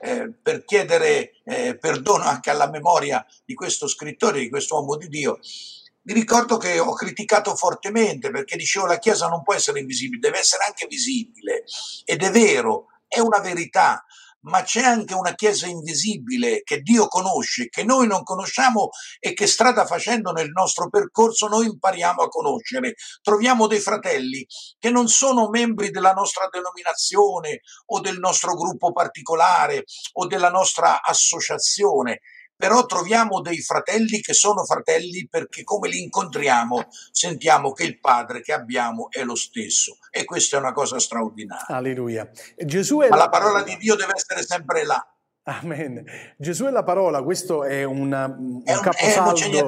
eh, 0.00 0.32
per 0.40 0.64
chiedere 0.64 1.32
eh, 1.44 1.76
perdono 1.76 2.24
anche 2.24 2.50
alla 2.50 2.70
memoria 2.70 3.24
di 3.44 3.54
questo 3.54 3.88
scrittore, 3.88 4.38
di 4.38 4.48
questo 4.48 4.76
uomo 4.76 4.96
di 4.96 5.08
Dio, 5.08 5.38
mi 6.04 6.14
ricordo 6.14 6.56
che 6.56 6.80
ho 6.80 6.92
criticato 6.94 7.54
fortemente 7.54 8.30
perché 8.30 8.56
dicevo 8.56 8.86
la 8.86 8.98
Chiesa 8.98 9.28
non 9.28 9.42
può 9.42 9.54
essere 9.54 9.78
invisibile, 9.80 10.20
deve 10.20 10.38
essere 10.38 10.64
anche 10.64 10.86
visibile. 10.88 11.64
Ed 12.04 12.22
è 12.22 12.30
vero, 12.30 12.86
è 13.06 13.20
una 13.20 13.38
verità, 13.38 14.04
ma 14.42 14.62
c'è 14.62 14.82
anche 14.82 15.14
una 15.14 15.34
Chiesa 15.34 15.66
invisibile 15.66 16.62
che 16.62 16.80
Dio 16.80 17.06
conosce, 17.08 17.68
che 17.68 17.84
noi 17.84 18.06
non 18.06 18.22
conosciamo 18.22 18.90
e 19.18 19.34
che 19.34 19.46
strada 19.46 19.84
facendo 19.86 20.32
nel 20.32 20.50
nostro 20.50 20.88
percorso 20.88 21.46
noi 21.48 21.66
impariamo 21.66 22.22
a 22.22 22.28
conoscere. 22.28 22.94
Troviamo 23.20 23.66
dei 23.66 23.80
fratelli 23.80 24.46
che 24.78 24.90
non 24.90 25.08
sono 25.08 25.48
membri 25.48 25.90
della 25.90 26.12
nostra 26.12 26.48
denominazione 26.50 27.60
o 27.86 28.00
del 28.00 28.18
nostro 28.18 28.54
gruppo 28.54 28.92
particolare 28.92 29.84
o 30.14 30.26
della 30.26 30.50
nostra 30.50 31.02
associazione, 31.02 32.20
però 32.62 32.86
troviamo 32.86 33.40
dei 33.40 33.60
fratelli 33.60 34.20
che 34.20 34.34
sono 34.34 34.62
fratelli 34.64 35.26
perché 35.28 35.64
come 35.64 35.88
li 35.88 36.00
incontriamo 36.00 36.86
sentiamo 37.10 37.72
che 37.72 37.82
il 37.82 37.98
Padre 37.98 38.40
che 38.40 38.52
abbiamo 38.52 39.10
è 39.10 39.24
lo 39.24 39.34
stesso 39.34 39.96
e 40.12 40.24
questa 40.24 40.58
è 40.58 40.60
una 40.60 40.70
cosa 40.70 41.00
straordinaria. 41.00 41.66
Alleluia. 41.66 42.30
Gesù 42.56 43.00
è 43.00 43.08
Ma 43.08 43.16
la 43.16 43.28
parola 43.28 43.64
di 43.64 43.76
Dio 43.78 43.96
deve 43.96 44.12
essere 44.14 44.44
sempre 44.44 44.84
là. 44.84 45.04
Amen. 45.42 46.04
Gesù 46.38 46.66
è 46.66 46.70
la 46.70 46.84
parola, 46.84 47.20
questo 47.24 47.64
è 47.64 47.82
una- 47.82 48.26
un, 48.26 48.62
È 48.64 48.76
un- 48.76 48.80
caposaldo, 48.80 49.66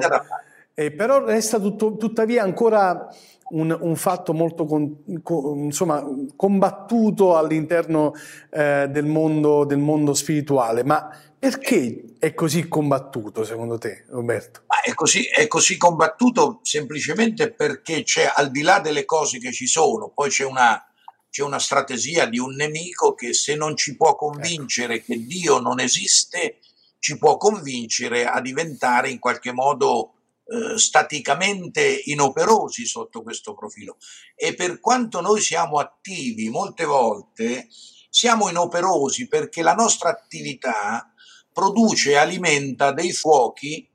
eh, 0.73 0.91
però 0.93 1.21
resta 1.25 1.59
tutto- 1.59 1.97
tuttavia 1.97 2.43
ancora 2.43 3.09
un, 3.49 3.77
un 3.79 3.95
fatto 3.95 4.33
molto 4.33 4.65
con- 4.65 5.21
co- 5.21 5.53
insomma, 5.55 6.03
combattuto 6.35 7.37
all'interno 7.37 8.13
eh, 8.49 8.87
del, 8.89 9.05
mondo, 9.05 9.65
del 9.65 9.77
mondo 9.77 10.13
spirituale. 10.13 10.83
Ma 10.83 11.09
perché 11.37 12.15
è 12.17 12.33
così 12.33 12.67
combattuto 12.67 13.43
secondo 13.43 13.77
te, 13.77 14.05
Roberto? 14.09 14.63
È 14.83 14.93
così, 14.93 15.25
è 15.25 15.47
così 15.47 15.77
combattuto 15.77 16.59
semplicemente 16.63 17.51
perché 17.51 18.03
c'è 18.03 18.31
al 18.33 18.49
di 18.49 18.61
là 18.61 18.79
delle 18.79 19.05
cose 19.05 19.37
che 19.37 19.51
ci 19.51 19.67
sono, 19.67 20.09
poi 20.09 20.29
c'è 20.29 20.43
una, 20.45 20.83
c'è 21.29 21.43
una 21.43 21.59
strategia 21.59 22.25
di 22.25 22.39
un 22.39 22.55
nemico 22.55 23.13
che 23.13 23.33
se 23.33 23.55
non 23.55 23.75
ci 23.75 23.95
può 23.95 24.15
convincere 24.15 25.03
che 25.03 25.23
Dio 25.23 25.59
non 25.59 25.79
esiste, 25.79 26.59
ci 26.97 27.17
può 27.19 27.37
convincere 27.37 28.25
a 28.25 28.41
diventare 28.41 29.09
in 29.09 29.19
qualche 29.19 29.51
modo 29.51 30.13
eh, 30.47 30.77
staticamente 30.77 32.01
inoperosi 32.05 32.85
sotto 32.85 33.23
questo 33.23 33.55
profilo. 33.55 33.97
E 34.35 34.53
per 34.53 34.79
quanto 34.79 35.21
noi 35.21 35.41
siamo 35.41 35.79
attivi, 35.79 36.49
molte 36.49 36.85
volte 36.85 37.67
siamo 38.09 38.49
inoperosi 38.49 39.27
perché 39.27 39.61
la 39.61 39.73
nostra 39.73 40.09
attività 40.09 41.11
produce 41.51 42.11
e 42.11 42.15
alimenta 42.17 42.91
dei 42.91 43.11
fuochi 43.11 43.89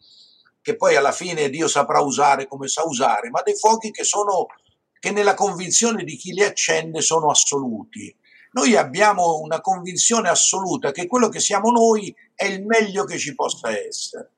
che 0.63 0.77
poi 0.77 0.97
alla 0.97 1.13
fine 1.13 1.49
Dio 1.51 1.69
saprà 1.69 2.01
usare 2.01 2.47
come 2.47 2.69
sa 2.69 2.85
usare, 2.85 3.31
ma 3.31 3.43
dei 3.43 3.57
fuochi 3.57 3.91
che 3.91 4.05
sono 4.05 4.47
che 4.99 5.11
nella 5.11 5.35
convinzione 5.35 6.05
di 6.05 6.17
chi 6.17 6.33
li 6.33 6.43
accende 6.43 7.01
sono 7.01 7.31
assoluti. 7.31 8.15
Noi 8.53 8.77
abbiamo 8.77 9.39
una 9.39 9.61
convinzione 9.61 10.29
assoluta 10.29 10.91
che 10.91 11.07
quello 11.07 11.29
che 11.29 11.41
siamo 11.41 11.71
noi 11.71 12.15
è 12.35 12.45
il 12.45 12.67
meglio 12.67 13.05
che 13.05 13.17
ci 13.19 13.35
possa 13.35 13.71
essere. 13.71 14.33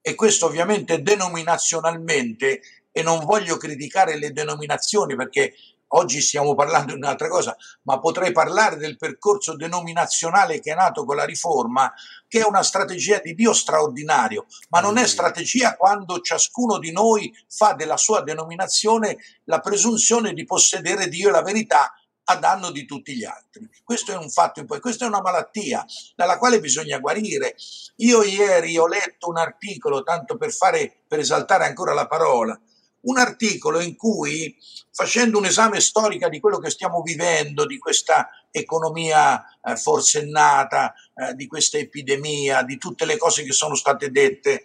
E 0.00 0.14
questo 0.14 0.46
ovviamente 0.46 1.02
denominazionalmente, 1.02 2.60
e 2.92 3.02
non 3.02 3.24
voglio 3.24 3.56
criticare 3.56 4.18
le 4.18 4.32
denominazioni 4.32 5.14
perché 5.14 5.54
oggi 5.92 6.20
stiamo 6.20 6.54
parlando 6.54 6.92
di 6.92 6.98
un'altra 6.98 7.28
cosa, 7.28 7.56
ma 7.82 7.98
potrei 7.98 8.32
parlare 8.32 8.76
del 8.76 8.96
percorso 8.96 9.56
denominazionale 9.56 10.60
che 10.60 10.72
è 10.72 10.74
nato 10.74 11.04
con 11.04 11.16
la 11.16 11.24
riforma, 11.24 11.92
che 12.28 12.40
è 12.40 12.46
una 12.46 12.62
strategia 12.62 13.18
di 13.18 13.34
Dio 13.34 13.52
straordinario, 13.52 14.46
ma 14.68 14.80
non 14.80 14.98
è 14.98 15.06
strategia 15.06 15.76
quando 15.76 16.20
ciascuno 16.20 16.78
di 16.78 16.92
noi 16.92 17.32
fa 17.48 17.74
della 17.74 17.96
sua 17.96 18.22
denominazione 18.22 19.18
la 19.44 19.60
presunzione 19.60 20.32
di 20.32 20.44
possedere 20.44 21.08
Dio 21.08 21.28
e 21.28 21.32
la 21.32 21.42
verità 21.42 21.92
a 22.24 22.36
danno 22.36 22.70
di 22.70 22.84
tutti 22.84 23.16
gli 23.16 23.24
altri. 23.24 23.68
Questo 23.82 24.12
è 24.12 24.16
un 24.16 24.30
fatto, 24.30 24.64
questa 24.64 25.04
è 25.04 25.08
una 25.08 25.20
malattia 25.20 25.84
dalla 26.14 26.38
quale 26.38 26.60
bisogna 26.60 26.98
guarire. 26.98 27.56
Io 27.96 28.22
ieri 28.22 28.76
ho 28.78 28.86
letto 28.86 29.28
un 29.28 29.38
articolo, 29.38 30.02
tanto 30.02 30.36
per 30.36 30.52
fare, 30.52 31.02
per 31.06 31.18
esaltare 31.18 31.64
ancora 31.64 31.92
la 31.92 32.06
parola, 32.06 32.58
un 33.02 33.18
articolo 33.18 33.80
in 33.80 33.96
cui, 33.96 34.56
facendo 34.92 35.38
un 35.38 35.46
esame 35.46 35.80
storico 35.80 36.28
di 36.28 36.40
quello 36.40 36.58
che 36.58 36.70
stiamo 36.70 37.02
vivendo, 37.02 37.66
di 37.66 37.78
questa 37.78 38.28
economia 38.50 39.42
eh, 39.62 39.76
forsennata, 39.76 40.92
eh, 41.14 41.34
di 41.34 41.46
questa 41.46 41.78
epidemia, 41.78 42.62
di 42.62 42.76
tutte 42.76 43.04
le 43.04 43.16
cose 43.16 43.42
che 43.42 43.52
sono 43.52 43.74
state 43.74 44.10
dette, 44.10 44.62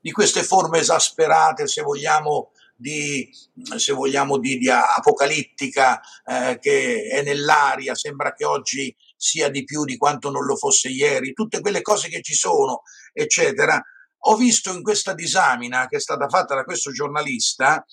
di 0.00 0.10
queste 0.12 0.42
forme 0.42 0.78
esasperate, 0.78 1.66
se 1.66 1.82
vogliamo, 1.82 2.52
di, 2.76 3.28
se 3.76 3.92
vogliamo 3.92 4.38
di, 4.38 4.58
di 4.58 4.68
apocalittica 4.68 6.00
eh, 6.24 6.58
che 6.60 7.08
è 7.10 7.22
nell'aria, 7.22 7.94
sembra 7.94 8.34
che 8.34 8.44
oggi 8.44 8.94
sia 9.16 9.48
di 9.48 9.64
più 9.64 9.84
di 9.84 9.96
quanto 9.96 10.30
non 10.30 10.44
lo 10.44 10.56
fosse 10.56 10.88
ieri, 10.88 11.32
tutte 11.32 11.60
quelle 11.60 11.80
cose 11.80 12.08
che 12.08 12.20
ci 12.22 12.34
sono, 12.34 12.82
eccetera. 13.12 13.82
Ho 14.28 14.36
visto 14.36 14.72
in 14.72 14.82
questa 14.82 15.14
disamina 15.14 15.86
che 15.86 15.96
è 15.96 16.00
stata 16.00 16.28
fatta 16.28 16.54
da 16.54 16.64
questo 16.64 16.92
giornalista 16.92 17.84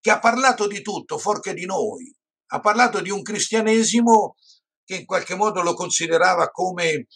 che 0.00 0.10
ha 0.10 0.18
parlato 0.18 0.66
di 0.66 0.80
tutto, 0.80 1.18
forché 1.18 1.52
di 1.52 1.66
noi, 1.66 2.14
ha 2.52 2.60
parlato 2.60 3.00
di 3.00 3.10
un 3.10 3.22
cristianesimo 3.22 4.36
che 4.84 4.96
in 4.96 5.04
qualche 5.04 5.34
modo 5.34 5.60
lo 5.60 5.74
considerava 5.74 6.50
come 6.50 7.06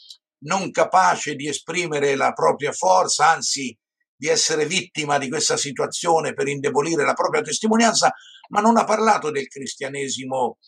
non 0.45 0.71
capace 0.71 1.35
di 1.35 1.49
esprimere 1.49 2.15
la 2.15 2.33
propria 2.33 2.73
forza, 2.73 3.31
anzi 3.31 3.77
di 4.17 4.29
essere 4.29 4.67
vittima 4.67 5.19
di 5.19 5.29
questa 5.29 5.57
situazione 5.57 6.35
per 6.35 6.49
indebolire 6.49 7.05
la 7.05 7.15
propria 7.15 7.43
testimonianza, 7.43 8.13
ma 8.49 8.61
non 8.61 8.77
ha 8.77 8.85
parlato 8.85 9.31
del 9.31 9.49
cristianesimo 9.49 10.59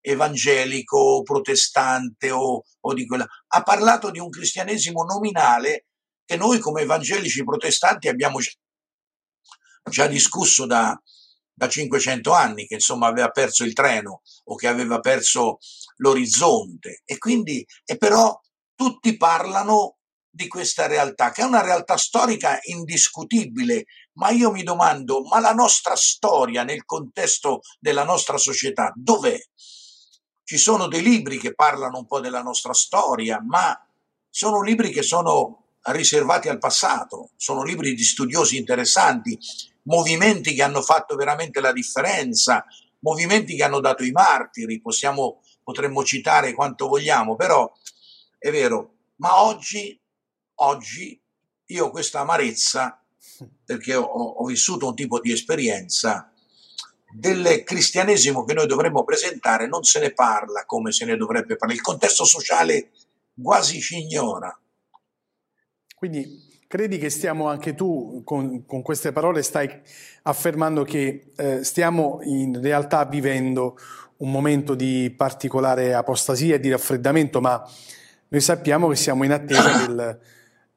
evangelico, 0.00 1.22
protestante 1.22 2.30
o, 2.30 2.62
o 2.80 2.94
di 2.94 3.06
quella. 3.06 3.26
Ha 3.48 3.62
parlato 3.62 4.10
di 4.10 4.18
un 4.18 4.30
cristianesimo 4.30 5.02
nominale 5.04 5.86
che 6.24 6.36
noi 6.36 6.58
come 6.58 6.82
evangelici 6.82 7.44
protestanti 7.44 8.08
abbiamo 8.08 8.38
già 9.90 10.06
discusso 10.06 10.66
da, 10.66 10.98
da 11.52 11.68
500 11.68 12.32
anni, 12.32 12.66
che 12.66 12.74
insomma 12.74 13.08
aveva 13.08 13.28
perso 13.30 13.64
il 13.64 13.72
treno 13.72 14.22
o 14.44 14.54
che 14.54 14.66
aveva 14.66 15.00
perso 15.00 15.58
l'orizzonte. 15.96 17.02
E 17.04 17.18
quindi, 17.18 17.66
e 17.84 17.96
però 17.96 18.38
tutti 18.74 19.16
parlano 19.16 19.98
di 20.30 20.46
questa 20.46 20.86
realtà, 20.86 21.32
che 21.32 21.42
è 21.42 21.44
una 21.44 21.62
realtà 21.62 21.96
storica 21.96 22.58
indiscutibile, 22.62 23.86
ma 24.14 24.30
io 24.30 24.50
mi 24.52 24.62
domando, 24.62 25.22
ma 25.22 25.40
la 25.40 25.52
nostra 25.52 25.96
storia 25.96 26.62
nel 26.62 26.84
contesto 26.84 27.60
della 27.78 28.04
nostra 28.04 28.38
società 28.38 28.92
dov'è? 28.94 29.38
Ci 30.44 30.56
sono 30.56 30.88
dei 30.88 31.02
libri 31.02 31.38
che 31.38 31.54
parlano 31.54 31.98
un 31.98 32.06
po' 32.06 32.20
della 32.20 32.42
nostra 32.42 32.72
storia, 32.72 33.42
ma 33.44 33.76
sono 34.28 34.62
libri 34.62 34.90
che 34.90 35.02
sono 35.02 35.64
riservati 35.82 36.48
al 36.48 36.58
passato, 36.58 37.30
sono 37.36 37.62
libri 37.62 37.94
di 37.94 38.04
studiosi 38.04 38.56
interessanti, 38.56 39.38
movimenti 39.84 40.54
che 40.54 40.62
hanno 40.62 40.82
fatto 40.82 41.16
veramente 41.16 41.60
la 41.60 41.72
differenza, 41.72 42.64
movimenti 43.00 43.56
che 43.56 43.64
hanno 43.64 43.80
dato 43.80 44.04
i 44.04 44.10
martiri, 44.10 44.80
possiamo, 44.80 45.40
potremmo 45.62 46.04
citare 46.04 46.52
quanto 46.52 46.86
vogliamo, 46.86 47.34
però 47.36 47.70
è 48.38 48.50
vero, 48.50 48.94
ma 49.16 49.42
oggi 49.42 49.98
oggi 50.60 51.20
io 51.66 51.90
questa 51.90 52.20
amarezza, 52.20 53.02
perché 53.64 53.94
ho, 53.94 54.04
ho, 54.04 54.44
vissuto 54.44 54.88
un 54.88 54.94
tipo 54.94 55.20
di 55.20 55.32
esperienza, 55.32 56.32
del 57.12 57.62
cristianesimo 57.64 58.44
che 58.44 58.54
noi 58.54 58.66
dovremmo 58.66 59.04
presentare 59.04 59.66
non 59.66 59.82
se 59.82 60.00
ne 60.00 60.12
parla 60.12 60.64
come 60.64 60.92
se 60.92 61.04
ne 61.04 61.16
dovrebbe 61.16 61.56
parlare. 61.56 61.78
Il 61.78 61.84
contesto 61.84 62.24
sociale 62.24 62.90
quasi 63.40 63.80
ci 63.80 63.98
ignora. 63.98 64.56
Quindi 65.94 66.48
credi 66.66 66.98
che 66.98 67.10
stiamo 67.10 67.48
anche 67.48 67.74
tu, 67.74 68.22
con, 68.24 68.64
con 68.64 68.82
queste 68.82 69.12
parole, 69.12 69.42
stai 69.42 69.68
affermando 70.22 70.84
che 70.84 71.32
eh, 71.36 71.64
stiamo 71.64 72.20
in 72.22 72.60
realtà 72.60 73.04
vivendo 73.04 73.76
un 74.18 74.30
momento 74.30 74.74
di 74.74 75.12
particolare 75.16 75.94
apostasia 75.94 76.56
e 76.56 76.60
di 76.60 76.70
raffreddamento, 76.70 77.40
ma 77.40 77.62
noi 78.28 78.40
sappiamo 78.40 78.88
che 78.88 78.96
siamo 78.96 79.24
in 79.24 79.32
attesa 79.32 79.86
del 79.86 80.20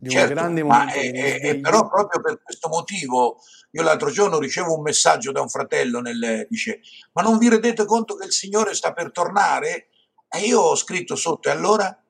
di 0.04 0.10
un 0.10 0.22
certo, 0.22 0.34
grande 0.34 0.64
ma 0.64 0.80
momento 0.80 1.00
è, 1.00 1.12
di 1.12 1.48
è- 1.48 1.60
però 1.60 1.88
proprio 1.88 2.22
per 2.22 2.42
questo 2.44 2.68
motivo 2.68 3.40
io 3.72 3.82
l'altro 3.82 4.12
giorno 4.12 4.38
ricevo 4.38 4.76
un 4.76 4.82
messaggio 4.82 5.32
da 5.32 5.42
un 5.42 5.50
fratello 5.50 6.00
nel, 6.00 6.46
dice 6.50 6.82
ma 7.14 7.22
non 7.22 7.38
vi 7.38 7.50
rendete 7.50 7.86
conto 7.86 8.16
che 8.16 8.26
il 8.26 8.32
Signore 8.32 8.76
sta 8.76 8.94
per 8.94 9.12
tornare? 9.12 9.90
E 10.30 10.40
io 10.40 10.60
ho 10.60 10.76
scritto 10.76 11.16
sotto 11.16 11.48
e 11.48 11.52
allora? 11.52 12.04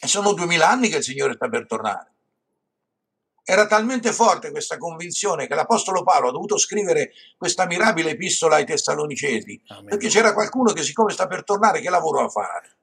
E 0.00 0.06
sono 0.06 0.32
duemila 0.32 0.68
anni 0.68 0.88
che 0.88 0.98
il 0.98 1.02
Signore 1.02 1.34
sta 1.34 1.48
per 1.48 1.66
tornare. 1.66 2.10
Era 3.44 3.66
talmente 3.66 4.12
forte 4.12 4.50
questa 4.50 4.78
convinzione 4.78 5.46
che 5.48 5.54
l'Apostolo 5.54 6.04
Paolo 6.04 6.28
ha 6.28 6.32
dovuto 6.32 6.56
scrivere 6.56 7.12
questa 7.36 7.66
mirabile 7.66 8.10
epistola 8.10 8.56
ai 8.56 8.64
Tessalonicesi, 8.64 9.60
Amen. 9.68 9.86
perché 9.86 10.08
c'era 10.08 10.32
qualcuno 10.32 10.72
che 10.72 10.82
siccome 10.82 11.12
sta 11.12 11.26
per 11.26 11.42
tornare, 11.42 11.80
che 11.80 11.90
lavoro 11.90 12.24
a 12.24 12.28
fare? 12.28 12.76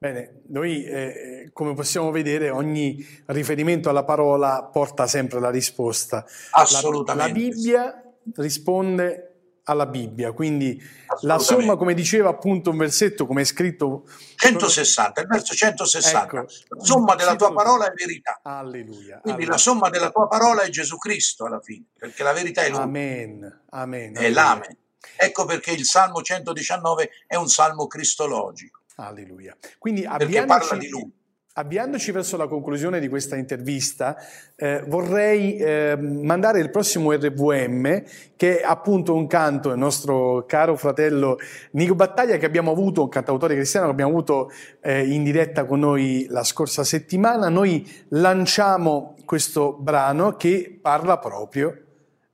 Bene, 0.00 0.42
noi 0.50 0.84
eh, 0.84 1.50
come 1.52 1.74
possiamo 1.74 2.12
vedere 2.12 2.50
ogni 2.50 3.04
riferimento 3.26 3.88
alla 3.88 4.04
parola 4.04 4.62
porta 4.62 5.08
sempre 5.08 5.40
la 5.40 5.50
risposta. 5.50 6.18
La- 6.18 6.62
Assolutamente. 6.62 7.32
La, 7.32 7.38
Bibbia 7.38 8.02
risponde 8.36 9.28
alla 9.64 9.86
Bibbia, 9.86 10.30
quindi 10.32 10.80
la 11.22 11.40
somma, 11.40 11.76
come 11.76 11.94
diceva 11.94 12.30
appunto 12.30 12.70
un 12.70 12.76
versetto, 12.76 13.26
come 13.26 13.42
è 13.42 13.44
scritto... 13.44 14.08
160, 14.36 15.20
il 15.20 15.26
verso 15.26 15.54
160. 15.54 16.22
Ecco, 16.22 16.36
la 16.36 16.84
somma 16.84 17.14
della 17.16 17.34
tua 17.34 17.52
parola 17.52 17.90
è 17.90 17.92
verità. 17.92 18.40
Alleluia. 18.44 19.18
Quindi 19.18 19.30
alleluia. 19.30 19.48
la 19.48 19.58
somma 19.58 19.90
della 19.90 20.10
tua 20.10 20.28
parola 20.28 20.62
è 20.62 20.68
Gesù 20.70 20.96
Cristo 20.96 21.44
alla 21.44 21.60
fine, 21.60 21.86
perché 21.98 22.22
la 22.22 22.32
verità 22.32 22.62
è 22.62 22.70
Lui, 22.70 22.78
Amen, 22.78 23.62
amen. 23.70 24.16
è 24.16 24.30
l'Amen. 24.30 24.76
Ecco 25.16 25.44
perché 25.44 25.72
il 25.72 25.84
Salmo 25.84 26.22
119 26.22 27.10
è 27.26 27.34
un 27.34 27.48
salmo 27.48 27.86
cristologico, 27.86 28.77
Alleluia. 29.06 29.56
Quindi 29.78 30.04
avviandoci, 30.04 30.78
di 30.78 30.88
Lui. 30.88 31.12
avviandoci 31.54 32.10
verso 32.10 32.36
la 32.36 32.48
conclusione 32.48 32.98
di 32.98 33.08
questa 33.08 33.36
intervista, 33.36 34.16
eh, 34.56 34.82
vorrei 34.86 35.56
eh, 35.56 35.96
mandare 35.96 36.60
il 36.60 36.70
prossimo 36.70 37.12
RVM, 37.12 38.02
che 38.36 38.60
è 38.60 38.64
appunto 38.64 39.14
un 39.14 39.28
canto 39.28 39.68
del 39.68 39.78
nostro 39.78 40.44
caro 40.46 40.76
fratello 40.76 41.38
Nico 41.72 41.94
Battaglia, 41.94 42.36
che 42.38 42.46
abbiamo 42.46 42.72
avuto, 42.72 43.02
un 43.02 43.08
cantautore 43.08 43.54
cristiano 43.54 43.86
che 43.86 43.92
abbiamo 43.92 44.10
avuto 44.10 44.50
eh, 44.80 45.06
in 45.06 45.22
diretta 45.22 45.64
con 45.64 45.78
noi 45.78 46.26
la 46.28 46.42
scorsa 46.42 46.82
settimana. 46.82 47.48
Noi 47.48 47.88
lanciamo 48.08 49.14
questo 49.24 49.74
brano 49.74 50.34
che 50.36 50.76
parla 50.80 51.18
proprio 51.18 51.84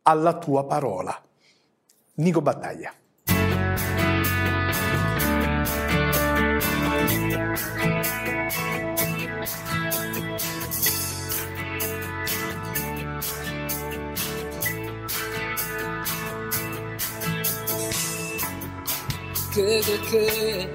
alla 0.03 0.39
tua 0.39 0.65
parola. 0.65 1.23
Nico 2.15 2.41
Battaglia. 2.41 2.93
Credo 19.55 20.01
che 20.11 20.69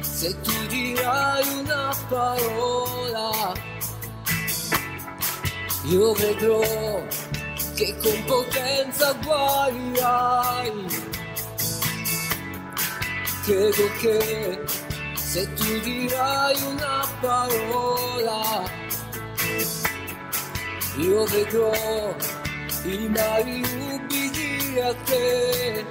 se 0.00 0.34
tu 0.40 0.52
dirai 0.68 1.46
una 1.58 1.94
parola, 2.08 3.52
io 5.84 6.14
vedrò 6.14 6.62
che 7.76 7.94
con 8.02 8.24
potenza 8.24 9.12
guarirai. 9.22 10.86
Credo 13.44 13.90
che 14.00 14.60
se 15.14 15.52
tu 15.52 15.80
dirai 15.80 16.62
una 16.62 17.06
parola, 17.20 18.62
io 20.96 21.24
vedrò 21.26 22.16
i 22.84 23.08
mari 23.08 23.62
ubidi 23.90 24.80
a 24.80 24.94
te, 25.04 25.84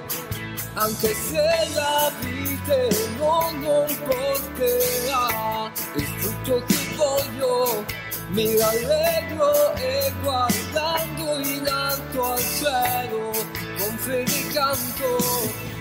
anche 0.74 1.14
se 1.14 1.68
la 1.74 2.10
vita 2.18 2.31
non, 2.66 3.60
non 3.60 3.86
porterà 4.04 5.72
il 5.96 6.06
frutto 6.18 6.62
che 6.66 6.76
voglio, 6.96 7.84
mi 8.28 8.56
rallegro 8.56 9.74
e 9.74 10.12
guardando 10.22 11.38
in 11.38 11.66
alto 11.68 12.24
al 12.24 12.38
cielo, 12.38 13.30
con 13.78 13.96
fede 13.98 14.46
canto, 14.52 15.18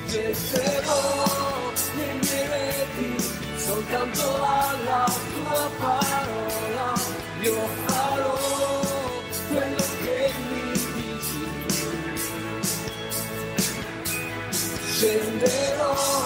getterò 0.07 1.71
le 1.95 2.13
mie 2.13 2.47
reti 2.49 3.15
soltanto 3.57 4.43
alla 4.43 5.05
tua 5.33 5.69
parola, 5.77 6.93
io 7.41 7.67
farò 7.85 8.37
quello 9.49 9.83
che 10.03 10.33
mi 10.49 10.71
dici 10.71 11.49
scenderò 14.91 16.20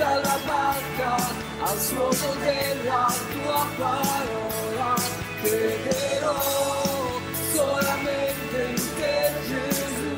dalla 0.00 0.38
barca 0.46 1.14
al 1.60 1.78
suono 1.78 2.34
della 2.40 3.12
tua 3.32 3.66
parola, 3.76 4.94
crederò 5.42 6.40
solamente 7.52 8.58
in 8.76 8.82
te 8.96 9.16
Gesù. 9.48 10.12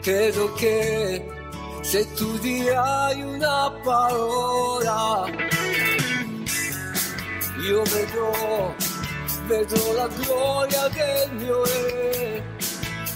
Credo 0.00 0.52
che 0.52 1.26
se 1.80 2.12
tu 2.14 2.38
dirai 2.38 3.20
una 3.22 3.72
parola, 3.82 5.26
io 7.66 7.82
vedrò, 7.82 8.74
vedrò 9.46 9.92
la 9.94 10.06
gloria 10.06 10.88
del 10.88 11.32
mio 11.32 11.64
re, 11.64 12.44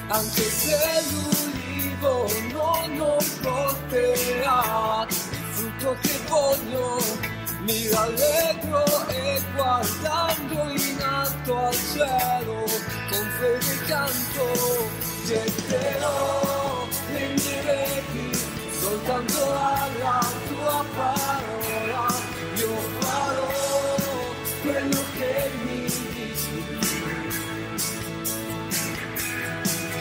anche 0.08 0.42
se 0.42 0.76
l'ulivo 1.10 1.57
non, 2.00 2.96
non 2.96 3.16
porterà 3.42 5.06
il 5.08 5.14
frutto 5.50 5.96
che 6.00 6.18
voglio, 6.28 6.98
mi 7.62 7.88
rallegro 7.90 8.84
e 9.08 9.42
guardando 9.54 10.70
in 10.70 10.98
alto 11.02 11.56
al 11.56 11.74
cielo, 11.74 12.64
con 13.10 13.30
fede 13.38 13.84
canto, 13.86 14.88
getterò 15.26 16.86
le 17.12 17.26
mie 17.28 17.62
reti 17.62 18.38
soltanto 18.80 19.52
alla 19.52 20.20
tua 20.48 20.84
parola, 20.96 22.06
io 22.54 22.74
farò 23.00 23.48
quello 24.62 25.00
che 25.18 25.50
mi 25.64 25.82
dici. 25.82 26.76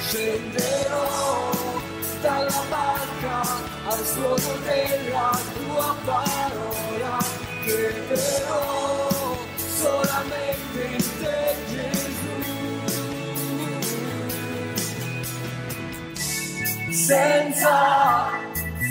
Scenderò 0.08 1.77
dalla 2.22 2.64
barca 2.70 3.42
al 3.86 4.06
suono 4.06 4.58
della 4.64 5.40
tua 5.54 5.96
parola, 6.06 7.18
crederò 7.64 9.38
solamente 9.56 10.80
in 10.84 11.04
te 11.20 11.56
Gesù. 11.70 12.36
Senza 16.92 17.76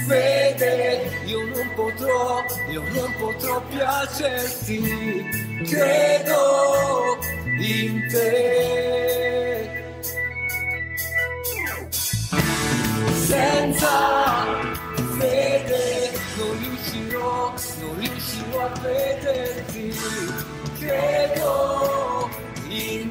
fede 0.07 1.11
io 1.25 1.45
non 1.55 1.71
potrò, 1.75 2.45
io 2.71 2.83
non 2.93 3.15
potrò 3.19 3.61
piacerti, 3.63 4.81
credo 5.65 7.19
in 7.59 8.07
te. 8.09 9.06
Senza 13.27 14.45
fede 15.19 16.13
non 16.37 16.59
riuscirò, 16.61 17.55
non 17.81 17.99
riuscirò 17.99 18.61
a 18.61 18.69
vederti, 18.81 19.93
credo 20.79 22.31
in 22.69 23.06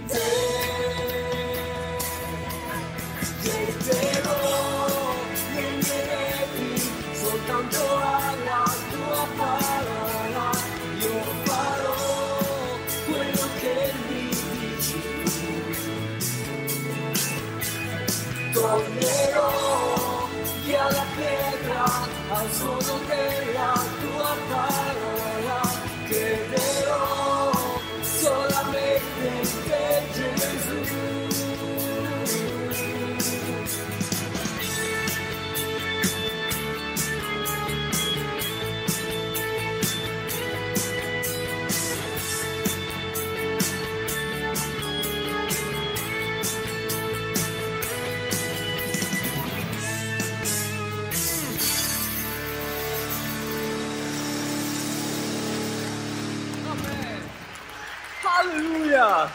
Alleluia! 58.95 59.29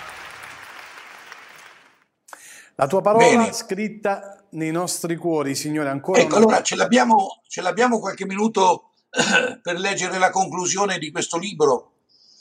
La 2.76 2.86
tua 2.86 3.02
parola 3.02 3.26
Bene. 3.26 3.52
scritta 3.52 4.42
nei 4.50 4.70
nostri 4.70 5.16
cuori, 5.16 5.54
Signore, 5.54 5.90
ancora 5.90 6.20
Ecco, 6.20 6.28
una 6.28 6.36
allora 6.38 6.62
ce 6.62 6.76
l'abbiamo, 6.76 7.42
ce 7.46 7.61
l'abbiamo 7.61 7.98
qualche 7.98 8.24
minuto 8.24 8.92
per 9.62 9.78
leggere 9.78 10.18
la 10.18 10.30
conclusione 10.30 10.98
di 10.98 11.11
questo 11.11 11.36
libro, 11.36 11.92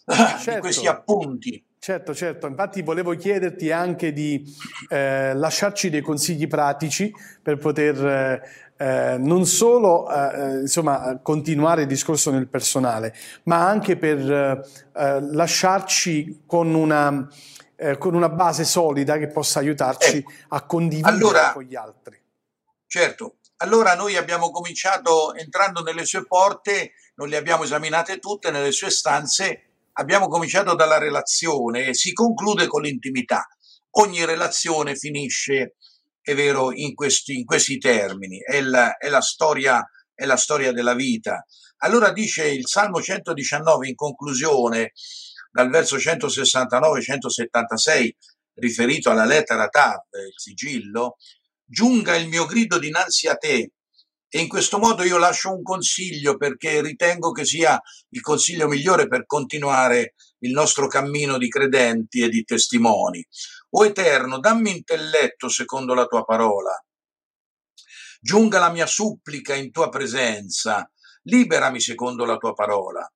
di 0.05 0.15
Certo. 0.15 0.59
questi 0.61 0.87
appunti. 0.87 1.61
Certo, 1.77 2.13
certo, 2.13 2.47
infatti 2.47 2.81
volevo 2.81 3.15
chiederti 3.15 3.71
anche 3.71 4.11
di 4.11 4.43
eh, 4.89 5.33
lasciarci 5.33 5.89
dei 5.89 6.01
consigli 6.01 6.45
pratici 6.47 7.11
per 7.41 7.57
poter 7.57 8.41
eh, 8.81 9.17
non 9.19 9.45
solo 9.45 10.09
eh, 10.09 10.39
eh, 10.39 10.59
insomma, 10.61 11.19
continuare 11.21 11.81
il 11.81 11.87
discorso 11.87 12.31
nel 12.31 12.47
personale, 12.47 13.13
ma 13.43 13.67
anche 13.67 13.97
per 13.97 14.19
eh, 14.19 14.65
eh, 14.95 15.21
lasciarci 15.33 16.43
con 16.45 16.73
una, 16.73 17.27
eh, 17.75 17.97
con 17.97 18.15
una 18.15 18.29
base 18.29 18.63
solida 18.63 19.17
che 19.17 19.27
possa 19.27 19.59
aiutarci 19.59 20.17
Ecco. 20.19 20.31
a 20.49 20.65
condividere 20.65 21.13
Allora- 21.13 21.51
con 21.51 21.63
gli 21.63 21.75
altri. 21.75 22.17
Certo, 22.87 23.35
allora 23.57 23.95
noi 23.95 24.15
abbiamo 24.15 24.49
cominciato 24.49 25.35
entrando 25.35 25.83
nelle 25.83 26.05
sue 26.05 26.25
porte, 26.25 26.93
non 27.15 27.27
le 27.27 27.35
abbiamo 27.35 27.63
esaminate 27.63 28.19
tutte, 28.19 28.49
nelle 28.49 28.71
sue 28.71 28.89
stanze, 28.89 29.71
abbiamo 29.93 30.29
cominciato 30.29 30.73
dalla 30.73 30.97
relazione 30.97 31.87
e 31.87 31.93
si 31.93 32.13
conclude 32.13 32.67
con 32.67 32.83
l'intimità. 32.83 33.45
Ogni 33.91 34.23
relazione 34.23 34.95
finisce, 34.95 35.75
è 36.29 36.35
vero, 36.35 36.71
in 36.71 36.93
questi, 36.93 37.39
in 37.39 37.43
questi 37.43 37.79
termini, 37.79 38.39
è 38.39 38.61
la, 38.61 38.97
è 38.97 39.09
la 39.09 39.21
storia, 39.21 39.83
è 40.13 40.25
la 40.25 40.37
storia 40.37 40.71
della 40.71 40.93
vita. 40.93 41.43
Allora 41.77 42.11
dice 42.11 42.47
il 42.47 42.67
Salmo 42.67 43.01
119 43.01 43.87
in 43.87 43.95
conclusione, 43.95 44.91
dal 45.51 45.71
verso 45.71 45.97
169-176, 45.97 48.11
riferito 48.59 49.09
alla 49.09 49.25
lettera 49.25 49.69
Tav, 49.69 50.03
il 50.11 50.33
sigillo, 50.35 51.15
giunga 51.65 52.15
il 52.15 52.27
mio 52.27 52.45
grido 52.45 52.77
dinanzi 52.77 53.27
a 53.27 53.35
te. 53.35 53.71
E 54.31 54.39
in 54.39 54.47
questo 54.47 54.77
modo 54.77 55.01
io 55.01 55.17
lascio 55.17 55.51
un 55.51 55.63
consiglio 55.63 56.37
perché 56.37 56.83
ritengo 56.83 57.31
che 57.31 57.43
sia 57.43 57.81
il 58.09 58.21
consiglio 58.21 58.67
migliore 58.67 59.07
per 59.07 59.25
continuare 59.25 60.13
il 60.41 60.51
nostro 60.51 60.85
cammino 60.85 61.39
di 61.39 61.49
credenti 61.49 62.21
e 62.21 62.29
di 62.29 62.43
testimoni. 62.43 63.25
O 63.71 63.85
Eterno, 63.85 64.39
dammi 64.39 64.71
intelletto 64.71 65.47
secondo 65.47 65.93
la 65.93 66.05
tua 66.05 66.23
parola. 66.23 66.71
Giunga 68.19 68.57
la 68.59 68.71
mia 68.71 68.87
supplica 68.87 69.53
in 69.53 69.71
tua 69.71 69.89
presenza. 69.89 70.89
Liberami 71.23 71.79
secondo 71.79 72.25
la 72.25 72.37
tua 72.37 72.53
parola. 72.53 73.07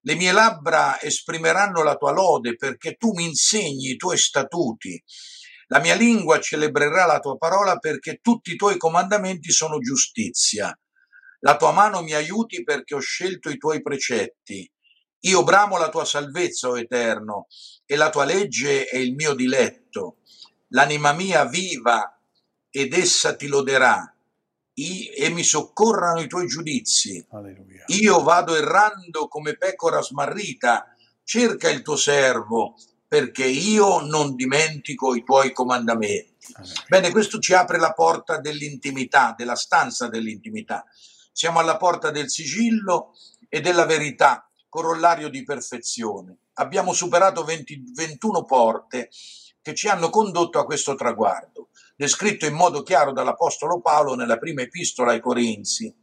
Le 0.00 0.14
mie 0.14 0.32
labbra 0.32 0.98
esprimeranno 1.00 1.82
la 1.82 1.96
tua 1.96 2.12
lode 2.12 2.56
perché 2.56 2.94
tu 2.94 3.12
mi 3.12 3.24
insegni 3.26 3.90
i 3.90 3.96
tuoi 3.96 4.16
statuti. 4.16 5.02
La 5.66 5.80
mia 5.80 5.94
lingua 5.94 6.40
celebrerà 6.40 7.04
la 7.04 7.18
tua 7.18 7.36
parola 7.36 7.76
perché 7.76 8.20
tutti 8.22 8.52
i 8.52 8.56
tuoi 8.56 8.78
comandamenti 8.78 9.50
sono 9.50 9.78
giustizia. 9.78 10.74
La 11.40 11.56
tua 11.56 11.72
mano 11.72 12.00
mi 12.00 12.14
aiuti 12.14 12.62
perché 12.62 12.94
ho 12.94 13.00
scelto 13.00 13.50
i 13.50 13.58
tuoi 13.58 13.82
precetti. 13.82 14.68
Io 15.20 15.42
bramo 15.42 15.78
la 15.78 15.88
tua 15.88 16.04
salvezza, 16.04 16.68
o 16.68 16.78
Eterno, 16.78 17.46
e 17.84 17.96
la 17.96 18.10
tua 18.10 18.24
legge 18.24 18.84
è 18.86 18.96
il 18.96 19.14
mio 19.14 19.34
diletto. 19.34 20.18
L'anima 20.68 21.12
mia 21.12 21.44
viva 21.46 22.20
ed 22.70 22.92
essa 22.92 23.34
ti 23.34 23.46
loderà 23.46 24.12
I- 24.74 25.08
e 25.08 25.28
mi 25.30 25.42
soccorrano 25.42 26.20
i 26.20 26.28
tuoi 26.28 26.46
giudizi. 26.46 27.26
Alleluia. 27.30 27.82
Io 27.88 28.22
vado 28.22 28.54
errando 28.54 29.26
come 29.26 29.56
pecora 29.56 30.00
smarrita, 30.00 30.94
cerca 31.24 31.68
il 31.68 31.82
tuo 31.82 31.96
servo, 31.96 32.76
perché 33.08 33.44
io 33.44 34.00
non 34.02 34.36
dimentico 34.36 35.16
i 35.16 35.24
tuoi 35.24 35.52
comandamenti. 35.52 36.52
Alleluia. 36.52 36.84
Bene, 36.86 37.10
questo 37.10 37.40
ci 37.40 37.54
apre 37.54 37.78
la 37.78 37.92
porta 37.92 38.38
dell'intimità, 38.38 39.34
della 39.36 39.56
stanza 39.56 40.06
dell'intimità. 40.08 40.84
Siamo 41.32 41.58
alla 41.58 41.76
porta 41.76 42.10
del 42.10 42.30
sigillo 42.30 43.14
e 43.48 43.60
della 43.60 43.84
verità, 43.86 44.47
corollario 44.68 45.28
di 45.28 45.42
perfezione. 45.44 46.38
Abbiamo 46.54 46.92
superato 46.92 47.44
20 47.44 47.92
21 47.94 48.44
porte 48.44 49.10
che 49.62 49.74
ci 49.74 49.88
hanno 49.88 50.10
condotto 50.10 50.58
a 50.58 50.64
questo 50.64 50.94
traguardo, 50.94 51.68
descritto 51.96 52.46
in 52.46 52.54
modo 52.54 52.82
chiaro 52.82 53.12
dall'Apostolo 53.12 53.80
Paolo 53.80 54.14
nella 54.14 54.38
prima 54.38 54.62
epistola 54.62 55.12
ai 55.12 55.20
Corinzi. 55.20 55.94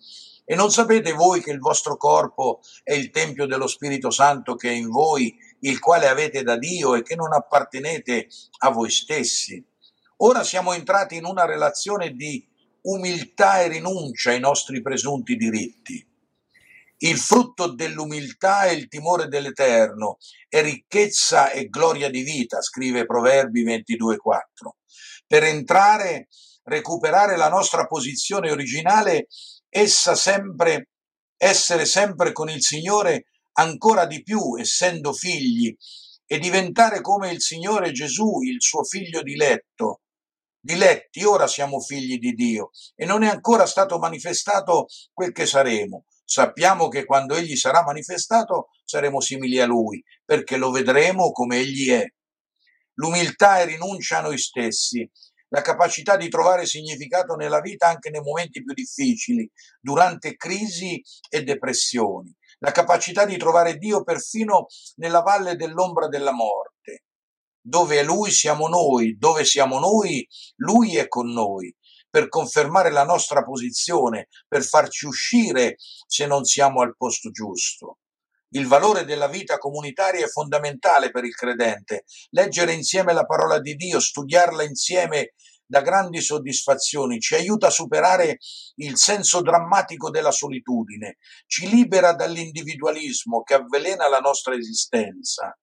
E 0.47 0.53
non 0.53 0.71
sapete 0.71 1.11
voi 1.13 1.41
che 1.41 1.51
il 1.51 1.57
vostro 1.57 1.97
corpo 1.97 2.59
è 2.83 2.93
il 2.93 3.09
Tempio 3.09 3.47
dello 3.47 3.65
Spirito 3.65 4.11
Santo 4.11 4.55
che 4.55 4.69
è 4.69 4.73
in 4.73 4.89
voi, 4.89 5.35
il 5.61 5.79
quale 5.79 6.07
avete 6.07 6.43
da 6.43 6.57
Dio 6.57 6.93
e 6.93 7.01
che 7.01 7.15
non 7.15 7.33
appartenete 7.33 8.27
a 8.59 8.69
voi 8.69 8.91
stessi? 8.91 9.63
Ora 10.17 10.43
siamo 10.43 10.73
entrati 10.73 11.15
in 11.15 11.25
una 11.25 11.45
relazione 11.45 12.11
di 12.11 12.47
umiltà 12.81 13.61
e 13.61 13.67
rinuncia 13.69 14.29
ai 14.29 14.39
nostri 14.39 14.81
presunti 14.81 15.35
diritti. 15.35 16.05
Il 17.05 17.19
frutto 17.19 17.71
dell'umiltà 17.71 18.63
è 18.63 18.71
il 18.71 18.87
timore 18.87 19.27
dell'Eterno, 19.27 20.17
è 20.49 20.63
ricchezza 20.63 21.51
e 21.51 21.67
gloria 21.67 22.09
di 22.09 22.23
vita, 22.23 22.63
scrive 22.63 23.05
Proverbi 23.05 23.63
22,4. 23.63 24.15
Per 25.27 25.43
entrare, 25.43 26.29
recuperare 26.63 27.37
la 27.37 27.47
nostra 27.47 27.85
posizione 27.85 28.49
originale, 28.49 29.27
essa 29.69 30.15
sempre, 30.15 30.89
essere 31.37 31.85
sempre 31.85 32.31
con 32.31 32.49
il 32.49 32.63
Signore 32.63 33.27
ancora 33.51 34.07
di 34.07 34.23
più, 34.23 34.57
essendo 34.57 35.13
figli, 35.13 35.75
e 36.25 36.39
diventare 36.39 37.01
come 37.01 37.29
il 37.29 37.39
Signore 37.39 37.91
Gesù, 37.91 38.41
il 38.41 38.59
suo 38.59 38.83
figlio 38.83 39.21
diletto. 39.21 39.99
Diletti, 40.59 41.23
ora 41.23 41.45
siamo 41.45 41.79
figli 41.79 42.17
di 42.17 42.33
Dio 42.33 42.71
e 42.95 43.05
non 43.05 43.21
è 43.21 43.27
ancora 43.27 43.67
stato 43.67 43.99
manifestato 43.99 44.87
quel 45.13 45.31
che 45.31 45.45
saremo. 45.45 46.05
Sappiamo 46.27 46.87
che 46.87 47.05
quando 47.05 47.35
Egli 47.35 47.55
sarà 47.55 47.83
manifestato 47.83 48.69
saremo 48.83 49.21
simili 49.21 49.59
a 49.59 49.67
Lui, 49.67 50.03
perché 50.25 50.57
lo 50.57 50.71
vedremo 50.71 51.31
come 51.31 51.57
Egli 51.57 51.91
è. 51.91 52.03
L'umiltà 52.95 53.59
e 53.59 53.65
rinuncia 53.65 54.17
a 54.17 54.21
noi 54.21 54.39
stessi, 54.39 55.07
la 55.49 55.61
capacità 55.61 56.17
di 56.17 56.27
trovare 56.27 56.65
significato 56.65 57.35
nella 57.35 57.61
vita 57.61 57.87
anche 57.87 58.09
nei 58.09 58.21
momenti 58.21 58.63
più 58.63 58.73
difficili, 58.73 59.49
durante 59.79 60.35
crisi 60.35 61.01
e 61.29 61.43
depressioni, 61.43 62.35
la 62.59 62.71
capacità 62.71 63.25
di 63.25 63.37
trovare 63.37 63.77
Dio 63.77 64.03
perfino 64.03 64.65
nella 64.95 65.21
valle 65.21 65.55
dell'ombra 65.55 66.07
della 66.07 66.33
morte. 66.33 67.03
Dove 67.61 67.99
è 67.99 68.03
Lui 68.03 68.31
siamo 68.31 68.67
noi, 68.67 69.15
dove 69.17 69.45
siamo 69.45 69.79
noi, 69.79 70.27
Lui 70.57 70.97
è 70.97 71.07
con 71.07 71.31
noi, 71.31 71.73
per 72.15 72.29
confermare 72.29 72.91
la 72.91 73.03
nostra 73.03 73.43
posizione, 73.43 74.29
per 74.47 74.63
farci 74.63 75.05
uscire 75.05 75.75
se 76.07 76.25
non 76.25 76.45
siamo 76.45 76.79
al 76.79 76.95
posto 76.95 77.29
giusto. 77.29 77.97
Il 78.51 78.67
valore 78.67 79.03
della 79.03 79.27
vita 79.27 79.57
comunitaria 79.57 80.23
è 80.23 80.29
fondamentale 80.29 81.11
per 81.11 81.25
il 81.25 81.35
credente. 81.35 82.05
Leggere 82.29 82.71
insieme 82.71 83.11
la 83.11 83.25
parola 83.25 83.59
di 83.59 83.75
Dio, 83.75 83.99
studiarla 83.99 84.63
insieme 84.63 85.33
da 85.65 85.81
grandi 85.81 86.21
soddisfazioni, 86.21 87.19
ci 87.19 87.35
aiuta 87.35 87.67
a 87.67 87.71
superare 87.71 88.37
il 88.75 88.95
senso 88.95 89.41
drammatico 89.41 90.09
della 90.09 90.31
solitudine, 90.31 91.17
ci 91.47 91.67
libera 91.67 92.13
dall'individualismo 92.13 93.43
che 93.43 93.55
avvelena 93.55 94.07
la 94.07 94.19
nostra 94.19 94.55
esistenza. 94.55 95.53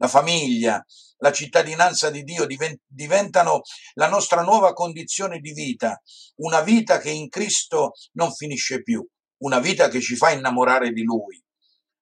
La 0.00 0.08
famiglia, 0.08 0.82
la 1.18 1.30
cittadinanza 1.30 2.08
di 2.08 2.22
Dio 2.22 2.46
diven- 2.46 2.80
diventano 2.86 3.60
la 3.94 4.08
nostra 4.08 4.40
nuova 4.40 4.72
condizione 4.72 5.40
di 5.40 5.52
vita, 5.52 6.00
una 6.36 6.62
vita 6.62 6.98
che 6.98 7.10
in 7.10 7.28
Cristo 7.28 7.92
non 8.12 8.32
finisce 8.32 8.82
più, 8.82 9.06
una 9.42 9.58
vita 9.58 9.88
che 9.88 10.00
ci 10.00 10.16
fa 10.16 10.30
innamorare 10.30 10.92
di 10.92 11.02
Lui. 11.02 11.42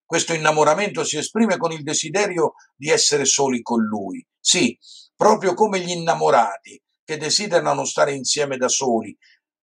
Questo 0.05 0.33
innamoramento 0.33 1.03
si 1.03 1.17
esprime 1.17 1.57
con 1.57 1.73
il 1.73 1.83
desiderio 1.83 2.53
di 2.73 2.89
essere 2.89 3.25
soli 3.25 3.61
con 3.61 3.83
Lui. 3.83 4.25
Sì, 4.39 4.79
proprio 5.13 5.53
come 5.53 5.81
gli 5.81 5.91
innamorati 5.91 6.81
che 7.03 7.17
desiderano 7.17 7.83
stare 7.83 8.13
insieme 8.13 8.55
da 8.55 8.69
soli. 8.69 9.15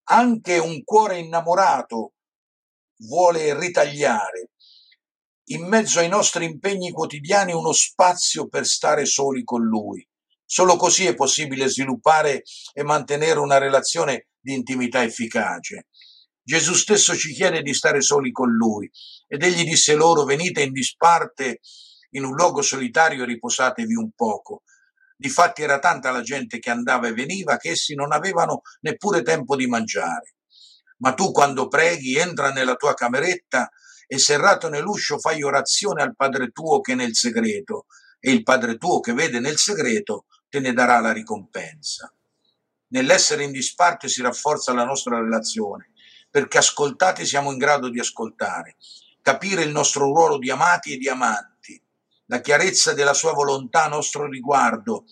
Anche 0.08 0.58
un 0.58 0.84
cuore 0.84 1.20
innamorato 1.20 2.12
vuole 2.98 3.58
ritagliare 3.58 4.50
in 5.48 5.66
mezzo 5.66 6.00
ai 6.00 6.08
nostri 6.08 6.44
impegni 6.44 6.90
quotidiani 6.90 7.52
uno 7.52 7.72
spazio 7.72 8.48
per 8.48 8.66
stare 8.66 9.04
soli 9.04 9.44
con 9.44 9.62
Lui. 9.62 10.06
Solo 10.44 10.76
così 10.76 11.06
è 11.06 11.14
possibile 11.14 11.68
sviluppare 11.68 12.42
e 12.72 12.82
mantenere 12.82 13.38
una 13.38 13.58
relazione 13.58 14.28
di 14.40 14.54
intimità 14.54 15.02
efficace. 15.02 15.86
Gesù 16.42 16.74
stesso 16.74 17.16
ci 17.16 17.32
chiede 17.32 17.62
di 17.62 17.74
stare 17.74 18.00
soli 18.00 18.30
con 18.30 18.50
Lui 18.50 18.90
ed 19.28 19.42
egli 19.42 19.64
disse 19.64 19.94
loro 19.94 20.24
venite 20.24 20.62
in 20.62 20.72
disparte 20.72 21.60
in 22.10 22.24
un 22.24 22.34
luogo 22.34 22.62
solitario 22.62 23.22
e 23.22 23.26
riposatevi 23.26 23.94
un 23.94 24.10
poco. 24.14 24.62
Difatti 25.16 25.62
era 25.62 25.78
tanta 25.78 26.10
la 26.10 26.22
gente 26.22 26.58
che 26.58 26.70
andava 26.70 27.08
e 27.08 27.12
veniva 27.12 27.56
che 27.56 27.70
essi 27.70 27.94
non 27.94 28.12
avevano 28.12 28.62
neppure 28.80 29.22
tempo 29.22 29.56
di 29.56 29.66
mangiare. 29.66 30.36
Ma 30.98 31.14
tu 31.14 31.30
quando 31.30 31.68
preghi 31.68 32.16
entra 32.16 32.52
nella 32.52 32.74
tua 32.74 32.94
cameretta 32.94 33.68
e 34.06 34.18
serrato 34.18 34.68
nell'uscio 34.68 35.18
fai 35.18 35.42
orazione 35.42 36.02
al 36.02 36.14
Padre 36.14 36.50
tuo 36.50 36.80
che 36.80 36.92
è 36.92 36.94
nel 36.94 37.14
segreto 37.14 37.86
e 38.20 38.30
il 38.30 38.42
Padre 38.42 38.76
tuo 38.76 39.00
che 39.00 39.12
vede 39.12 39.40
nel 39.40 39.58
segreto 39.58 40.26
te 40.48 40.60
ne 40.60 40.72
darà 40.72 41.00
la 41.00 41.12
ricompensa. 41.12 42.12
Nell'essere 42.88 43.42
in 43.42 43.52
disparte 43.52 44.08
si 44.08 44.22
rafforza 44.22 44.72
la 44.72 44.84
nostra 44.84 45.18
relazione, 45.18 45.90
perché 46.30 46.58
ascoltati 46.58 47.26
siamo 47.26 47.50
in 47.50 47.58
grado 47.58 47.88
di 47.88 47.98
ascoltare, 47.98 48.76
capire 49.20 49.62
il 49.62 49.70
nostro 49.70 50.04
ruolo 50.04 50.38
di 50.38 50.50
amati 50.50 50.94
e 50.94 50.96
di 50.98 51.08
amanti, 51.08 51.80
la 52.26 52.40
chiarezza 52.40 52.94
della 52.94 53.14
sua 53.14 53.32
volontà 53.32 53.84
a 53.84 53.88
nostro 53.88 54.28
riguardo 54.28 55.04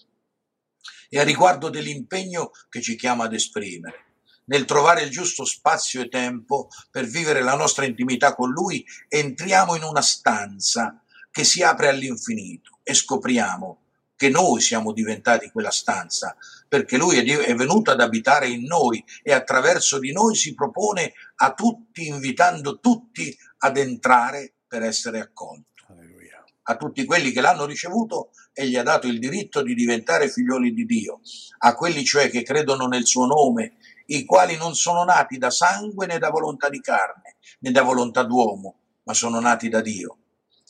e 1.09 1.18
a 1.18 1.24
riguardo 1.24 1.68
dell'impegno 1.68 2.51
che 2.68 2.80
ci 2.80 2.97
chiama 2.97 3.24
ad 3.24 3.34
esprimere. 3.34 4.03
Nel 4.47 4.64
trovare 4.64 5.03
il 5.03 5.11
giusto 5.11 5.45
spazio 5.45 6.03
e 6.03 6.09
tempo 6.09 6.68
per 6.90 7.07
vivere 7.07 7.42
la 7.42 7.55
nostra 7.55 7.84
intimità 7.84 8.34
con 8.34 8.51
Lui, 8.51 8.84
entriamo 9.09 9.74
in 9.74 9.82
una 9.82 10.03
stanza 10.03 11.03
che 11.30 11.45
si 11.45 11.62
apre 11.62 11.88
all'infinito 11.88 12.78
e 12.82 12.95
scopriamo 12.95 13.78
che 14.16 14.28
noi 14.28 14.61
siamo 14.61 14.92
diventati 14.92 15.51
quella 15.51 15.70
stanza, 15.70 16.36
perché 16.68 16.97
Lui 16.97 17.18
è, 17.18 17.55
venuto 17.55 17.90
ad 17.90 18.01
abitare 18.01 18.49
in 18.49 18.64
noi 18.64 19.05
e 19.22 19.32
attraverso 19.32 19.99
di 19.99 20.12
noi 20.12 20.34
si 20.36 20.55
propone 20.55 21.12
a 21.36 21.53
tutti, 21.53 22.07
invitando 22.07 22.78
tutti 22.78 23.36
ad 23.59 23.76
entrare 23.76 24.55
per 24.66 24.82
essere 24.82 25.20
accolti 25.20 25.82
Alleluia. 25.88 26.45
a 26.62 26.76
tutti 26.76 27.05
quelli 27.05 27.32
che 27.32 27.40
l'hanno 27.40 27.66
ricevuto 27.66 28.30
e 28.53 28.68
gli 28.68 28.76
ha 28.76 28.82
dato 28.82 29.09
il 29.09 29.18
diritto 29.18 29.62
di 29.62 29.74
diventare 29.74 30.30
figlioli 30.30 30.72
di 30.72 30.84
Dio, 30.84 31.20
a 31.59 31.74
quelli 31.74 32.05
cioè 32.05 32.30
che 32.30 32.42
credono 32.42 32.86
nel 32.86 33.05
suo 33.05 33.26
nome, 33.26 33.74
i 34.07 34.24
quali 34.24 34.57
non 34.57 34.74
sono 34.74 35.05
nati 35.05 35.38
da 35.38 35.50
sangue 35.50 36.07
né 36.07 36.18
da 36.18 36.30
volontà 36.30 36.68
di 36.68 36.80
carne, 36.80 37.36
né 37.61 37.70
da 37.70 37.82
volontà 37.82 38.22
d'uomo, 38.22 38.74
ma 39.05 39.14
sono 39.14 39.40
nati 39.40 39.68
da 39.68 39.80
Dio. 39.80 40.18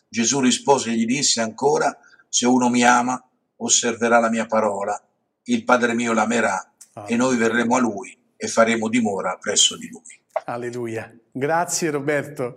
Gesù 0.09 0.41
rispose 0.41 0.91
e 0.91 0.95
gli 0.95 1.07
disse 1.07 1.41
ancora, 1.41 1.97
se 2.29 2.47
uno 2.47 2.69
mi 2.69 2.83
ama, 2.85 3.21
osserverà 3.57 4.19
la 4.19 4.29
mia 4.31 4.47
parola, 4.47 5.01
il 5.45 5.65
Padre 5.65 5.95
mio 5.95 6.13
l'amerà 6.13 6.73
e 7.07 7.17
noi 7.17 7.37
verremo 7.37 7.77
a 7.77 7.81
lui 7.81 8.17
e 8.37 8.47
faremo 8.49 8.89
dimora 8.89 9.37
presso 9.41 9.77
di 9.77 9.89
lui. 9.89 10.21
Alleluia. 10.47 11.13
Grazie 11.33 11.91
Roberto. 11.91 12.55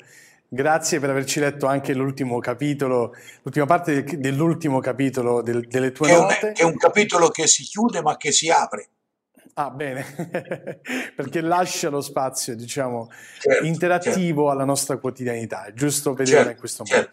Grazie 0.49 0.99
per 0.99 1.09
averci 1.09 1.39
letto 1.41 1.65
anche 1.65 1.93
l'ultimo 1.93 2.39
capitolo, 2.39 3.13
l'ultima 3.43 3.65
parte 3.65 4.03
del- 4.03 4.19
dell'ultimo 4.19 4.79
capitolo 4.79 5.41
del- 5.41 5.67
delle 5.67 5.91
tue 5.91 6.07
Che 6.07 6.13
un, 6.15 6.21
note. 6.21 6.51
che 6.53 6.61
è 6.61 6.63
un 6.63 6.77
capitolo 6.77 7.27
che 7.29 7.47
si 7.47 7.63
chiude 7.63 8.01
ma 8.01 8.15
che 8.15 8.31
si 8.31 8.49
apre. 8.49 8.89
Ah, 9.59 9.71
bene, 9.71 10.05
perché 11.15 11.41
lascia 11.41 11.89
lo 11.89 12.01
spazio, 12.01 12.55
diciamo, 12.55 13.09
Certo, 13.39 13.65
interattivo 13.65 14.51
alla 14.51 14.65
nostra 14.65 14.97
quotidianità. 14.97 15.65
È 15.65 15.73
giusto 15.73 16.13
vederla 16.13 16.35
certo, 16.37 16.51
in 16.51 16.57
questo 16.59 16.83
modo. 16.87 17.09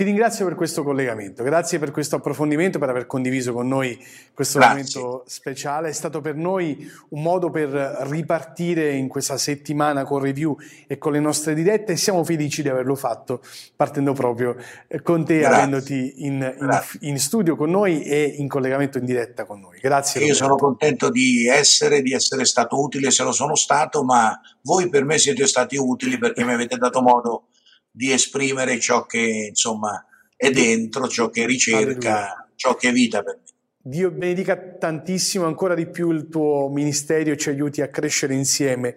Ti 0.00 0.06
ringrazio 0.06 0.46
per 0.46 0.54
questo 0.54 0.82
collegamento, 0.82 1.42
grazie 1.42 1.78
per 1.78 1.90
questo 1.90 2.16
approfondimento, 2.16 2.78
per 2.78 2.88
aver 2.88 3.06
condiviso 3.06 3.52
con 3.52 3.68
noi 3.68 4.02
questo 4.32 4.58
Grazie. 4.58 4.74
momento 4.74 5.24
speciale. 5.26 5.90
È 5.90 5.92
stato 5.92 6.22
per 6.22 6.36
noi 6.36 6.90
un 7.10 7.20
modo 7.20 7.50
per 7.50 7.68
ripartire 8.08 8.92
in 8.94 9.08
questa 9.08 9.36
settimana 9.36 10.04
con 10.04 10.20
review 10.20 10.56
e 10.86 10.96
con 10.96 11.12
le 11.12 11.20
nostre 11.20 11.52
dirette 11.52 11.92
e 11.92 11.96
siamo 11.98 12.24
felici 12.24 12.62
di 12.62 12.70
averlo 12.70 12.94
fatto 12.94 13.42
partendo 13.76 14.14
proprio 14.14 14.56
eh, 14.88 15.02
con 15.02 15.22
te, 15.22 15.40
Grazie. 15.40 15.54
avendoti 15.54 16.24
in, 16.24 16.56
in- 16.58 16.80
in 17.00 17.18
studio 17.18 17.54
con 17.54 17.68
noi 17.68 18.02
e 18.02 18.22
in 18.38 18.48
collegamento 18.48 18.96
in 18.96 19.04
diretta 19.04 19.44
con 19.44 19.60
noi. 19.60 19.80
Grazie. 19.80 20.22
Io 20.22 20.28
Roberto. 20.28 20.44
sono 20.46 20.56
contento 20.56 21.10
di 21.10 21.46
essere, 21.46 22.00
di 22.00 22.14
essere 22.14 22.46
stato 22.46 22.80
utile, 22.80 23.10
se 23.10 23.22
lo 23.22 23.32
sono 23.32 23.54
stato, 23.54 24.02
ma 24.02 24.34
voi 24.62 24.88
per 24.88 25.04
me 25.04 25.18
siete 25.18 25.46
stati 25.46 25.76
utili 25.76 26.16
perché 26.16 26.42
mi 26.42 26.54
avete 26.54 26.78
dato 26.78 27.02
modo 27.02 27.48
di 27.90 28.12
esprimere 28.12 28.78
ciò 28.78 29.04
che 29.06 29.46
insomma 29.48 30.04
è 30.36 30.50
dentro, 30.50 31.08
ciò 31.08 31.28
che 31.28 31.46
ricerca, 31.46 32.48
ciò 32.54 32.74
che 32.74 32.88
è 32.88 32.92
vita 32.92 33.22
per 33.22 33.36
me. 33.36 33.48
Dio 33.82 34.10
benedica 34.10 34.56
tantissimo 34.58 35.46
ancora 35.46 35.74
di 35.74 35.86
più 35.86 36.10
il 36.10 36.28
tuo 36.28 36.68
ministero 36.68 37.30
e 37.30 37.36
ci 37.36 37.48
aiuti 37.48 37.80
a 37.80 37.88
crescere 37.88 38.34
insieme. 38.34 38.94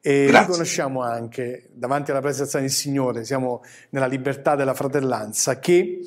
E 0.00 0.26
Grazie. 0.26 0.46
riconosciamo 0.46 1.02
anche 1.02 1.68
davanti 1.72 2.10
alla 2.10 2.20
presenza 2.20 2.60
del 2.60 2.70
Signore, 2.70 3.24
siamo 3.24 3.64
nella 3.90 4.06
libertà 4.06 4.54
della 4.54 4.74
fratellanza, 4.74 5.58
che 5.58 6.00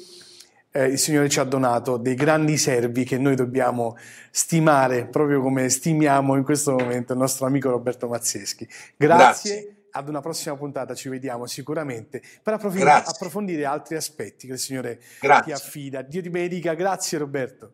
eh, 0.71 0.85
il 0.85 0.97
Signore 0.97 1.27
ci 1.27 1.39
ha 1.39 1.43
donato 1.43 1.97
dei 1.97 2.15
grandi 2.15 2.55
servi 2.55 3.03
che 3.03 3.17
noi 3.17 3.35
dobbiamo 3.35 3.97
stimare, 4.31 5.07
proprio 5.07 5.41
come 5.41 5.69
stimiamo 5.69 6.35
in 6.35 6.43
questo 6.43 6.71
momento 6.71 7.13
il 7.13 7.19
nostro 7.19 7.45
amico 7.45 7.71
Roberto 7.71 8.07
Mazzeschi. 8.07 8.67
Grazie. 8.95 9.53
Grazie. 9.53 9.78
Ad 9.91 10.07
una 10.07 10.21
prossima 10.21 10.55
puntata 10.55 10.93
ci 10.93 11.09
vediamo 11.09 11.45
sicuramente 11.45 12.21
per 12.43 12.53
approfondire 12.53 13.65
altri 13.65 13.95
aspetti 13.95 14.47
che 14.47 14.53
il 14.53 14.59
Signore 14.59 14.97
ti 14.97 15.05
Grazie. 15.27 15.53
affida. 15.53 16.01
Dio 16.01 16.21
ti 16.21 16.29
benedica, 16.29 16.73
grazie 16.73 17.17
Roberto. 17.17 17.73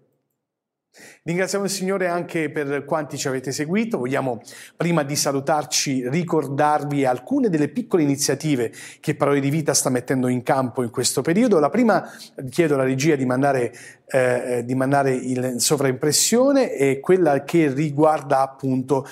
Ringraziamo 1.24 1.66
il 1.66 1.72
Signore 1.72 2.08
anche 2.08 2.50
per 2.50 2.86
quanti 2.86 3.18
ci 3.18 3.28
avete 3.28 3.52
seguito. 3.52 3.98
Vogliamo, 3.98 4.42
prima 4.78 5.04
di 5.04 5.16
salutarci, 5.16 6.08
ricordarvi 6.08 7.06
alcune 7.06 7.50
delle 7.50 7.68
piccole 7.68 8.04
iniziative 8.04 8.72
che 9.02 9.16
Parole 9.16 9.42
di 9.42 9.50
Vita 9.50 9.74
sta 9.74 9.90
mettendo 9.90 10.28
in 10.28 10.44
campo 10.44 10.84
in 10.84 10.90
questo 10.92 11.22
periodo. 11.22 11.60
La 11.60 11.70
prima, 11.70 12.10
chiedo 12.50 12.76
alla 12.76 12.84
regia 12.84 13.16
di 13.16 13.26
mandare, 13.26 13.74
eh, 14.08 14.64
di 14.64 14.76
mandare 14.76 15.14
il 15.14 15.56
sovraimpressione, 15.58 16.72
è 16.72 17.00
quella 17.02 17.44
che 17.44 17.74
riguarda 17.74 18.42
appunto 18.42 19.06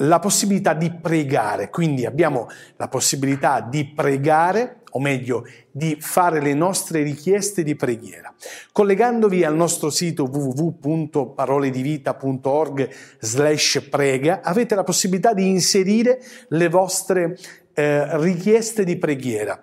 la 0.00 0.18
possibilità 0.18 0.74
di 0.74 0.92
pregare. 0.92 1.70
Quindi 1.70 2.04
abbiamo 2.06 2.48
la 2.76 2.88
possibilità 2.88 3.60
di 3.60 3.86
pregare, 3.86 4.78
o 4.92 5.00
meglio, 5.00 5.44
di 5.70 5.96
fare 6.00 6.40
le 6.40 6.54
nostre 6.54 7.02
richieste 7.02 7.62
di 7.62 7.76
preghiera. 7.76 8.34
Collegandovi 8.72 9.44
al 9.44 9.54
nostro 9.54 9.90
sito 9.90 10.24
www.paroledivita.org 10.24 12.88
slash 13.18 13.86
prega, 13.90 14.40
avete 14.42 14.74
la 14.74 14.84
possibilità 14.84 15.34
di 15.34 15.48
inserire 15.48 16.22
le 16.48 16.68
vostre 16.68 17.36
eh, 17.74 18.18
richieste 18.18 18.84
di 18.84 18.96
preghiera. 18.96 19.62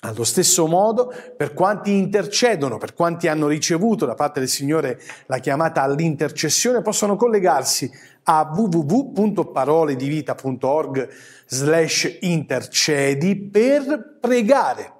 allo 0.00 0.24
stesso 0.24 0.66
modo, 0.66 1.10
per 1.34 1.54
quanti 1.54 1.96
intercedono, 1.96 2.76
per 2.76 2.92
quanti 2.92 3.28
hanno 3.28 3.46
ricevuto 3.46 4.04
da 4.04 4.14
parte 4.14 4.40
del 4.40 4.50
Signore 4.50 5.00
la 5.24 5.38
chiamata 5.38 5.80
all'intercessione, 5.80 6.82
possono 6.82 7.16
collegarsi 7.16 7.90
a 8.24 8.52
www.paroledivita.org 8.54 11.08
slash 11.46 12.18
intercedi 12.20 13.36
per 13.36 14.18
pregare 14.20 14.98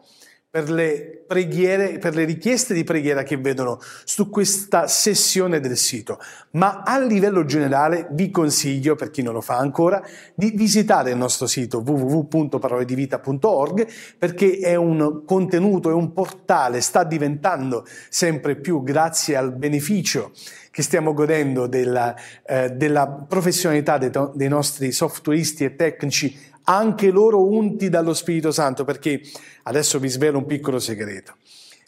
per 0.50 0.68
le 0.68 1.22
preghiere, 1.28 1.98
per 1.98 2.16
le 2.16 2.24
richieste 2.24 2.74
di 2.74 2.82
preghiera 2.82 3.22
che 3.22 3.36
vedono 3.36 3.78
su 4.02 4.28
questa 4.28 4.88
sessione 4.88 5.60
del 5.60 5.76
sito. 5.76 6.18
Ma 6.52 6.82
a 6.84 6.98
livello 6.98 7.44
generale 7.44 8.08
vi 8.10 8.32
consiglio, 8.32 8.96
per 8.96 9.10
chi 9.10 9.22
non 9.22 9.34
lo 9.34 9.40
fa 9.40 9.58
ancora, 9.58 10.02
di 10.34 10.50
visitare 10.50 11.12
il 11.12 11.16
nostro 11.16 11.46
sito 11.46 11.84
www.paroledivita.org 11.86 13.86
perché 14.18 14.58
è 14.58 14.74
un 14.74 15.22
contenuto, 15.24 15.88
è 15.88 15.92
un 15.92 16.12
portale, 16.12 16.80
sta 16.80 17.04
diventando 17.04 17.86
sempre 18.08 18.56
più 18.56 18.82
grazie 18.82 19.36
al 19.36 19.52
beneficio 19.52 20.32
che 20.72 20.82
stiamo 20.82 21.14
godendo 21.14 21.66
della, 21.66 22.14
eh, 22.46 22.70
della 22.70 23.06
professionalità 23.06 23.98
dei, 23.98 24.10
dei 24.34 24.48
nostri 24.48 24.92
softwareisti 24.92 25.64
e 25.64 25.76
tecnici 25.76 26.36
anche 26.64 27.10
loro 27.10 27.44
unti 27.44 27.88
dallo 27.88 28.14
Spirito 28.14 28.52
Santo, 28.52 28.84
perché 28.84 29.20
adesso 29.64 29.98
vi 29.98 30.08
svelo 30.08 30.38
un 30.38 30.46
piccolo 30.46 30.78
segreto. 30.78 31.34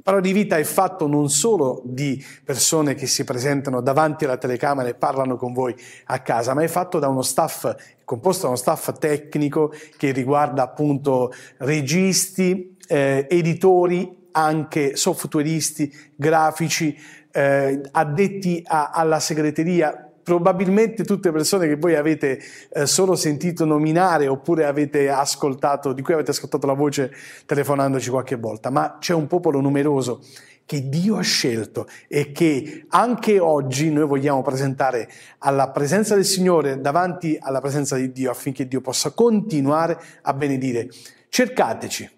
Parola 0.03 0.23
di 0.23 0.33
vita 0.33 0.57
è 0.57 0.64
fatto 0.64 1.07
non 1.07 1.31
solo 1.31 1.81
di 1.85 2.23
persone 2.45 2.95
che 2.95 3.07
si 3.07 3.23
presentano 3.23 3.81
davanti 3.81 4.25
alla 4.25 4.37
telecamera 4.37 4.89
e 4.89 4.95
parlano 4.95 5.37
con 5.37 5.53
voi 5.53 5.77
a 6.07 6.18
casa, 6.23 6.55
ma 6.55 6.64
è 6.64 6.68
fatto 6.68 6.99
da 6.99 7.07
uno 7.07 7.23
staff, 7.23 7.73
composto 8.05 8.43
da 8.43 8.49
uno 8.49 8.57
staff 8.57 8.99
tecnico 8.99 9.73
che 9.97 10.11
riguarda 10.11 10.64
appunto 10.64 11.33
registi, 11.59 12.77
eh, 12.89 13.29
editori, 13.31 14.29
anche 14.33 14.97
softwareisti, 14.97 15.95
grafici, 16.16 16.99
eh, 17.31 17.81
addetti 17.93 18.61
a- 18.66 18.91
alla 18.91 19.20
segreteria, 19.20 20.11
probabilmente 20.23 21.05
tutte 21.05 21.33
persone 21.33 21.66
che 21.66 21.77
voi 21.77 21.97
avete 21.97 22.41
eh, 22.73 22.87
solo 22.87 23.14
sentito 23.14 23.64
nominare 23.64 24.27
oppure 24.29 24.64
avete 24.64 25.09
ascoltato, 25.11 25.93
di 25.93 26.03
cui 26.03 26.14
avete 26.14 26.31
ascoltato 26.31 26.66
la 26.66 26.75
voce 26.75 27.12
telefonandoci 27.47 28.11
qualche 28.11 28.37
volta, 28.37 28.70
ma 28.70 28.97
c'è 28.99 29.14
un 29.14 29.27
popolo 29.27 29.61
numeroso 29.61 30.20
che 30.64 30.89
Dio 30.89 31.16
ha 31.16 31.23
scelto 31.23 31.87
e 32.09 32.33
che 32.33 32.87
anche 32.89 33.39
oggi 33.39 33.91
noi 33.91 34.07
vogliamo 34.07 34.43
presentare 34.43 35.09
alla 35.39 35.70
presenza 35.70 36.14
del 36.14 36.25
Signore 36.25 36.81
davanti 36.81 37.37
alla 37.39 37.61
presenza 37.61 37.97
di 37.97 38.12
Dio 38.12 38.31
affinché 38.31 38.66
Dio 38.66 38.81
possa 38.81 39.11
continuare 39.11 39.99
a 40.23 40.33
benedire. 40.33 40.89
Cercateci, 41.29 42.09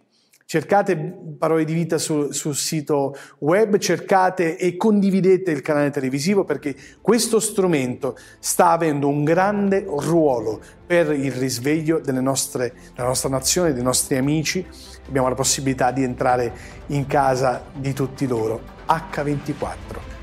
Cercate 0.46 0.96
parole 1.38 1.64
di 1.64 1.72
vita 1.72 1.96
su- 1.96 2.30
sul 2.30 2.54
sito 2.54 3.16
web, 3.38 3.78
cercate 3.78 4.58
e 4.58 4.76
condividete 4.76 5.50
il 5.50 5.62
canale 5.62 5.90
televisivo 5.90 6.44
perché 6.44 6.76
questo 7.00 7.40
strumento 7.40 8.16
sta 8.38 8.70
avendo 8.70 9.08
un 9.08 9.24
grande 9.24 9.84
ruolo 9.88 10.60
per 10.86 11.12
il 11.12 11.32
risveglio 11.32 12.00
nostre, 12.04 12.74
della 12.94 13.08
nostra 13.08 13.30
nazione, 13.30 13.72
dei 13.72 13.82
nostri 13.82 14.18
amici. 14.18 14.64
Abbiamo 15.08 15.28
la 15.28 15.34
possibilità 15.34 15.90
di 15.90 16.02
entrare 16.02 16.52
in 16.88 17.06
casa 17.06 17.64
di 17.74 17.94
tutti 17.94 18.26
loro. 18.26 18.60
H24, 18.86 19.74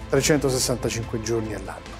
365 0.10 1.22
giorni 1.22 1.56
all'anno. 1.56 2.00